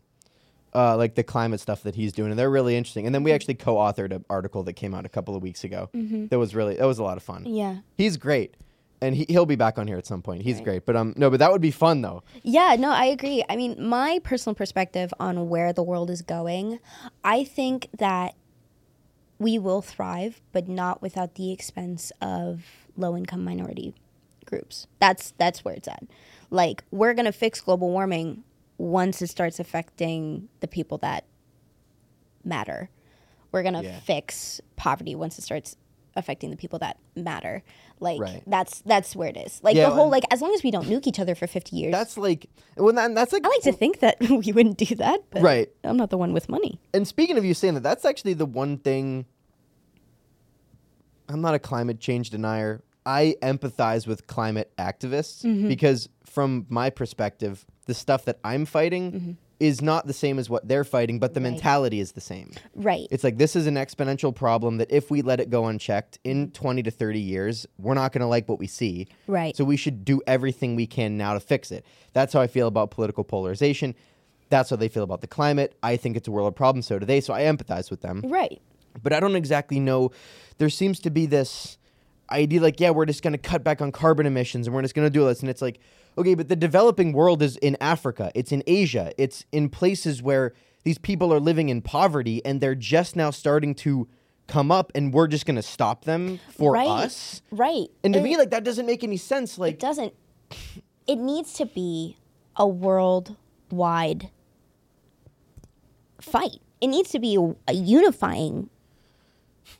[0.73, 3.05] uh, like the climate stuff that he's doing, and they're really interesting.
[3.05, 5.89] And then we actually co-authored an article that came out a couple of weeks ago.
[5.93, 7.45] That was really that was a lot of fun.
[7.45, 7.77] Yeah.
[7.95, 8.55] He's great,
[9.01, 10.41] and he he'll be back on here at some point.
[10.41, 12.23] He's great, but um, no, but that would be fun though.
[12.41, 13.43] Yeah, no, I agree.
[13.49, 16.79] I mean, my personal perspective on where the world is going,
[17.23, 18.35] I think that
[19.43, 22.63] we will thrive, but not without the expense of
[22.97, 23.93] low income minority
[24.45, 24.87] groups.
[24.99, 26.03] That's that's where it's at.
[26.49, 28.43] Like we're gonna fix global warming
[28.77, 31.25] once it starts affecting the people that
[32.43, 32.89] matter.
[33.51, 33.99] We're gonna Yeah.
[33.99, 35.75] fix poverty once it starts
[36.15, 37.63] affecting the people that matter.
[37.99, 38.43] Like Right.
[38.45, 39.59] that's that's where it is.
[39.63, 41.75] Like Yeah, the whole like as long as we don't nuke each other for fifty
[41.77, 41.91] years.
[41.91, 45.21] That's like, well, that, that's like, I like to think that we wouldn't do that,
[45.31, 45.69] but Right.
[45.83, 46.79] I'm not the one with money.
[46.93, 49.25] and speaking of you saying that, that's actually the one thing.
[51.29, 52.81] I'm not a climate change denier.
[53.05, 55.67] I empathize with climate activists Mm-hmm.
[55.67, 60.67] because, from my perspective, the stuff that I'm fighting is not the same as what
[60.67, 61.45] they're fighting, but the Mm-hmm.
[61.45, 61.51] Right.
[61.53, 62.51] mentality is the same.
[62.75, 63.07] Right.
[63.11, 66.51] It's like this is an exponential problem that if we let it go unchecked in
[66.51, 69.07] 20 to 30 years, we're not going to like what we see.
[69.27, 69.55] Right.
[69.55, 71.85] So we should do everything we can now to fix it.
[72.13, 73.95] That's how I feel about political polarization.
[74.49, 75.75] That's how they feel about the climate.
[75.83, 76.81] I think it's a world problem.
[76.83, 77.21] So do they.
[77.21, 78.21] So I empathize with them.
[78.27, 78.61] right.
[79.01, 80.11] But I don't exactly know.
[80.57, 81.77] There seems to be this
[82.29, 84.95] idea like, yeah, we're just going to cut back on carbon emissions and we're just
[84.95, 85.41] going to do this.
[85.41, 85.79] And it's like,
[86.17, 90.53] okay, but the developing world is in Africa, it's in Asia, it's in places where
[90.83, 94.07] these people are living in poverty and they're just now starting to
[94.47, 96.87] come up and we're just going to stop them for right.
[96.87, 97.41] us.
[97.51, 97.87] Right.
[98.03, 99.57] And to It- me, like, that doesn't make any sense.
[99.57, 100.13] Like It doesn't
[101.07, 102.17] it needs to be
[102.55, 104.29] a worldwide
[106.21, 108.69] fight it needs to be a, a unifying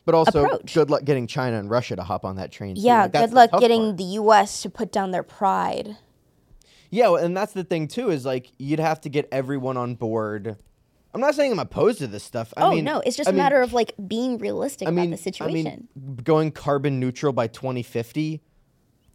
[0.06, 0.74] but also, approach.
[0.74, 2.76] good luck getting China and Russia to hop on that train.
[2.78, 3.98] yeah Like, good luck getting part.
[3.98, 5.98] the us to put down their pride
[6.90, 9.96] Yeah, well, and that's the thing too is like you'd have to get everyone on
[9.96, 10.58] board.
[11.16, 12.54] I'm not saying I'm opposed to this stuff.
[12.58, 14.92] I oh mean, no it's just I a mean- matter of like being realistic I
[14.92, 18.42] mean, about the situation I mean, going carbon neutral by 2050,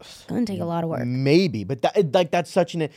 [0.01, 2.89] it's gonna take a lot of work maybe, but that like that's such an.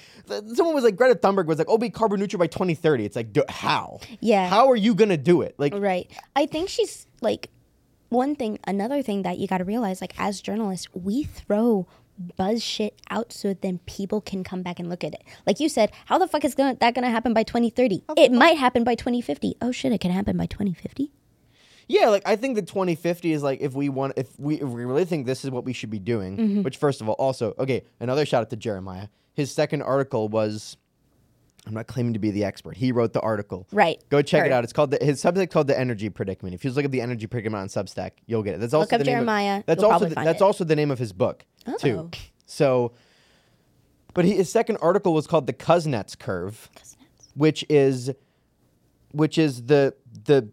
[0.53, 3.33] Someone was like Greta Thunberg was like, "Oh, be carbon neutral by 2030." It's like,
[3.33, 4.01] do, how?
[4.19, 4.47] Yeah.
[4.47, 5.55] How are you gonna do it?
[5.57, 7.49] Like, right i think she's like
[8.11, 11.87] one thing another thing that you got to realize like as journalists we throw
[12.37, 15.23] buzz shit out so then people can come back and look at it.
[15.47, 18.57] Like you said how the fuck is gonna, that gonna happen by 2030 it might
[18.57, 21.09] happen by 2050 oh shit it can happen by 2050
[21.87, 24.85] Yeah, like I think the 2050 is like if we want if we if we
[24.85, 26.61] really think this is what we should be doing, Mm-hmm.
[26.63, 29.07] which first of all also, okay, another shout out to Jeremiah.
[29.33, 30.77] His second article was
[31.67, 32.75] I'm not claiming to be the expert.
[32.77, 33.67] He wrote the article.
[33.71, 34.03] Right.
[34.09, 34.51] Go check it Heard.
[34.53, 34.63] out.
[34.63, 36.55] It's called the, his Substack called the energy predicament.
[36.55, 38.59] If you just look at the energy predicament on Substack, you'll get it.
[38.59, 39.63] That's also Look up the name of- Jeremiah.
[39.67, 40.43] that's You'll also probably the, find that's it.
[40.43, 41.45] also the name of his book
[41.79, 42.09] too.
[42.13, 42.17] Oh.
[42.47, 42.93] So,
[44.13, 46.69] but he, his second article was called the Kuznets curve
[47.35, 48.11] which is
[49.13, 49.93] which is the
[50.25, 50.49] the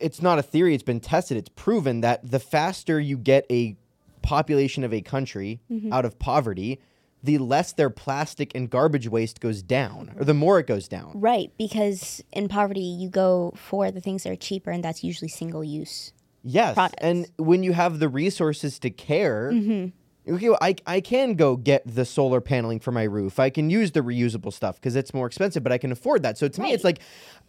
[0.00, 3.74] it's not a theory it's been tested it's proven that the faster you get a
[4.20, 5.92] population of a country Mm-hmm.
[5.92, 6.78] out of poverty
[7.22, 11.12] the less their plastic and garbage waste goes down or the more it goes down
[11.14, 15.28] Right, because in poverty you go for the things that are cheaper, and that's usually
[15.28, 16.12] single use.
[16.44, 16.98] yes products.
[17.02, 20.34] and when you have the resources to care Mm-hmm.
[20.34, 23.68] okay, well, I, I can go get the solar paneling for my roof i can
[23.70, 26.60] use the reusable stuff because it's more expensive but i can afford that so to
[26.60, 27.00] me it's like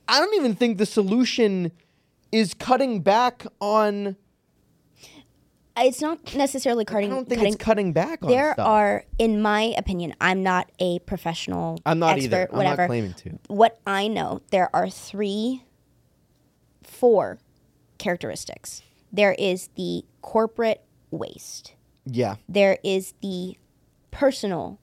[0.07, 1.71] i don't even think the solution
[2.31, 4.15] is cutting back on
[5.77, 7.11] It's not necessarily cutting.
[7.11, 8.67] I don't think cutting it's cutting back on there stuff.
[8.67, 11.79] are, in my opinion, I'm not a professional.
[11.85, 12.49] I'm not expert, either.
[12.51, 12.81] I'm Whatever.
[12.83, 13.39] not claiming to.
[13.47, 15.63] What I know, there are three,
[16.83, 17.39] four
[17.97, 18.81] characteristics.
[19.11, 21.75] There is the corporate waste.
[22.05, 22.35] Yeah.
[22.49, 23.57] There is the
[24.11, 24.79] personal,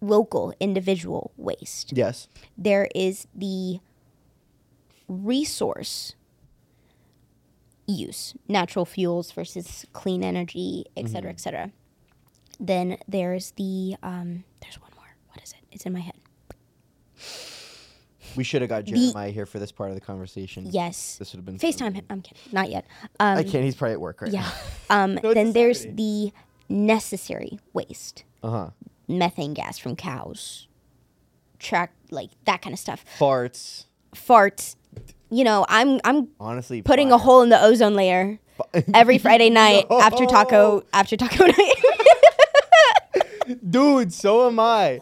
[0.00, 1.92] local, individual waste.
[1.94, 2.26] Yes.
[2.56, 3.78] there is the
[5.08, 6.14] resource
[7.86, 11.70] use natural fuels versus clean energy et cetera et cetera.
[12.60, 15.16] Then there's the um, there's one more.
[15.28, 15.58] What is it?
[15.72, 16.14] It's in my head.
[18.36, 20.66] We should have got Jeremiah here for this part of the conversation.
[20.70, 21.16] yes.
[21.18, 22.04] This would have been facetime him.
[22.08, 22.40] i'm kidding.
[22.50, 22.86] Not yet.
[23.20, 23.64] Um, I can't.
[23.64, 24.48] He's probably at work right yeah.
[24.90, 26.32] um, it's then there's the
[26.68, 28.24] necessary waste.
[28.42, 28.70] Uh huh.
[29.06, 30.66] methane gas from cows
[31.62, 33.04] track like that kind of stuff.
[33.18, 33.86] Farts.
[34.14, 34.76] farts
[35.32, 38.38] you know i'm i'm Honestly, putting a hole in the ozone layer
[38.94, 41.74] every Friday night after taco after taco night.
[43.68, 45.00] Dude, so am I.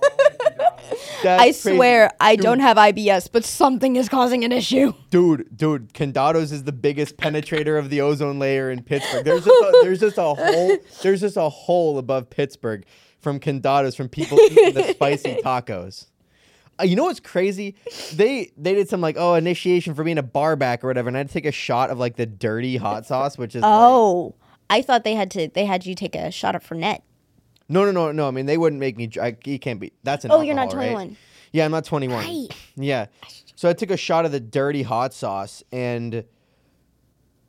[1.23, 1.77] That's I crazy.
[1.77, 4.95] swear I Dude, don't have IBS, but something is causing an issue.
[5.11, 9.25] Dude, dude, Condados is the biggest penetrator of the ozone layer in Pittsburgh.
[9.25, 10.77] There's just a, there's just a hole.
[11.03, 12.85] There's just a hole above Pittsburgh
[13.19, 16.07] from Condados from people eating the spicy tacos.
[16.81, 17.75] Uh, you know what's crazy?
[18.15, 21.17] They they did some like oh initiation for being a bar back or whatever, and
[21.17, 23.71] I had to take a shot of like the dirty hot sauce, which is like,
[23.73, 24.35] Oh,
[24.69, 27.01] I thought they had to they had you take a shot of Fernet.
[27.69, 28.29] no no no no.
[28.29, 29.11] I mean they wouldn't make me.
[29.21, 29.93] I, you can't be.
[30.03, 30.31] That's an.
[30.31, 30.93] Oh, you're not alcohol, right?
[30.93, 31.17] 21.
[31.53, 32.25] Yeah, I'm not 21.
[32.25, 32.49] Right.
[32.77, 33.07] Yeah.
[33.57, 36.25] So I took a shot of the dirty hot sauce and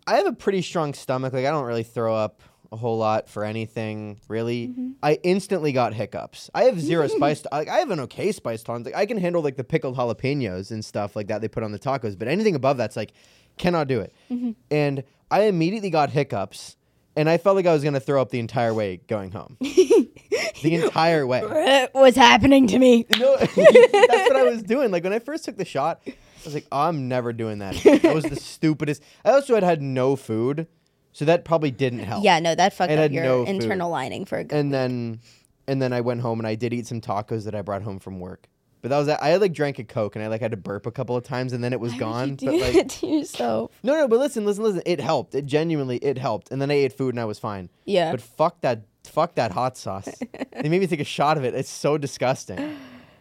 [0.08, 1.34] I have a pretty strong stomach.
[1.34, 2.42] Like I don't really throw up
[2.72, 4.70] a whole lot for anything really.
[4.70, 4.92] Mm-hmm.
[5.04, 6.50] I instantly got hiccups.
[6.54, 7.44] I have zero spice.
[7.52, 8.86] Like I have an okay spice tolerance.
[8.86, 11.72] Like I can handle like the pickled jalapenos and stuff like that they put on
[11.72, 13.14] the tacos, but anything above that's like
[13.58, 14.14] cannot do it.
[14.30, 14.52] Mm-hmm.
[14.70, 16.76] And I immediately got hiccups,
[17.16, 19.58] and I felt like I was gonna throw up the entire way going home.
[19.62, 21.88] the entire way.
[21.92, 23.06] What's happening to me?
[23.18, 24.92] No, that's what I was doing.
[24.92, 26.14] Like when I first took the shot, I
[26.46, 27.76] was like, oh, I'm never doing that.
[27.76, 29.04] That was the stupidest.
[29.24, 30.68] I also had had no food,
[31.14, 32.24] so that probably didn't help.
[32.24, 33.56] Yeah, no, that fucked And up had your no food.
[33.56, 34.58] internal lining for a good.
[34.58, 35.20] And then,
[35.68, 38.00] and then I went home and I did eat some tacos that I brought home
[38.00, 38.48] from work.
[38.82, 40.92] But that was I like drank a coke and I like had to burp a
[40.92, 42.34] couple of times and then it was gone.
[42.36, 43.72] Do But like it to yourself.
[43.84, 44.08] no, no.
[44.08, 44.82] But listen, listen, listen.
[44.88, 45.36] It helped.
[45.36, 46.52] It genuinely it helped.
[46.52, 47.70] And then I ate food and I was fine.
[47.86, 48.10] Yeah.
[48.10, 50.10] But fuck that, fuck that hot sauce.
[50.64, 51.54] they made me take a shot of it.
[51.54, 52.76] It's so disgusting.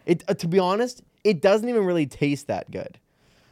[0.07, 2.97] It uh, to be honest, it doesn't even really taste that good.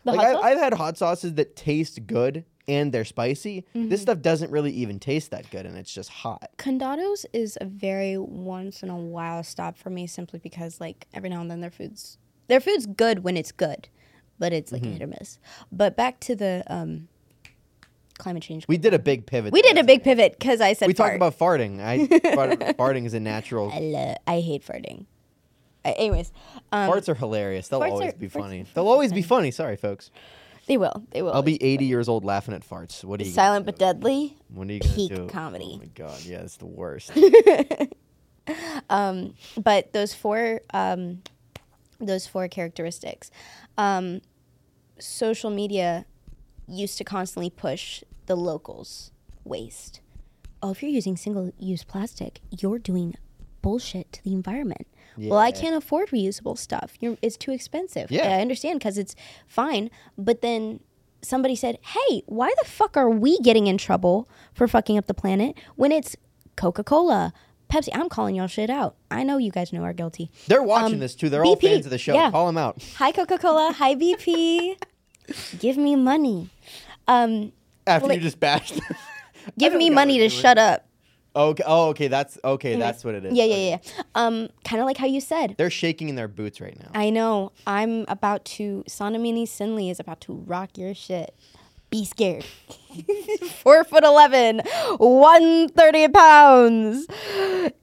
[0.03, 0.43] The like hot I, sauce?
[0.45, 3.65] I've had hot sauces that taste good and they're spicy.
[3.75, 3.89] Mm-hmm.
[3.89, 6.49] This stuff doesn't really even taste that good, and it's just hot.
[6.57, 11.29] Condados is a very once in a while stop for me simply because like every
[11.29, 12.17] now and then their food's
[12.47, 13.89] their food's good when it's good,
[14.37, 14.85] but it's Mm-hmm.
[14.85, 15.39] like a hit or miss.
[15.71, 17.07] But back to the um,
[18.17, 18.67] climate change.
[18.67, 19.53] We did a big pivot.
[19.53, 21.79] We did a big pivot because I said We talked about farting.
[21.81, 23.71] I fart, farting is a natural.
[23.73, 25.05] I, lo- I hate farting.
[25.85, 26.33] Uh, anyways,
[26.73, 27.69] um, Farts are hilarious.
[27.69, 28.65] They'll always are- be funny.
[28.73, 29.49] They'll always be funny.
[29.51, 30.11] Sorry, folks.
[30.69, 31.03] They will.
[31.09, 31.33] They will.
[31.33, 33.03] I'll be 80 years old laughing at farts.
[33.03, 33.31] What are you?
[33.31, 34.37] silent but deadly.
[34.53, 35.27] What are you gonna peak do?
[35.27, 35.71] comedy.
[35.73, 37.11] Oh my god, yeah, it's the worst.
[39.57, 41.23] but those four um,
[41.99, 43.31] those four characteristics
[43.79, 44.21] um,
[44.99, 46.05] social media
[46.67, 49.09] used to constantly push the locals
[49.43, 50.01] waste
[50.61, 53.15] oh if you're using single use plastic you're doing
[53.63, 54.85] bullshit to the environment
[55.27, 58.37] well i can't afford reusable stuff you're, it's too expensive Yeah.
[58.37, 59.15] I understand because it's
[59.47, 60.79] fine but then
[61.21, 65.13] somebody said hey why the fuck are we getting in trouble for fucking up the
[65.13, 66.15] planet when it's
[66.55, 67.33] coca-cola
[67.69, 70.93] pepsi i'm calling y'all shit out i know you guys know are guilty They're watching
[70.95, 71.29] Um, this too.
[71.29, 72.13] They're all BP, fans of the show.
[72.13, 72.31] yeah.
[72.31, 72.81] Call them out.
[72.95, 74.75] hi coca-cola hi bp
[75.59, 76.49] give me money
[77.07, 77.51] um
[77.87, 78.75] After Well, you just bashed.
[78.75, 78.83] them.
[79.57, 80.85] Give me money to shut up
[81.35, 81.63] Okay.
[81.65, 82.07] Oh, okay.
[82.07, 82.73] That's okay.
[82.73, 83.33] Anyways, That's what it is.
[83.33, 83.81] yeah yeah Okay.
[83.95, 86.89] yeah um kind of like how you said They're shaking in their boots right now.
[86.93, 87.51] I know.
[87.67, 88.83] I'm about to.
[88.89, 91.33] Sandami Sinley is about to rock your shit.
[91.91, 92.43] Be scared.
[93.63, 94.61] Four foot eleven,
[94.97, 97.07] one thirty pounds,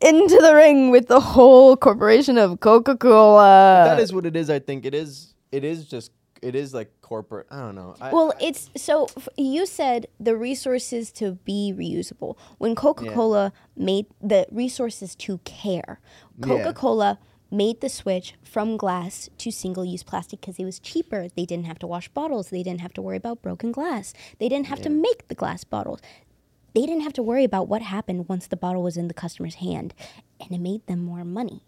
[0.00, 3.82] into the ring with the whole corporation of Coca Cola.
[3.86, 4.48] that is what it is.
[4.50, 5.34] I think it is.
[5.52, 6.12] It is just.
[6.42, 7.46] It is like corporate.
[7.52, 7.94] I don't know.
[8.00, 12.36] I, Well, it's so f- you said the resources to be reusable.
[12.58, 16.00] When Coca Cola made the resources to care,
[16.40, 17.18] Coca Cola
[17.48, 21.28] made the switch from glass to single use plastic because it was cheaper.
[21.36, 24.48] They didn't have to wash bottles, they didn't have to worry about broken glass, they
[24.48, 26.00] didn't have to make the glass bottles.
[26.74, 29.54] They didn't have to worry about what happened once the bottle was in the customer's
[29.56, 29.94] hand,
[30.40, 31.62] and it made them more money.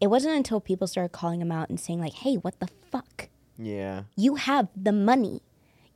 [0.00, 3.28] It wasn't until people started calling them out and saying, like, hey, what the fuck?
[3.60, 4.02] Yeah.
[4.16, 5.42] You have the money.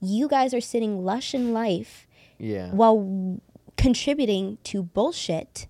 [0.01, 2.07] You guys are sitting lush in life
[2.39, 2.70] Yeah.
[2.73, 3.41] while
[3.77, 5.66] contributing to bullshit.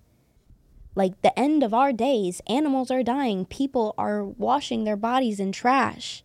[0.93, 5.51] Like the end of our days, animals are dying, people are washing their bodies in
[5.51, 6.23] trash.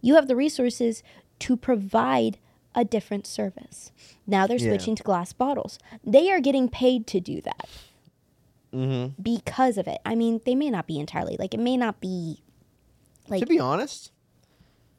[0.00, 1.02] You have the resources
[1.40, 2.38] to provide
[2.74, 3.92] a different service.
[4.26, 4.70] Now they're Yeah.
[4.70, 5.78] switching to glass bottles.
[6.04, 7.68] They are getting paid to do that
[8.72, 9.20] mm-hmm.
[9.20, 9.98] because of it.
[10.04, 12.42] I mean, they may not be entirely like it may not be
[13.28, 14.10] like To be honest,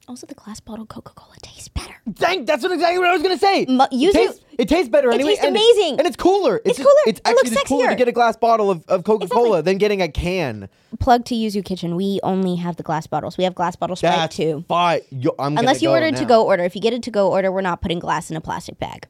[0.09, 1.93] also the glass bottle Coca-Cola tastes better.
[2.11, 3.65] dang, that's what exactly what I was gonna say.
[3.69, 5.29] Mu- use it, it- tastes, it tastes better it anyway.
[5.31, 5.99] tastes and amazing.
[5.99, 6.57] and it's cooler.
[6.65, 7.01] It's, It's cooler.
[7.05, 9.61] It's It looks just cooler to get a glass bottle of, of Coca Cola Exactly.
[9.71, 10.67] than getting a can.
[10.99, 11.95] Plug to Yuzu Kitchen.
[11.95, 13.37] We only have the glass bottles.
[13.37, 14.65] We have glass bottle Sprite That's too.
[14.67, 15.01] fine.
[15.11, 16.63] Yo, I'm Unless you order a to go order.
[16.63, 19.07] If you get a to go order, we're not putting glass in a plastic bag.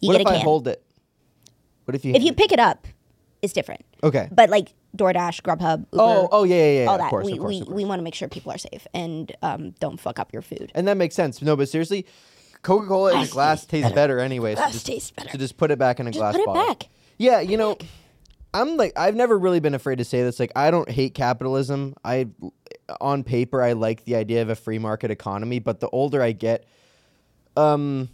[0.00, 0.40] You What get if a I can.
[0.40, 0.82] I hold it?
[1.84, 2.14] What if you?
[2.14, 2.86] if you pick it up,
[3.42, 3.84] it's different.
[4.02, 4.28] okay.
[4.32, 6.86] But like DoorDash, Grubhub, Uber, Oh, oh yeah, yeah, yeah.
[6.86, 7.10] all of that.
[7.10, 7.76] course, we of course, we, of course.
[7.76, 10.70] we want to make sure people are safe and um, don't fuck up your food.
[10.74, 11.40] and that makes sense.
[11.42, 12.06] No, but seriously,
[12.62, 14.54] Coca Cola in a glass tastes better anyway.
[14.54, 15.30] So Glass just, tastes better.
[15.30, 16.66] So just put it back in a Just glass put it bottle.
[16.66, 16.88] back.
[17.18, 17.76] Yeah, you know,
[18.54, 20.38] I'm like I've never really been afraid to say this.
[20.38, 21.94] Like I don't hate capitalism.
[22.04, 22.28] I
[23.00, 26.32] on paper I like the idea of a free market economy, but the older I
[26.32, 26.64] get,
[27.56, 28.10] um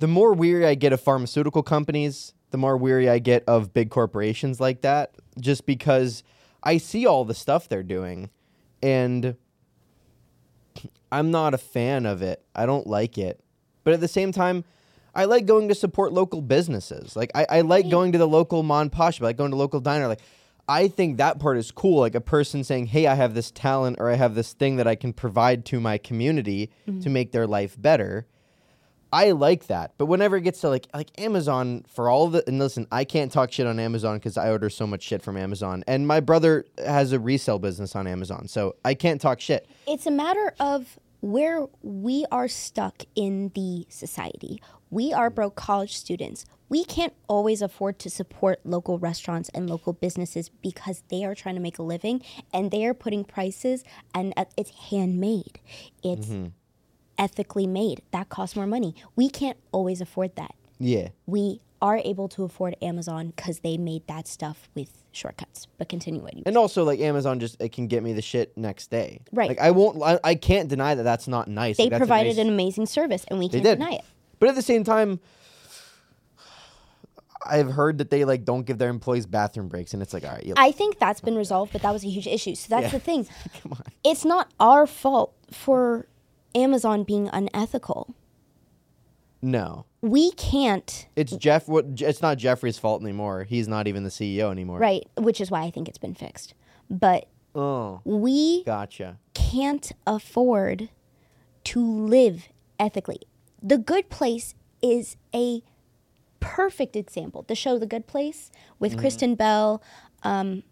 [0.00, 3.90] the more weary I get of pharmaceutical companies, the more weary I get of big
[3.90, 6.22] corporations like that just because
[6.62, 8.30] I see all the stuff they're doing
[8.80, 9.34] and
[11.10, 12.44] I'm not a fan of it.
[12.54, 13.40] I don't like it.
[13.82, 14.62] But at the same time,
[15.16, 17.16] I like going to support local businesses.
[17.16, 19.80] Like I, I like going to the local mon posh, I like going to local
[19.80, 20.06] diner.
[20.06, 20.22] Like
[20.68, 21.98] I think that part is cool.
[21.98, 24.86] Like a person saying, "Hey, I have this talent or I have this thing that
[24.86, 27.12] I can provide to my community to mm-hmm.
[27.12, 28.28] make their life better."
[29.14, 29.92] I like that.
[29.96, 33.30] But whenever it gets to like like Amazon for all the and listen, I can't
[33.30, 36.64] talk shit on Amazon because I order so much shit from Amazon, and my brother
[36.78, 39.68] has a resale business on Amazon, so I can't talk shit.
[39.86, 44.60] it's a matter of where we are stuck in the society.
[44.90, 46.44] We are broke college students.
[46.68, 51.54] We can't always afford to support local restaurants and local businesses because they are trying
[51.54, 52.20] to make a living
[52.52, 53.84] and they are putting prices
[54.14, 55.60] and uh, it's handmade.
[56.02, 56.28] It's
[57.18, 58.02] ethically made.
[58.12, 58.94] That costs more money.
[59.16, 60.54] We can't always afford that.
[60.78, 61.08] Yeah.
[61.26, 65.66] We are able to afford Amazon because they made that stuff with shortcuts.
[65.78, 68.90] But continue you And also, like Amazon, just it can get me the shit next
[68.90, 69.20] day.
[69.32, 69.48] Right.
[69.48, 70.02] Like I won't.
[70.02, 71.76] I, I can't deny that that's not nice.
[71.76, 73.78] they Like, provided nice- an amazing service and we can't did.
[73.78, 74.04] deny it.
[74.40, 75.20] But at the same time,
[77.46, 80.30] I've heard that they like don't give their employees bathroom breaks, and it's like, all
[80.30, 82.54] right, I think that's been resolved, but that was a huge issue.
[82.54, 82.88] So that's Yeah.
[82.90, 83.26] the thing.
[83.62, 83.82] come on.
[84.02, 86.06] It's not our fault for
[86.54, 88.14] Amazon being unethical.
[89.42, 91.68] No, We can't, it's Jeff.
[91.68, 91.84] What?
[92.00, 93.44] It's not Jeffrey's fault anymore.
[93.44, 94.78] He's not even the CEO anymore.
[94.78, 95.06] right?
[95.18, 96.54] Which is why I think it's been fixed.
[96.88, 99.18] But Oh, we gotcha.
[99.34, 100.88] can't afford
[101.64, 102.48] to live
[102.80, 103.20] ethically.
[103.62, 105.62] The Good Place is a
[106.40, 107.44] perfect example.
[107.46, 109.00] The show The Good Place with Mm-hmm.
[109.00, 109.82] Kristen Bell.
[110.22, 110.62] I've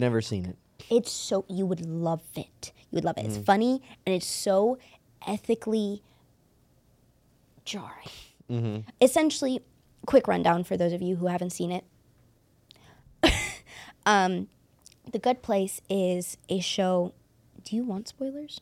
[0.00, 0.56] never seen it.
[0.90, 2.72] It's so you would love it.
[2.90, 3.24] You would love it.
[3.26, 3.44] It's Mm-hmm.
[3.44, 4.78] funny and it's so
[5.26, 6.02] ethically
[7.64, 8.08] jarring.
[8.50, 8.88] Mm-hmm.
[9.00, 9.60] Essentially,
[10.06, 11.84] quick rundown for those of you who haven't seen it.
[14.06, 14.48] um,
[15.10, 17.12] the Good Place is a show.
[17.64, 18.60] Do you want spoilers?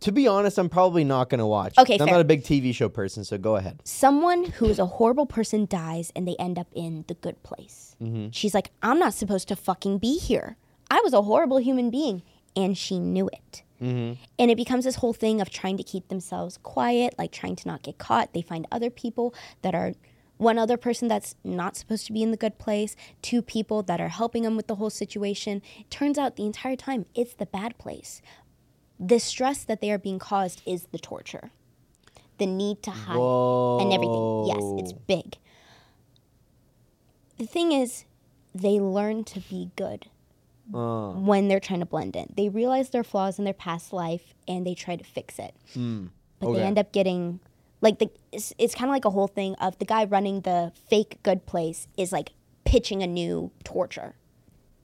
[0.00, 1.76] To be honest, I'm probably not gonna watch.
[1.76, 2.14] Okay, I'm fair.
[2.14, 3.80] not a big TV show person, so go ahead.
[3.82, 7.96] Someone who is a horrible person dies and they end up in the good place.
[8.30, 10.56] She's like, I'm not supposed to fucking be here.
[10.88, 12.22] I was a horrible human being.
[12.54, 13.62] And she knew it.
[13.82, 14.20] Mm-hmm.
[14.38, 17.68] And it becomes this whole thing of trying to keep themselves quiet, like trying to
[17.68, 18.32] not get caught.
[18.32, 19.94] They find other people that are
[20.36, 24.00] one other person that's not supposed to be in the good place, two people that
[24.00, 25.62] are helping them with the whole situation.
[25.78, 28.22] It Turns out the entire time it's the bad place.
[28.98, 31.50] The stress that they are being caused is the torture,
[32.38, 34.46] the need to hide, and everything.
[34.46, 35.36] Yes, it's big.
[37.38, 38.04] The thing is,
[38.52, 40.08] they learn to be good
[40.74, 42.32] Uh, when they're trying to blend in.
[42.36, 45.54] They realize their flaws in their past life and they try to fix it.
[45.72, 46.06] But Hmm.
[46.42, 46.52] okay.
[46.60, 47.40] they end up getting
[47.80, 50.72] like the it's, it's kind of like a whole thing of the guy running the
[50.90, 52.32] fake good place is like
[52.64, 54.14] pitching a new torture.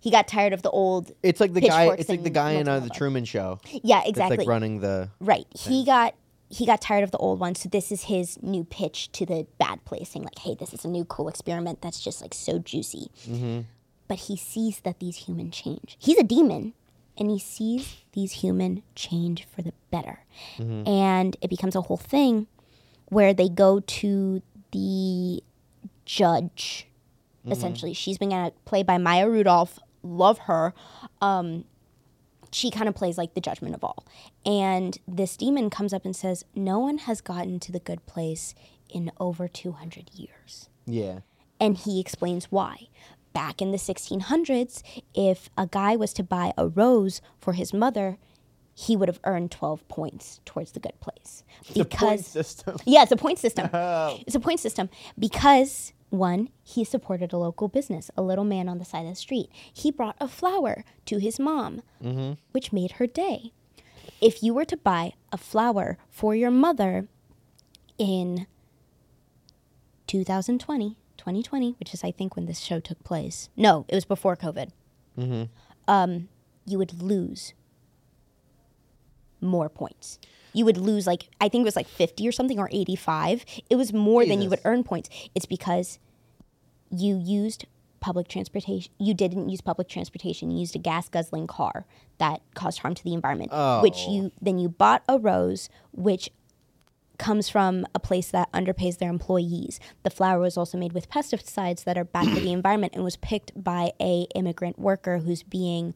[0.00, 1.86] He got tired of the old it's like the guy.
[1.98, 2.90] It's like the guy in uh, the.
[2.90, 3.58] Truman Show.
[3.82, 4.36] Yeah, exactly.
[4.38, 5.10] like running the.
[5.18, 5.46] Right.
[5.58, 6.14] He got
[6.50, 9.46] he got tired of the old one, so this is his new pitch to the
[9.58, 12.58] bad place, saying like, "Hey, this is a new cool experiment that's just like so
[12.58, 13.10] juicy."
[14.08, 15.96] But he sees that these humans change.
[15.98, 16.74] He's a demon,
[17.16, 20.20] and he sees these human change for the better,
[20.58, 22.46] and it becomes a whole thing
[23.06, 25.42] where they go to the
[26.04, 26.88] judge.
[27.46, 29.78] Essentially, she's been uh, played by Maya Rudolph.
[30.02, 30.72] Love her
[32.54, 34.06] she kind of plays like the judgment of all.
[34.46, 38.54] And this demon comes up and says, No one has gotten to the good place
[38.88, 40.68] in over 200 years.
[40.86, 41.20] Yeah.
[41.60, 42.88] And he explains why.
[43.34, 44.82] Back in the 1600s,
[45.14, 48.16] if a guy was to buy a rose for his mother,
[48.74, 51.44] he would have earned 12 points towards the good place.
[52.24, 52.76] System.
[52.86, 53.68] Yeah, it's a point system.
[54.26, 54.88] It's a point system
[55.18, 59.16] because one, he supported a local business, a little man on the side of the
[59.16, 59.50] street.
[59.72, 61.82] He brought a flower to his mom,
[62.52, 63.52] which made her day.
[64.20, 67.08] If you were to buy a flower for your mother
[67.98, 68.46] in
[70.06, 73.48] 2020, 2020, which is I think when this show took place.
[73.56, 74.70] No, it was before COVID.
[75.88, 76.28] Um,
[76.66, 77.54] you would lose
[79.40, 80.18] more points.
[80.52, 83.44] You would lose like I think it was like 50 or something or 85.
[83.70, 85.08] It was more than you would earn points.
[85.34, 85.98] It's because
[86.90, 87.64] you used
[88.00, 88.92] public transportation.
[88.98, 90.50] You didn't use public transportation.
[90.50, 91.86] You used a gas guzzling car
[92.18, 93.50] that caused harm to the environment.
[93.82, 94.12] Which Oh.
[94.12, 96.30] you then you bought a rose which
[97.18, 99.80] comes from a place that underpays their employees.
[100.02, 103.16] The flower was also made with pesticides that are bad for the environment and was
[103.16, 105.94] picked by a immigrant worker who's being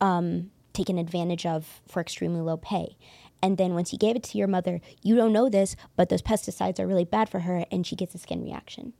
[0.00, 2.96] um, taken advantage of for extremely low pay.
[3.42, 6.22] And then once you gave it to your mother, you don't know this, but those
[6.22, 8.92] pesticides are really bad for her, and she gets a skin reaction.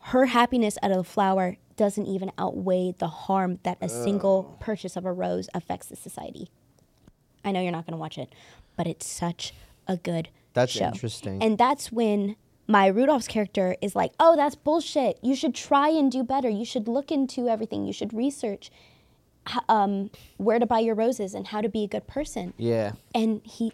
[0.00, 4.96] Her happiness out of the flower doesn't even outweigh the harm that a single purchase
[4.96, 6.48] of a rose affects the society.
[7.44, 8.34] I know you're not going to watch it,
[8.76, 9.52] but it's such
[9.88, 10.86] a good That's show.
[10.86, 11.42] interesting.
[11.42, 12.36] And that's when
[12.66, 15.18] Maya Rudolph's character is like, "Oh, that's bullshit.
[15.22, 16.48] You should try and do better.
[16.48, 17.84] You should look into everything.
[17.86, 18.70] You should research
[19.68, 22.92] um, where to buy your roses and how to be a good person." Yeah.
[23.14, 23.72] And he,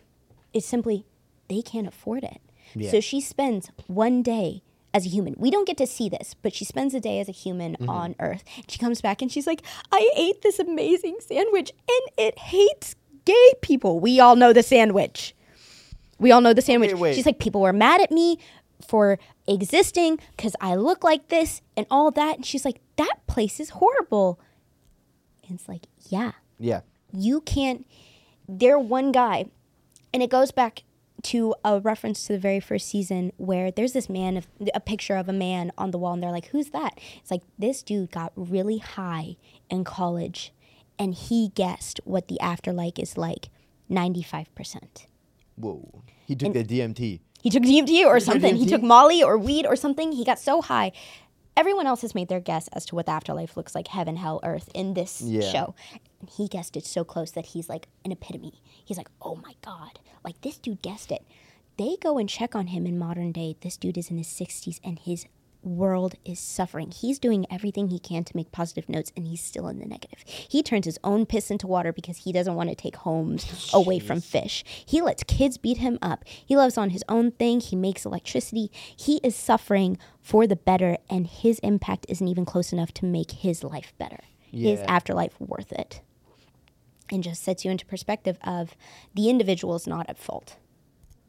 [0.52, 1.04] it's simply,
[1.48, 2.40] they can't afford it.
[2.74, 2.90] Yeah.
[2.90, 4.62] So she spends one day
[4.92, 5.34] as a human.
[5.38, 7.90] We don't get to see this, but she spends a day as a human Mm-hmm.
[7.90, 8.44] on Earth.
[8.68, 13.52] She comes back and she's like, I ate this amazing sandwich and it hates gay
[13.60, 13.98] people.
[13.98, 15.34] We all know the sandwich.
[16.18, 16.90] We all know the sandwich.
[16.92, 17.14] Okay, wait.
[17.14, 18.38] She's like, people were mad at me
[18.86, 19.18] for
[19.48, 22.36] existing because I look like this and all that.
[22.36, 24.38] And she's like, that place is horrible.
[25.48, 26.80] And it's like, yeah, Yeah.
[27.12, 27.86] you can't.
[28.48, 29.46] They're one guy,
[30.12, 30.84] and it goes back
[31.24, 35.16] to a reference to the very first season where there's this man, of, a picture
[35.16, 38.10] of a man on the wall, and they're like, "Who's that?" It's like this dude
[38.10, 39.36] got really high
[39.70, 40.52] in college,
[40.98, 43.48] and he guessed what the afterlife is like,
[43.88, 45.06] ninety five percent.
[45.56, 46.02] Whoa.
[46.26, 47.20] He took the DMT.
[47.42, 48.56] He took DMT or something.
[48.56, 50.12] He took Molly or weed or something.
[50.12, 50.92] He got so high.
[51.56, 54.40] Everyone else has made their guess as to what the afterlife looks like, heaven, hell,
[54.42, 55.42] earth, in this Yeah.
[55.52, 55.74] show.
[56.20, 58.60] And he guessed it so close that he's like an epitome.
[58.84, 60.00] He's like, oh my God.
[60.24, 61.24] Like this dude guessed it.
[61.76, 63.56] They go and check on him in modern day.
[63.60, 65.26] This dude is in his 60s and his
[65.64, 66.90] world is suffering.
[66.90, 70.20] He's doing everything he can to make positive notes and he's still in the negative.
[70.26, 73.98] He turns his own piss into water because he doesn't want to take homes away
[73.98, 74.64] from fish.
[74.86, 76.24] He lets kids beat him up.
[76.26, 77.60] He loves on his own thing.
[77.60, 78.70] He makes electricity.
[78.96, 83.30] He is suffering for the better and his impact isn't even close enough to make
[83.32, 84.20] his life better.
[84.50, 86.00] His afterlife worth it.
[87.10, 88.76] And just sets you into perspective of
[89.14, 90.56] the individual is not at fault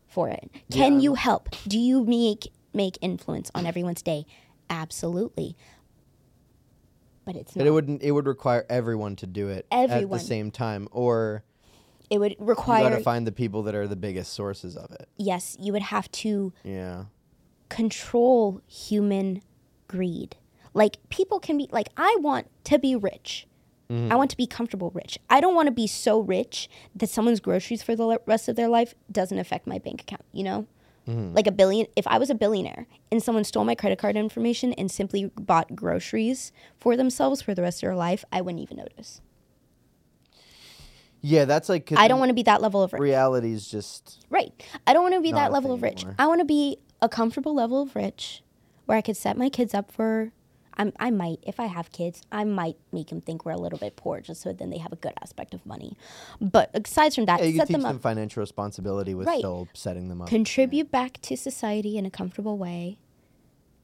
[0.08, 0.50] for it.
[0.72, 1.00] Can Yeah.
[1.00, 1.50] you help?
[1.68, 4.26] Do you make make influence on everyone's day?
[4.70, 5.56] Absolutely.
[7.26, 10.52] But it's But it wouldn't it would require everyone to do it at the same
[10.52, 10.88] time.
[10.92, 11.44] Or
[12.10, 14.92] it would require you require gotta find the people that are the biggest sources of
[14.92, 15.08] it.
[15.18, 17.06] yes, you would have to Yeah.
[17.70, 19.42] control human
[19.88, 20.36] greed.
[20.76, 23.48] Like people can be like I want to be rich.
[23.90, 24.12] Mm-hmm.
[24.12, 25.18] I want to be comfortable rich.
[25.30, 28.56] I don't want to be so rich that someone's groceries for the le- rest of
[28.56, 30.66] their life doesn't affect my bank account, you know?
[31.08, 31.36] Mm-hmm.
[31.36, 34.74] Like a billion if I was a billionaire and someone stole my credit card information
[34.74, 38.78] and simply bought groceries for themselves for the rest of their life, I wouldn't even
[38.78, 39.22] notice.
[41.22, 41.92] Yeah, that's like.
[41.96, 43.02] I don't want to be that level of rich.
[43.02, 44.54] reality is just Right.
[44.86, 46.04] I don't want to be that level of rich.
[46.04, 46.16] anymore.
[46.20, 48.44] I want to be a comfortable level of rich
[48.86, 50.32] where I could set my kids up for.
[50.78, 53.80] I'm, I might, if I have kids, I might make them think we're a little
[53.80, 55.98] bit poor just so then they have a good aspect of money.
[56.42, 59.40] But aside from that, yeah, you set teach them them, financial responsibility with Right.
[59.40, 60.28] still setting them up.
[60.28, 62.98] contribute back to society in a comfortable way,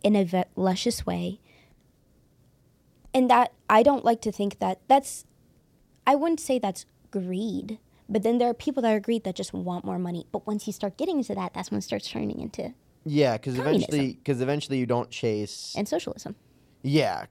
[0.04, 1.40] in a ve- luscious way.
[3.14, 5.26] And that, I don't like to think that that's,
[6.08, 7.78] I wouldn't say that's greed.
[8.10, 10.26] But then there are people that are greed that just want more money.
[10.32, 12.74] But once you start getting into that, that's when it starts turning into
[13.04, 15.74] yeah, because eventually, because eventually you don't chase.
[15.76, 16.36] and socialism.
[16.84, 17.26] Yeah,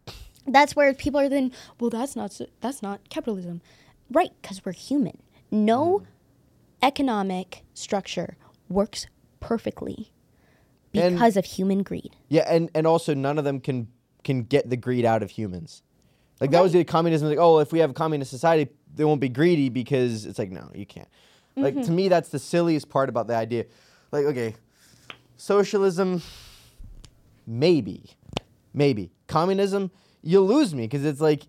[0.47, 3.60] That's where people are then, well, that's not that's not capitalism,
[4.10, 4.31] right?
[4.40, 5.18] Because we're human.
[5.51, 6.02] No
[6.82, 8.36] economic structure
[8.68, 9.06] works
[9.40, 10.10] perfectly
[10.94, 12.16] And- because of human greed.
[12.28, 13.89] yeah, and and also none of them can
[14.24, 15.82] can get the greed out of humans.
[16.40, 17.28] Like that was the communism.
[17.28, 20.51] Like, oh, if we have a communist society, they won't be greedy because it's like,
[20.51, 21.09] no, you can't.
[21.56, 21.82] Like Mm-hmm.
[21.85, 23.66] to me, that's the silliest part about the idea.
[24.12, 24.55] Like, okay,
[25.36, 26.22] socialism,
[27.47, 28.10] maybe,
[28.72, 29.90] maybe communism,
[30.23, 31.44] you lose me because it's like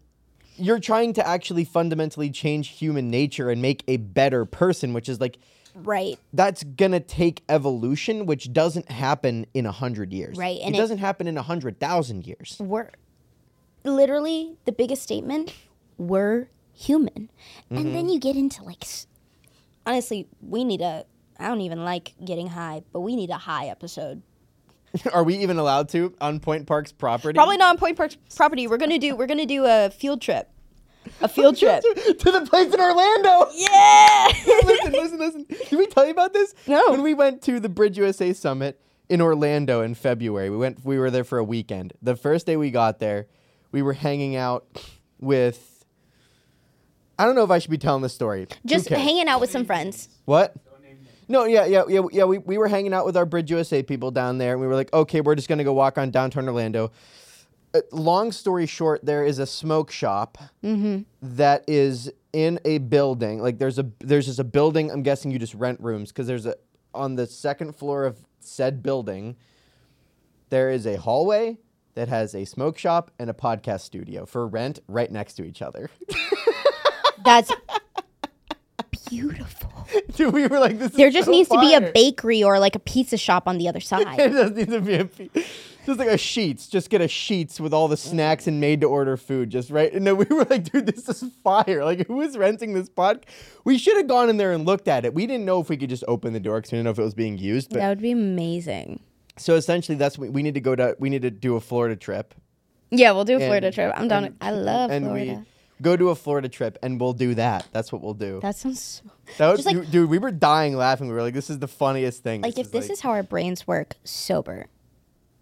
[0.56, 5.20] you're trying to actually fundamentally change human nature and make a better person, which is
[5.20, 5.38] like
[5.74, 6.20] Right.
[6.34, 10.38] that's gonna take evolution, which doesn't happen in a hundred years.
[10.38, 12.58] Right, and it, it- doesn't happen in a hundred thousand years.
[12.60, 12.90] We're
[13.84, 15.54] literally the biggest statement.
[15.98, 17.30] We're human,
[17.70, 17.94] and Mm-hmm.
[17.94, 18.84] then you get into like,
[19.86, 21.06] honestly, we need a.
[21.40, 24.22] I don't even like getting high, but we need a high episode.
[25.14, 27.36] Are we even allowed to on Point Park's property?
[27.36, 28.68] Probably not on Point Park's property.
[28.68, 29.16] We're gonna do.
[29.16, 30.50] We're gonna do a field trip.
[31.22, 31.82] A field trip.
[31.82, 33.48] to the place in Orlando.
[33.56, 34.28] yeah.
[34.66, 35.46] listen, listen, listen.
[35.70, 36.54] Did we tell you about this?
[36.68, 36.92] No.
[36.92, 40.84] When we went to the Bridge USA Summit in Orlando in February, we went.
[40.86, 41.94] We were there for a weekend.
[42.02, 43.28] The first day we got there,
[43.72, 44.66] we were hanging out
[45.20, 45.86] with.
[47.18, 48.48] I don't know if I should be telling this story.
[48.66, 50.10] Just hanging out with some friends.
[50.26, 50.56] What?
[51.28, 52.24] No, yeah, yeah, yeah, yeah.
[52.26, 54.76] We, we were hanging out with our Bridge USA people down there, and we were
[54.76, 56.92] like, okay, we're just gonna go walk on downtown Orlando.
[57.74, 60.38] Uh, long story short, there is a smoke shop
[61.22, 63.42] that is in a building.
[63.42, 64.92] Like there's a there's just a building.
[64.92, 66.56] I'm guessing you just rent rooms because there's a
[66.94, 69.38] on the second floor of said building.
[70.50, 71.60] There is a hallway
[71.96, 75.62] that has a smoke shop and a podcast studio for rent right next to each
[75.62, 75.90] other.
[77.24, 77.52] That's
[79.10, 79.88] beautiful.
[80.16, 80.92] Dude, we were like, this.
[80.92, 83.68] There just so needs to be a bakery or like a pizza shop on the
[83.68, 84.08] other side.
[84.20, 85.06] it does need to be a.
[85.86, 86.70] just like a Sheetz.
[86.70, 89.50] Just get a Sheetz with all the snacks and made to order food.
[89.50, 89.92] Just right.
[89.92, 91.84] And then we were like, dude, this is fire.
[91.84, 93.26] Like, who is renting this pod?
[93.64, 95.14] We should have gone in there and looked at it.
[95.14, 97.00] We didn't know if we could just open the door because we didn't know if
[97.00, 97.70] it was being used.
[97.72, 99.00] But that would be amazing.
[99.38, 100.96] so essentially, that's what we need to go to.
[101.00, 102.34] We need to do a Florida trip.
[102.94, 103.94] Yeah, we'll do a And- Florida trip.
[103.96, 104.26] I'm down.
[104.26, 105.34] and- I love and Florida.
[105.40, 105.46] we
[105.82, 107.68] go to a Florida trip and we'll do that.
[107.72, 108.40] That's what we'll do.
[108.42, 111.08] that sounds so, That was, just like- dude, dude, we were dying laughing.
[111.08, 112.42] We were like, this is the funniest thing.
[112.42, 114.68] like if this like- is how our brains work sober.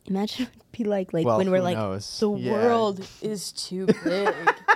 [0.06, 2.20] Imagine what it'd be like like Well, when we're who like knows?
[2.20, 2.52] the Yeah.
[2.54, 4.34] world is too big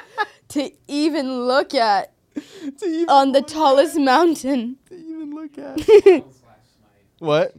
[0.49, 4.77] to even look at to even, on the tallest mountain.
[4.89, 5.77] to even look at.
[5.77, 7.19] Miles last night.
[7.19, 7.53] what?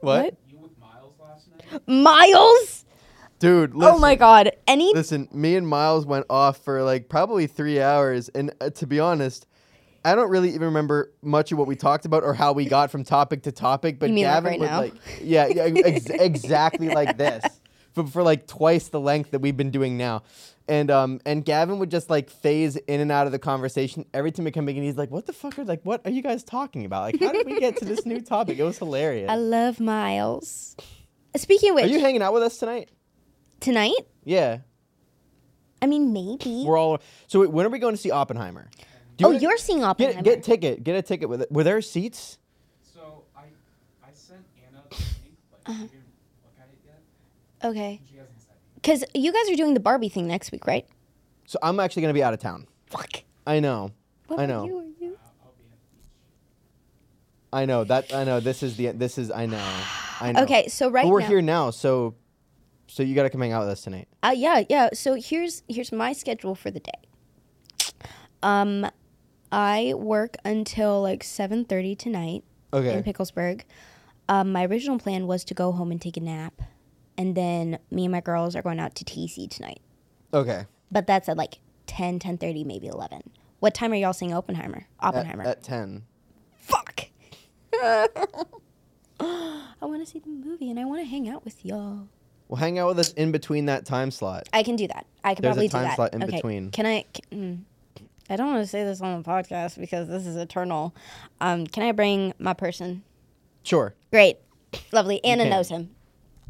[0.00, 0.24] What?
[0.24, 0.34] What?
[0.50, 1.80] You with Miles last night?
[1.86, 2.81] Miles?
[3.42, 4.52] Dude, listen, oh my god.
[4.68, 8.86] Any Listen, me and Miles went off for like probably three hours, and uh, to
[8.86, 9.48] be honest,
[10.04, 12.92] I don't really even remember much of what we talked about or how we got
[12.92, 13.98] from topic to topic.
[13.98, 14.80] But You mean like Gavin right would now?
[14.82, 17.44] like, yeah, yeah ex- exactly like this,
[17.90, 20.22] for, for like twice the length that we've been doing now.
[20.68, 24.30] And um and Gavin would just like phase in and out of the conversation every
[24.30, 25.80] time we come back, and he's like, "What the fuck are like?
[25.82, 27.02] What are you guys talking about?
[27.02, 28.60] Like, how did we get to this new topic?
[28.60, 30.76] It was hilarious." I love Miles.
[31.34, 32.88] Speaking of Are you hanging out with us tonight?
[33.62, 33.94] Tonight?
[34.24, 34.58] Yeah,
[35.80, 36.64] I mean, maybe.
[36.66, 37.00] we're all.
[37.26, 38.68] So wait, when are we going to see Oppenheimer?
[39.16, 40.22] Do oh, wanna- you're seeing Oppenheimer.
[40.22, 40.84] Get get ticket.
[40.84, 41.50] Get a ticket with it.
[41.52, 42.38] Were there seats?
[42.94, 43.42] So I
[44.02, 45.82] I sent Anna the link, but Uh-huh.
[45.82, 46.04] she didn't
[46.44, 47.70] look at it yet.
[47.70, 48.00] okay.
[48.10, 48.72] She hasn't said anything.
[48.76, 50.86] Because you guys are doing the Barbie thing next week, right?
[51.46, 52.66] So I'm actually gonna be out of town.
[52.86, 53.22] Fuck.
[53.46, 53.90] I know.
[54.28, 54.64] What I know.
[54.64, 55.18] You, are you?
[55.24, 56.06] I'll, I'll be at the beach.
[57.52, 58.14] I know that.
[58.14, 58.40] I know.
[58.40, 58.92] This is the.
[58.92, 59.30] This is.
[59.30, 59.58] I know.
[60.20, 60.42] I know.
[60.44, 62.14] Okay, so right But we're now, here now, so
[62.92, 64.06] so you got to come hang out with us tonight.
[64.22, 64.90] Uh, yeah, yeah.
[64.92, 67.88] So here's here's my schedule for the day.
[68.42, 68.86] Um,
[69.50, 72.94] I work until like seven thirty tonight Okay.
[72.94, 73.62] in Picklesburgh.
[74.28, 76.60] Um, my original plan was to go home and take a nap,
[77.18, 79.80] and then me and my girls are going out to TC tonight.
[80.32, 80.64] Okay.
[80.90, 83.22] But that's at like 10, 10.30, maybe eleven.
[83.60, 84.86] What time are y'all seeing Oppenheimer?
[85.00, 85.44] At, Oppenheimer.
[85.44, 86.04] at ten.
[86.56, 87.06] Fuck.
[87.74, 88.08] I
[89.82, 92.08] want to see the movie and I want to hang out with y'all.
[92.52, 94.46] Well, hang out with us in between that time slot.
[94.52, 95.06] I can do that.
[95.24, 95.96] I can There's a probably time do that.
[95.96, 96.36] slot in okay.
[96.36, 96.70] between.
[96.70, 97.06] Can I?
[97.14, 97.64] Can,
[97.96, 100.94] mm, I don't want to say this on the podcast because this is eternal.
[101.40, 103.04] Um, can I bring my person?
[103.62, 103.94] Sure.
[104.10, 104.36] Great,
[104.92, 105.24] lovely.
[105.24, 105.92] Anna knows him.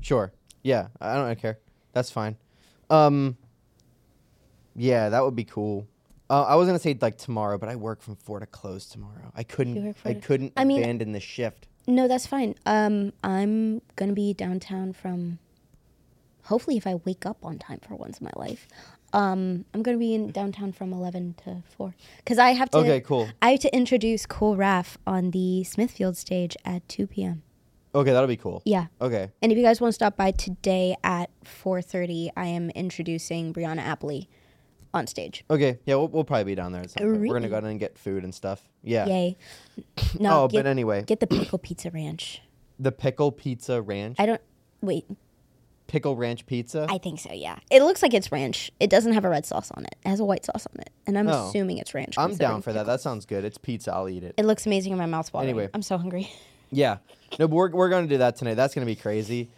[0.01, 0.33] Sure.
[0.65, 0.89] Yeah.
[1.01, 1.61] I don't care.
[1.93, 2.37] That's fine.
[2.91, 3.37] Um.
[4.75, 5.87] Yeah, that would be cool.
[6.29, 9.31] Uh, I was gonna say like tomorrow, but I work from four to close tomorrow.
[9.37, 9.97] I couldn't.
[10.05, 11.69] I couldn't I mean- abandon the shift.
[11.87, 12.57] No, that's fine.
[12.67, 15.39] Um, I'm gonna be downtown from.
[16.45, 18.67] Hopefully, if I wake up on time for once in my life,
[19.13, 22.79] um, I'm gonna be in downtown from eleven to four because I have to.
[22.79, 23.29] Okay, cool.
[23.41, 27.43] I have to introduce Cool Raf on the Smithfield stage at two p.m.
[27.95, 28.63] Okay, that'll be cool.
[28.65, 28.87] Yeah.
[29.03, 29.31] Okay.
[29.43, 33.83] And if you guys want to stop by today at 4:30, I am introducing Brianna
[33.85, 34.29] Appley
[34.95, 35.45] on stage.
[35.51, 35.79] Okay.
[35.85, 36.81] Yeah, we'll, we'll probably be down there.
[36.81, 37.21] At some point.
[37.21, 38.67] We're gonna go down and get food and stuff.
[38.83, 39.07] Yeah.
[39.07, 39.37] Yay.
[40.19, 42.41] No, oh, get, but anyway, get the pickle pizza ranch.
[42.79, 44.17] the pickle pizza ranch.
[44.19, 44.41] I don't
[44.81, 45.05] wait,
[45.93, 46.87] pickle ranch pizza.
[46.89, 47.59] I think so, yeah.
[47.71, 48.71] It looks like it's ranch.
[48.81, 49.95] It doesn't have a red sauce on it.
[50.05, 50.91] It has a white sauce on it.
[51.07, 51.49] And I'm Oh.
[51.49, 52.15] assuming it's ranch.
[52.17, 52.81] I'm considering down for that.
[52.85, 52.97] pickles.
[52.97, 53.45] That sounds good.
[53.45, 53.93] It's pizza.
[53.93, 54.35] I'll eat it.
[54.39, 55.51] It looks amazing in my mouth watering.
[55.51, 55.69] Anyway.
[55.75, 56.31] I'm so hungry.
[56.75, 56.97] Yeah.
[57.39, 58.55] No, but we're, we're going to do that tonight.
[58.55, 59.51] That's going to be crazy.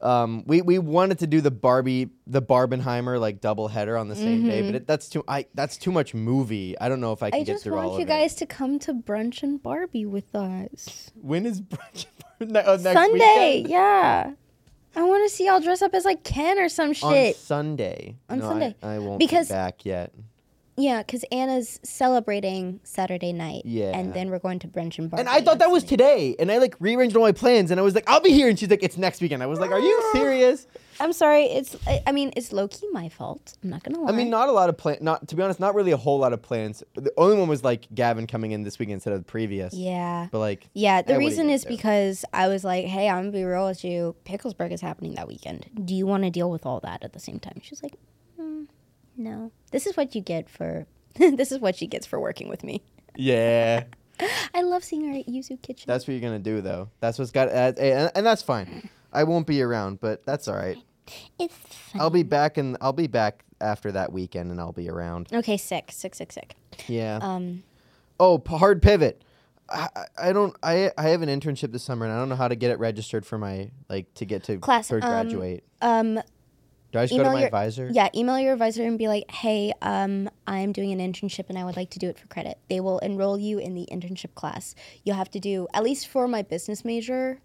[0.00, 4.14] Um, we, we wanted to do the Barbie, the Barbenheimer like double header on the
[4.14, 6.78] same day, but it, that's too I that's too much movie.
[6.80, 7.42] I don't know if I can Mm-hmm.
[7.42, 8.08] I get just through all want of you it.
[8.20, 11.10] guys to come to brunch and Barbie with us.
[11.20, 12.06] When is brunch?
[12.40, 13.68] Ne- oh, next Sunday, weekend?
[13.68, 14.32] yeah.
[14.96, 17.34] I want to see y'all dress up as like Ken or some shit.
[17.36, 17.40] On.
[17.40, 18.16] Sunday.
[18.28, 18.74] On No, I- Sunday.
[18.82, 20.12] I, won't Because- be back yet.
[20.80, 23.62] Yeah, because Anna's celebrating Saturday night.
[23.64, 23.96] Yeah.
[23.96, 25.20] And then we're going to brunch and Barbie.
[25.20, 27.82] And I thought that was today, and I like rearranged all my plans, and I
[27.82, 29.78] was like, "I'll be here," and she's like, "It's next weekend." I was like, "Are
[29.80, 30.66] you serious?"
[30.98, 31.44] I'm sorry.
[31.44, 31.76] It's.
[31.86, 33.56] I, I mean, it's low key my fault.
[33.62, 34.10] I'm not gonna lie.
[34.10, 34.98] I mean, not a lot of plan.
[35.00, 36.82] Not to be honest, not really a whole lot of plans.
[36.94, 39.72] The only one was like Gavin coming in this week instead of the previous.
[39.72, 40.28] Yeah.
[40.30, 41.00] But like, Yeah.
[41.02, 41.68] The Eh, what are you reason is do?
[41.70, 44.14] because I was like, "Hey, I'm gonna be real with you.
[44.24, 45.66] Picklesburgh is happening that weekend.
[45.84, 47.94] Do you want to deal with all that at the same time?" She's like,
[48.38, 48.66] mm,
[49.16, 49.52] "No.
[49.70, 50.86] This is what you get for.
[51.14, 52.82] this is what she gets for working with me.
[53.16, 53.84] yeah,
[54.54, 55.84] I love seeing her at Yuzu Kitchen.
[55.86, 56.88] that's what you're gonna do though.
[57.00, 58.88] That's what's got, uh, and, and that's fine.
[59.12, 60.76] I won't be around, but that's all right.
[61.38, 62.00] it's fun.
[62.00, 65.28] I'll be back, and I'll be back after that weekend, and I'll be around.
[65.32, 65.56] okay.
[65.56, 65.90] Sick.
[65.92, 66.14] Sick.
[66.14, 66.32] Sick.
[66.32, 66.54] Sick.
[66.86, 67.18] Yeah.
[67.20, 67.62] Um.
[68.20, 69.22] Oh, p- hard pivot.
[69.68, 70.54] I, I- don't.
[70.62, 72.78] I I have an internship this summer, and I don't know how to get it
[72.78, 75.64] registered for my like to get to Class, for um, graduate.
[75.82, 76.20] Um.
[76.92, 77.88] Do I just go to email my your- advisor?
[77.92, 81.64] Yeah, email your advisor and be like, "Hey, um, I'm doing an internship and I
[81.64, 84.74] would like to do it for credit." They will enroll you in the internship class.
[85.04, 87.40] You'll have to do at least for my business major.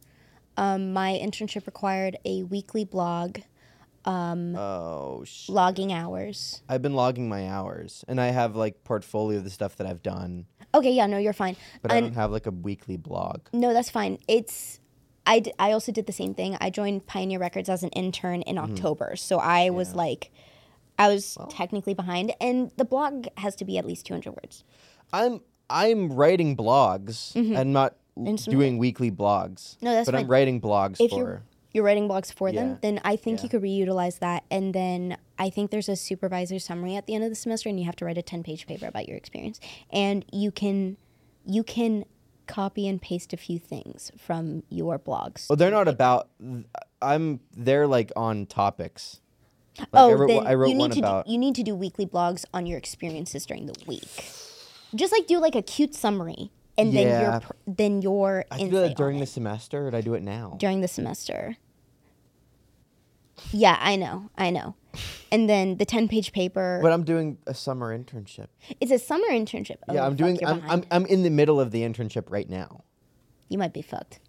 [0.58, 3.40] Um, my internship required a weekly blog,
[4.08, 6.62] Oh, sh- logging hours.
[6.70, 10.02] I've been logging my hours, and I have like portfolio of the stuff that I've
[10.04, 11.56] done, Okay, yeah, no, you're fine.
[11.82, 13.42] but I don't have like a weekly blog.
[13.54, 14.18] No, that's fine.
[14.28, 14.80] It's
[15.28, 16.58] I, d- I also did the same thing.
[16.62, 18.74] I joined Pioneer Records as an intern in Mm-hmm.
[18.74, 19.16] October.
[19.16, 20.32] So I was like
[20.98, 24.64] I was technically behind and the blog has to be at least 200 words.
[25.12, 27.36] I'm I'm writing blogs.
[27.36, 28.28] I'm not Mm-hmm.
[28.28, 29.76] And some- doing weekly blogs.
[29.82, 31.18] No, that's but I'm writing blogs If for.
[31.18, 31.42] you're
[31.74, 32.62] you're writing blogs for Yeah.
[32.62, 33.44] them, then I think Yeah.
[33.44, 37.26] you could reutilize that and then I think there's a supervisor summary at the end
[37.26, 39.60] of the semester and you have to write a 10-page paper about your experience
[39.92, 40.96] and you can
[41.46, 42.06] you can
[42.48, 45.50] copy and paste a few things from your blogs.
[45.50, 46.30] Well, they're not about.
[47.02, 47.40] I'm.
[47.56, 49.22] They're like on topics.
[49.78, 51.26] Like, oh, I wrote, then I wrote you need one to about.
[51.26, 54.08] do, you need to do weekly blogs on your experiences during the week.
[54.96, 58.96] Just like do like a cute summary, and then your then your I do that
[58.96, 60.56] during the semester, or did I do it now?
[60.58, 61.58] during the semester.
[63.52, 64.76] Yeah, I know, I know.
[65.32, 66.80] And then the ten page paper.
[66.82, 68.48] But I'm doing a summer internship.
[68.80, 69.78] it's a summer internship.
[69.88, 70.36] Oh, yeah, I'm fuck, doing.
[70.40, 70.88] you're I'm, I'm behind.
[70.92, 72.84] I'm in the middle of the internship right now.
[73.50, 74.20] you might be fucked.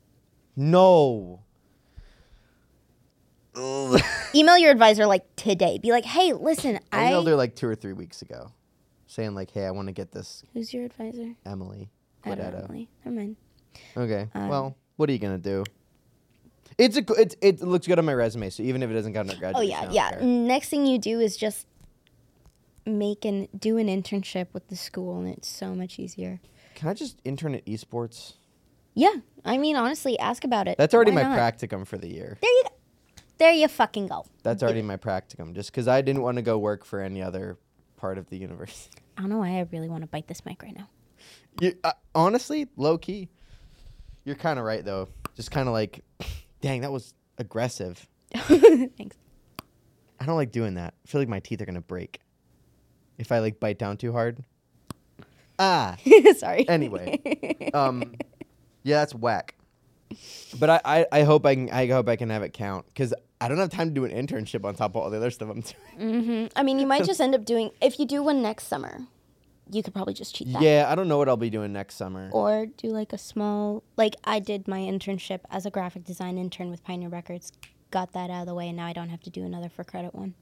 [0.56, 1.40] No.
[4.34, 5.78] Email your advisor like today.
[5.78, 7.10] Be like, hey, listen, I I.
[7.10, 8.52] emailed her like two or three weeks ago,
[9.06, 11.34] saying like, "Hey, I want to get this Who's your advisor?
[11.46, 11.88] Emily
[12.24, 12.44] I don't know.
[12.44, 12.88] Guideto." Emily.
[13.04, 13.36] Never mind.
[13.96, 14.28] Okay.
[14.34, 15.64] Um, well, what are you gonna do?
[16.78, 19.30] It's a it's it looks good on my resume, so even if it doesn't count
[19.30, 20.10] on Oh graduation, I yeah, yeah.
[20.10, 20.20] care.
[20.20, 21.66] Next thing you do is just
[22.84, 26.40] make an do an internship with the school, and it's so much easier.
[26.74, 28.34] Can I just intern at esports?
[28.94, 30.76] Yeah, I mean honestly, ask about it.
[30.76, 31.38] That's already Why my not?
[31.38, 32.36] practicum for the year.
[32.40, 32.70] There you go.
[33.38, 34.24] There you fucking go.
[34.42, 37.58] That's already my practicum, just because I didn't want to go work for any other
[37.96, 38.88] part of the universe.
[39.18, 40.88] I don't know why I really want to bite this mic right now.
[41.60, 43.28] You, uh, honestly, low key,
[44.24, 45.08] you're kind of right though.
[45.34, 46.02] Just kind of like,
[46.60, 48.06] dang, that was aggressive.
[48.34, 49.16] Thanks.
[50.18, 50.94] I don't like doing that.
[51.04, 52.20] I feel like my teeth are gonna break
[53.18, 54.44] if I like bite down too hard.
[55.58, 55.96] Ah.
[56.36, 56.68] Sorry.
[56.68, 58.14] Anyway, um,
[58.82, 59.54] yeah, that's whack.
[60.58, 63.12] But I, I, I hope I can I hope I can have it count because
[63.40, 65.50] I don't have time to do an internship on top of all the other stuff
[65.50, 66.14] I'm doing.
[66.24, 66.58] Mm-hmm.
[66.58, 69.00] I mean, you might just end up doing if you do one next summer.
[69.70, 70.62] You could probably just cheat that.
[70.62, 72.30] Yeah, I don't know what I'll be doing next summer.
[72.32, 76.70] Or do like a small like I did my internship as a graphic design intern
[76.70, 77.52] with Pioneer Records.
[77.90, 79.82] Got that out of the way, and now I don't have to do another for
[79.84, 80.34] credit one.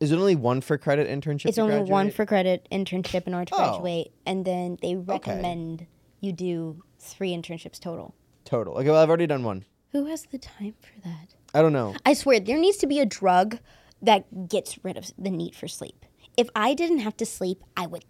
[0.00, 1.46] Is it only one for credit internship?
[1.46, 3.58] It's to only one for credit internship in order to Oh.
[3.58, 5.86] graduate, and then they recommend
[6.20, 8.14] you do three internships total.
[8.44, 8.74] total.
[8.78, 9.64] Okay, well I've already done one.
[9.90, 11.34] Who has the time for that?
[11.54, 11.94] I don't know.
[12.06, 13.58] I swear, there needs to be a drug
[14.00, 16.04] that gets rid of the need for sleep.
[16.36, 18.04] If I didn't have to sleep, I would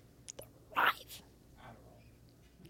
[0.74, 1.22] thrive.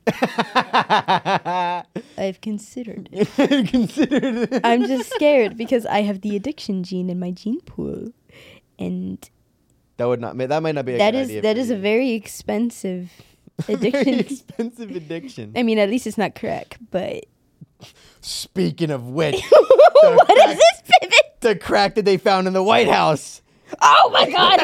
[2.19, 3.29] I've considered it.
[3.69, 4.53] Considered.
[4.53, 4.61] it.
[4.65, 8.13] I'm just scared because I have the addiction gene in my gene pool.
[8.79, 9.19] And
[9.99, 10.37] That would not.
[10.39, 10.95] That might not be.
[10.95, 13.11] A that good is idea that for a very expensive
[13.67, 14.15] Very addiction.
[14.19, 15.53] expensive addiction.
[15.55, 17.27] I mean, at least it's not crack, but
[18.21, 19.43] Speaking of which,
[20.03, 21.41] what is this pivot?
[21.41, 23.42] the crack that they found in the White House.
[23.81, 24.61] Oh my god!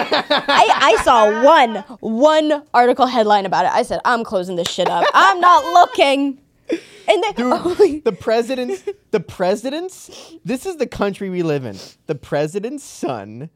[0.48, 3.72] I, I saw one one article headline about it.
[3.72, 5.04] I said, I'm closing this shit up.
[5.14, 6.38] I'm not looking.
[6.70, 11.76] And then oh the president's the president's this is the country we live in.
[12.06, 13.50] The president's son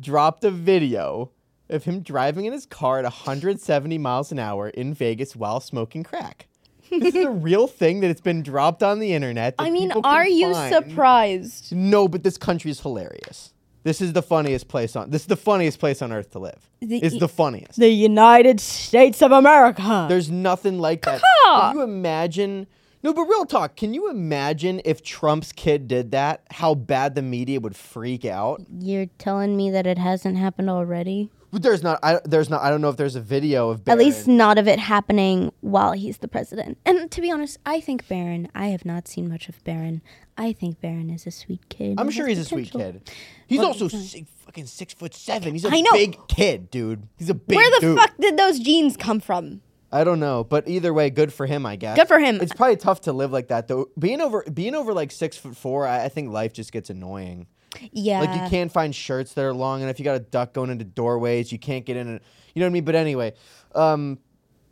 [0.00, 1.30] dropped a video
[1.68, 6.04] of him driving in his car at 170 miles an hour in Vegas while smoking
[6.04, 6.46] crack.
[6.90, 9.54] This is a real thing that it's been dropped on the internet.
[9.58, 10.74] I mean, are you find.
[10.74, 11.74] surprised?
[11.74, 13.52] No, but this country is hilarious.
[13.86, 16.68] This is the funniest place on this is the funniest place on earth to live.
[16.80, 17.78] The- it's the funniest.
[17.78, 20.06] The United States of America.
[20.08, 21.22] There's nothing like that.
[21.44, 22.66] Can you imagine?
[23.04, 23.76] No, but real talk.
[23.76, 26.42] Can you imagine if Trump's kid did that?
[26.50, 28.60] How bad the media would freak out.
[28.80, 31.30] You're telling me that it hasn't happened already?
[31.52, 32.00] But there's not.
[32.02, 32.62] I, there's not.
[32.62, 33.88] I don't know if there's a video of.
[33.88, 36.76] At least not of it happening while he's the president.
[36.84, 38.48] And to be honest, I think Barron.
[38.52, 40.02] I have not seen much of Barron.
[40.38, 41.98] I think Barron is a sweet kid.
[41.98, 43.10] I'm sure he's a sweet kid.
[43.46, 45.52] He's Well, also he's six, fucking six foot seven.
[45.52, 47.08] He's a big kid, dude.
[47.16, 47.56] He's a big.
[47.56, 47.98] Where the dude.
[47.98, 49.62] fuck did those jeans come from?
[49.92, 51.96] I don't know, but either way, good for him, I guess.
[51.96, 52.40] Good for him.
[52.40, 53.88] It's probably tough to live like that though.
[53.98, 57.46] Being over, being over like six foot four, I, I think life just gets annoying.
[57.92, 58.20] Yeah.
[58.20, 59.98] Like you can't find shirts that are long enough.
[59.98, 61.52] You got to duck going into doorways.
[61.52, 62.08] You can't get in.
[62.08, 62.20] And,
[62.54, 62.84] you know what I mean?
[62.84, 63.34] But anyway,
[63.74, 64.18] um,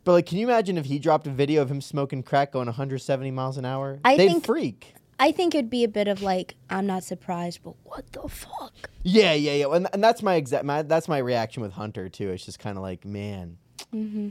[0.03, 2.65] but like, can you imagine if he dropped a video of him smoking crack going
[2.67, 3.99] 170 miles an hour?
[4.03, 4.94] I They'd think- freak.
[5.19, 8.89] I think it'd be a bit of like, I'm not surprised, but what the fuck?
[9.03, 9.73] Yeah, yeah, yeah.
[9.73, 10.65] And, and that's my exact.
[10.65, 12.31] My, that's my reaction with Hunter too.
[12.31, 13.57] It's just kind of like, man.
[13.93, 14.29] Mm-hmm.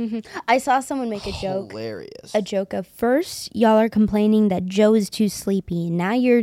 [0.00, 0.18] Mm-hmm.
[0.46, 1.70] I saw someone make a joke.
[1.70, 2.34] Hilarious.
[2.34, 5.90] A joke of first, y'all are complaining that Joe is too sleepy.
[5.90, 6.42] Now you're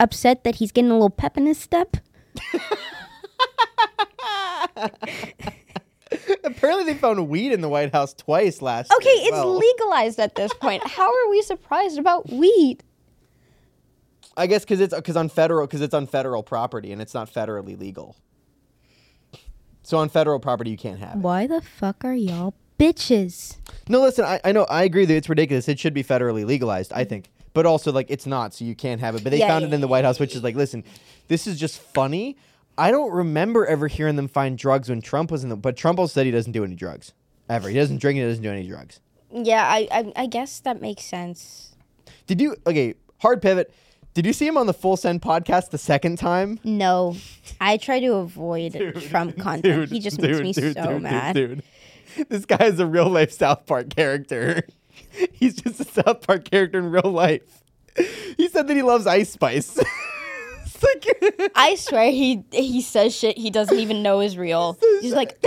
[0.00, 1.98] upset that he's getting a little pep in his step.
[6.44, 8.90] Apparently, they found weed in the White House twice last.
[8.92, 9.58] Okay, it's well.
[9.58, 10.86] legalized at this point.
[10.88, 12.82] How are we surprised about weed?
[14.36, 17.32] I guess because it's because on federal because it's on federal property and it's not
[17.32, 18.16] federally legal.
[19.82, 21.18] So on federal property, you can't have it.
[21.18, 23.58] Why the fuck are y'all bitches?
[23.88, 25.68] No, listen, I, I know I agree that it's ridiculous.
[25.68, 27.30] It should be federally legalized, I think.
[27.52, 29.22] But also, like, it's not, so you can't have it.
[29.22, 30.82] But they Yeah, found yeah, it in the White House, which is like, listen,
[31.28, 32.36] this is just funny.
[32.76, 35.56] I don't remember ever hearing them find drugs when Trump was in the.
[35.56, 37.12] But Trump also said he doesn't do any drugs
[37.48, 37.68] ever.
[37.68, 38.16] He doesn't drink.
[38.18, 39.00] And he doesn't do any drugs.
[39.30, 41.76] Yeah, I, I I guess that makes sense.
[42.26, 42.56] Did you?
[42.66, 43.72] Okay, hard pivot.
[44.14, 46.60] Did you see him on the Full Send podcast the second time?
[46.62, 47.16] No,
[47.60, 48.72] I try to avoid
[49.10, 49.90] Trump content.
[49.90, 51.34] he just makes me so mad.
[51.34, 51.62] Dude,
[52.28, 54.62] this guy is a real life South Park character.
[55.32, 57.62] He's just a South Park character in real life.
[58.36, 59.78] He said that he loves Ice Spice.
[60.82, 64.76] Like- I swear he he says shit he doesn't even know is real.
[65.00, 65.42] He's like,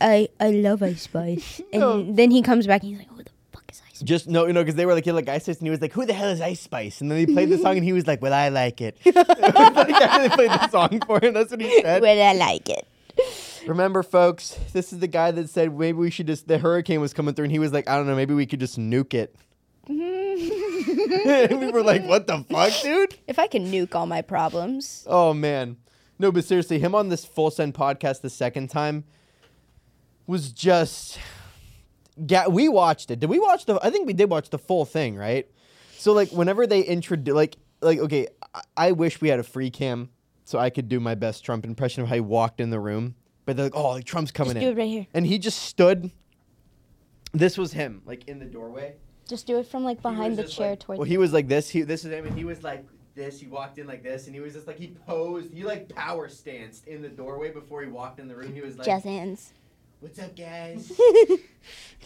[0.00, 2.10] I I love Ice Spice, and No.
[2.12, 4.08] then he comes back and he's like, who the fuck is Ice Spice?
[4.08, 5.80] just no, you know, because they were like, he like Ice Spice, and he was
[5.80, 7.92] like, "Who the hell is Ice Spice?" And then he played the song, and he
[7.92, 11.34] was like, "Well, I like it." Like after they played the song for him.
[11.34, 12.02] That's what he said.
[12.02, 12.86] Well, I like it.
[13.66, 16.48] Remember, folks, this is the guy that said maybe we should just.
[16.48, 18.60] The hurricane was coming through, and he was like, "I don't know, maybe we could
[18.60, 19.34] just nuke it."
[19.88, 25.04] And we were like, "What the fuck, dude?" If I can nuke all my problems,
[25.06, 25.76] Oh man,
[26.18, 29.04] no, but seriously, him on this full send podcast the second time
[30.26, 31.18] was just.
[32.48, 33.20] We watched it.
[33.20, 33.78] Did we watch the?
[33.82, 35.48] I think we did watch the full thing, right?
[35.96, 39.70] So like, whenever they introduce, like, like okay, I, I wish we had a free
[39.70, 40.10] cam
[40.44, 43.14] so I could do my best Trump impression of how he walked in the room.
[43.44, 45.06] But they're like, oh, like, Trump's coming just in, do it right here.
[45.14, 46.10] and he just stood.
[47.32, 48.94] This was him, like in the doorway.
[49.28, 50.98] Just do it from like behind the chair like- towards.
[50.98, 51.68] Well, he was like this.
[51.68, 53.38] He this is him, and he was like this.
[53.40, 55.52] He walked in like this, and he was just like he posed.
[55.52, 58.54] He like power stanced in the doorway before he walked in the room.
[58.54, 59.52] He was like, jazz hands.
[60.00, 60.90] "What's up, guys?"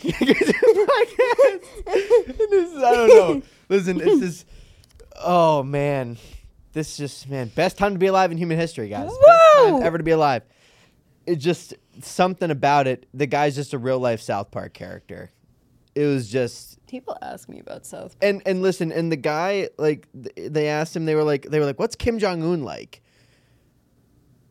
[0.03, 0.55] This is-
[2.83, 3.43] I don't know.
[3.69, 4.47] Listen, it's just.
[5.25, 6.17] Oh man,
[6.73, 9.11] this is just man best time to be alive in human history, guys.
[9.11, 9.19] Best
[9.57, 10.43] time ever to be alive.
[11.27, 13.07] It just something about it.
[13.15, 15.31] The guy's just a real life South Park character.
[15.95, 18.17] It was just People ask me about South.
[18.23, 21.61] and and listen, and the guy like th- they asked him, they were like, they
[21.61, 23.03] were like, "What's Kim Jong Un like?"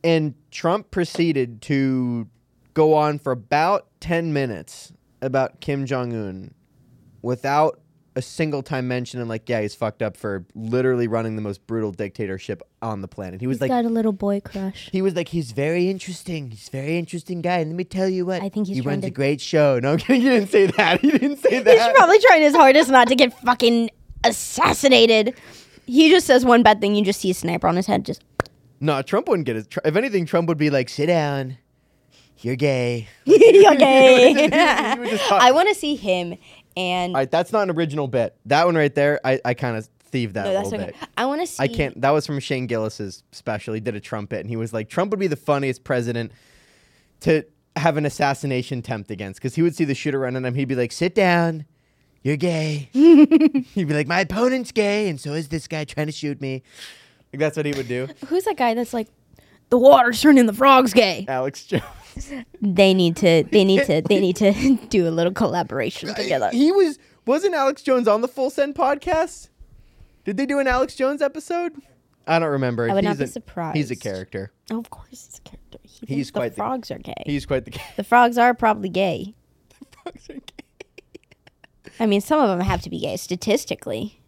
[0.04, 2.28] And Trump proceeded to
[2.74, 6.54] go on for about ten minutes about Kim Jong Un,
[7.22, 7.80] without
[8.16, 11.92] a single time mentioning like, yeah, he's fucked up for literally running the most brutal
[11.94, 13.40] dictatorship on the planet.
[13.40, 14.90] He was He's like, got a little boy crush.
[14.92, 16.52] he was like, he's very interesting.
[16.52, 17.60] He's a very interesting guy.
[17.60, 19.80] And let me tell you what, I think he's he runs to- a great show.
[19.80, 19.96] No.
[20.08, 21.00] He didn't say that.
[21.00, 21.74] He didn't say that.
[21.78, 23.90] He's probably trying his hardest not to get fucking
[24.26, 25.36] assassinated.
[25.86, 28.06] He just says one bad thing, you just see a sniper on his head.
[28.06, 28.24] Just
[28.80, 29.74] No, Trump wouldn't get it.
[29.86, 31.58] If anything, Trump would be like, "Sit down,
[32.44, 34.34] you're gay." okay.
[34.34, 36.38] He would just I want to see him
[36.78, 38.36] and All right, that's not an original bit.
[38.46, 40.98] That one right there, I, I kind of thieved that no, a that's little okay.
[41.00, 41.10] bit.
[41.18, 41.64] I want to see.
[41.64, 42.00] I can't.
[42.02, 43.74] That was from Shane Gillis's special.
[43.74, 46.32] He did a trumpet, and he was like, "Trump would be the funniest president
[47.22, 47.46] to
[47.76, 50.56] have an assassination attempt against," because he would see the shooter running him.
[50.56, 51.66] He'd be like, "Sit down,
[52.22, 56.14] you're gay." He'd be like, "My opponent's gay, and so is this guy trying to
[56.14, 56.64] shoot me."
[57.34, 58.08] Like that's what he would do.
[58.28, 59.08] Who's that guy that's like,
[59.70, 61.26] the water's turning the frogs gay?
[61.28, 61.84] Alex Jones.
[62.62, 63.44] They need to.
[63.52, 64.02] They need to.
[64.02, 66.50] They need to do a little collaboration together.
[66.52, 69.50] He was wasn't Alex Jones on the Full Send podcast?
[70.26, 71.74] Did they do an Alex Jones episode?
[72.28, 72.90] I don't remember.
[72.90, 73.78] I would not He's be a- surprised.
[73.78, 74.52] He's a character.
[74.70, 75.78] Oh, of course, he's a character.
[75.84, 77.24] He He's thinks quite the the- frogs are gay.
[77.26, 79.34] He's quite the the frogs are probably gay.
[79.80, 81.92] The frogs are gay.
[82.00, 84.22] I mean, some of them have to be gay statistically,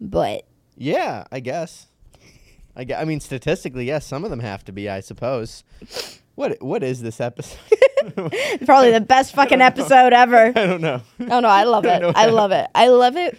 [0.00, 0.46] but
[0.76, 1.86] Yeah, I guess.
[2.76, 5.64] I, I mean, statistically, yes, some of them have to be, I suppose.
[6.34, 7.58] What What is this episode?
[8.64, 10.46] probably the best fucking episode ever.
[10.56, 11.02] I don't know.
[11.20, 12.02] Oh no, I love it.
[12.02, 12.68] I love it.
[12.74, 13.38] I love it.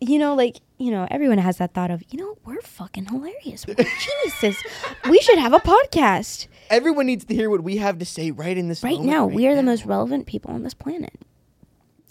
[0.00, 3.66] You know, like you know, everyone has that thought of, you know, we're fucking hilarious.
[3.66, 4.56] We're geniuses.
[5.10, 8.56] we should have a podcast Everyone needs to hear what we have to say right
[8.56, 9.26] in this right now.
[9.26, 11.12] right we are the most relevant people on this planet.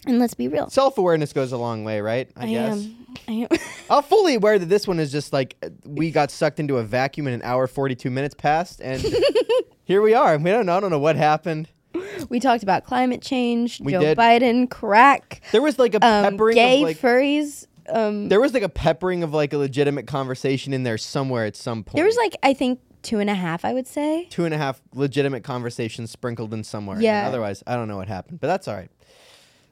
[0.06, 0.70] And let's be real.
[0.70, 2.30] Self awareness goes a long way, right?
[2.36, 2.84] I, I guess.
[2.86, 2.99] am.
[3.27, 3.48] I am.
[3.90, 6.84] I'm fully aware that this one is just like uh, we got sucked into a
[6.84, 9.02] vacuum and an hour 42 minutes passed, and
[9.84, 10.38] here we are.
[10.38, 10.77] We don't know.
[10.77, 11.69] I don't know what happened.
[12.30, 14.18] we talked about climate change, We Joe did.
[14.18, 17.65] Biden, crack, There was like a um, peppering gay of like furries.
[17.88, 21.56] Um, there was like a peppering of like a legitimate conversation in there somewhere at
[21.56, 21.95] some point.
[21.95, 23.65] there was like I think two and a half.
[23.65, 24.27] I would say.
[24.30, 27.02] two and a half legitimate conversations sprinkled in somewhere.
[27.02, 27.27] Yeah.
[27.27, 28.91] Otherwise, I don't know what happened, but that's all right.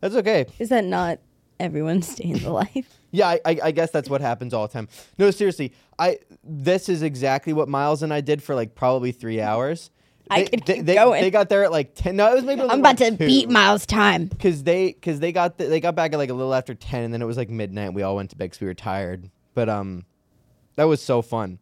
[0.02, 0.46] That's okay.
[0.60, 1.20] Is that not
[1.60, 3.00] everyone's day in the life?
[3.12, 4.88] Yeah, I, I, I guess that's what happens all the time.
[5.18, 9.42] No, seriously, I this is exactly what Miles and I did for like probably three
[9.42, 9.90] hours.
[10.30, 11.22] I They- could they, keep they, going.
[11.22, 12.18] They got there at like ten.
[12.18, 12.62] No, it was maybe.
[12.62, 14.26] I'm about to beat Miles' time.
[14.26, 17.04] because they because they got the, they got back at like a little after ten,
[17.04, 17.94] and then it was like midnight.
[17.94, 19.30] We all went to bed because we were tired.
[19.54, 20.04] But um,
[20.76, 21.60] that was so fun.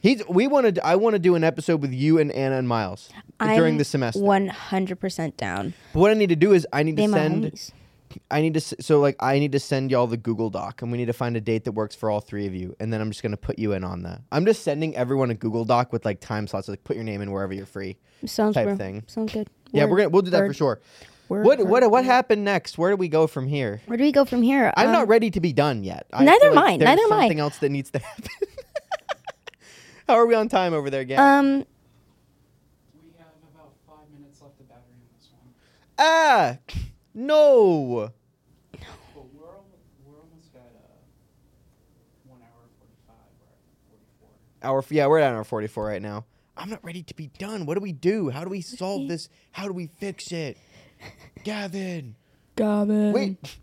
[0.00, 3.10] He's we wanted I want to do an episode with you and Anna and Miles
[3.40, 4.20] during I'm the semester.
[4.20, 5.74] 100% down.
[5.92, 7.72] But what I need to do is I need They to send homies.
[8.30, 10.98] I need to so like I need to send y'all the Google Doc, and we
[10.98, 13.10] need to find a date that works for all three of you, and then I'm
[13.10, 14.20] just gonna put you in on that.
[14.32, 17.20] I'm just sending everyone a Google Doc with like time slots, like put your name
[17.22, 17.96] in wherever you're free.
[18.26, 18.76] Sounds type bro.
[18.76, 19.04] thing.
[19.06, 19.48] Sounds good.
[19.72, 20.80] Yeah, Word, we're gonna we'll do that for sure.
[21.28, 22.78] word, What word, what what happened next?
[22.78, 23.80] Where do we go from here?
[23.86, 24.72] Where do we go from here?
[24.76, 26.06] I'm Um, not ready to be done yet.
[26.12, 27.22] I neither feel am like I, There's neither am I.
[27.24, 28.24] something else that needs to happen.
[30.06, 31.24] How are we on time over there, Gavin?
[31.24, 31.66] Um,
[32.94, 35.52] We have about five minutes left of battery on this one.
[35.98, 36.56] ah,
[37.18, 38.10] no.
[38.72, 38.80] But
[39.34, 39.64] we're, al-
[40.06, 43.16] we're almost at uh, 1 hour 45.
[43.40, 43.58] We're at
[44.60, 44.68] 44.
[44.70, 46.24] Hour yeah, we're at hour 44 right now.
[46.56, 47.66] I'm not ready to be done.
[47.66, 48.30] What do we do?
[48.30, 49.28] How do we solve this?
[49.52, 50.56] How do we fix it?
[51.44, 52.16] Gavin.
[52.56, 53.12] Gavin.
[53.12, 53.58] Wait,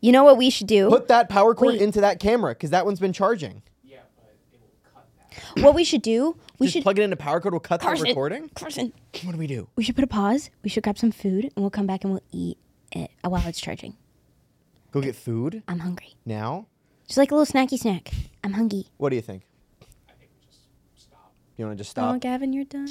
[0.00, 0.88] You know what we should do?
[0.88, 1.82] put that power cord Wait.
[1.82, 3.62] into that camera because that one's been charging.
[3.84, 5.08] Yeah, but it will cut
[5.56, 5.64] that.
[5.64, 6.36] what we should do?
[6.60, 6.82] We Just should.
[6.84, 7.54] plug it into power cord.
[7.54, 8.48] We'll cut Carson, the recording.
[8.54, 8.92] Carson,
[9.24, 9.66] What do we do?
[9.74, 10.50] we should put a pause.
[10.62, 12.56] We should grab some food, and we'll come back and we'll eat
[12.96, 13.96] it while it's charging.
[14.90, 16.14] Go get food I'm hungry.
[16.26, 16.66] now.
[17.06, 18.12] Just like a little snacky snack.
[18.44, 18.86] I'm hungry.
[18.98, 19.42] What do you think?
[20.08, 20.60] I think we just
[20.96, 21.32] stop.
[21.56, 22.14] You want to just stop?
[22.14, 22.18] Oh.
[22.18, 22.88] Gavin, you're done.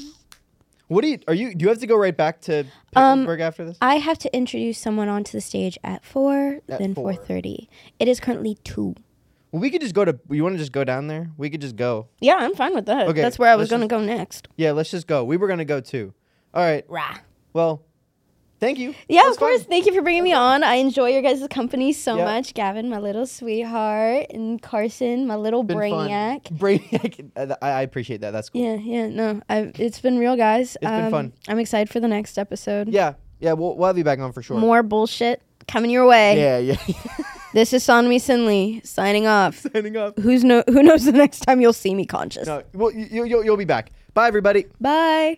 [0.88, 1.20] What do you?
[1.28, 1.56] Are you?
[1.56, 2.66] Do you have to go right back to
[2.96, 3.78] Um, Pittsburgh after this?
[3.82, 7.14] I have to introduce someone onto the stage at four, At then four.
[7.14, 7.70] four thirty.
[7.98, 8.96] It is currently two.
[9.52, 10.20] Well, we could just go to.
[10.30, 11.30] You want to just go down there?
[11.38, 12.08] We could just go.
[12.20, 13.08] Yeah, I'm fine with that.
[13.08, 14.50] Okay, That's where I was let's gonna go next.
[14.58, 15.24] Yeah, let's just go.
[15.24, 16.14] We were gonna go too.
[16.54, 16.84] All right.
[16.90, 17.20] Rah.
[17.54, 17.84] Well,
[18.62, 18.96] thank you.
[19.10, 19.64] Yeah, of course.
[19.64, 19.70] fun.
[19.70, 20.64] Thank you for bringing me on.
[20.64, 22.24] I enjoy your guys' company so Yeah.
[22.24, 22.54] much.
[22.54, 26.10] Gavin, my little sweetheart, and Carson, my little Been fun.
[26.10, 26.44] brainiac.
[26.58, 27.32] Brainiac.
[27.52, 28.32] uh, I, I appreciate that.
[28.32, 28.62] That's cool.
[28.62, 30.78] Yeah, yeah, no, I've, it's been real, guys.
[30.82, 31.34] It's been fun.
[31.50, 32.88] I'm excited for the next episode.
[32.88, 33.16] Yeah.
[33.42, 33.54] Yeah.
[33.54, 34.58] We'll, we'll have you back on for sure.
[34.58, 36.38] More bullshit coming your way.
[36.40, 36.58] Yeah.
[36.60, 36.78] Yeah.
[37.54, 39.56] This is Sandami Sinley signing off.
[39.74, 40.18] Signing up.
[40.18, 40.64] Who's no?
[40.68, 42.48] Who knows the next time you'll see me conscious?
[42.48, 42.64] No.
[42.74, 43.92] Well, you, you, you'll, you'll be back.
[44.14, 44.68] Bye, everybody.
[44.80, 45.38] Bye.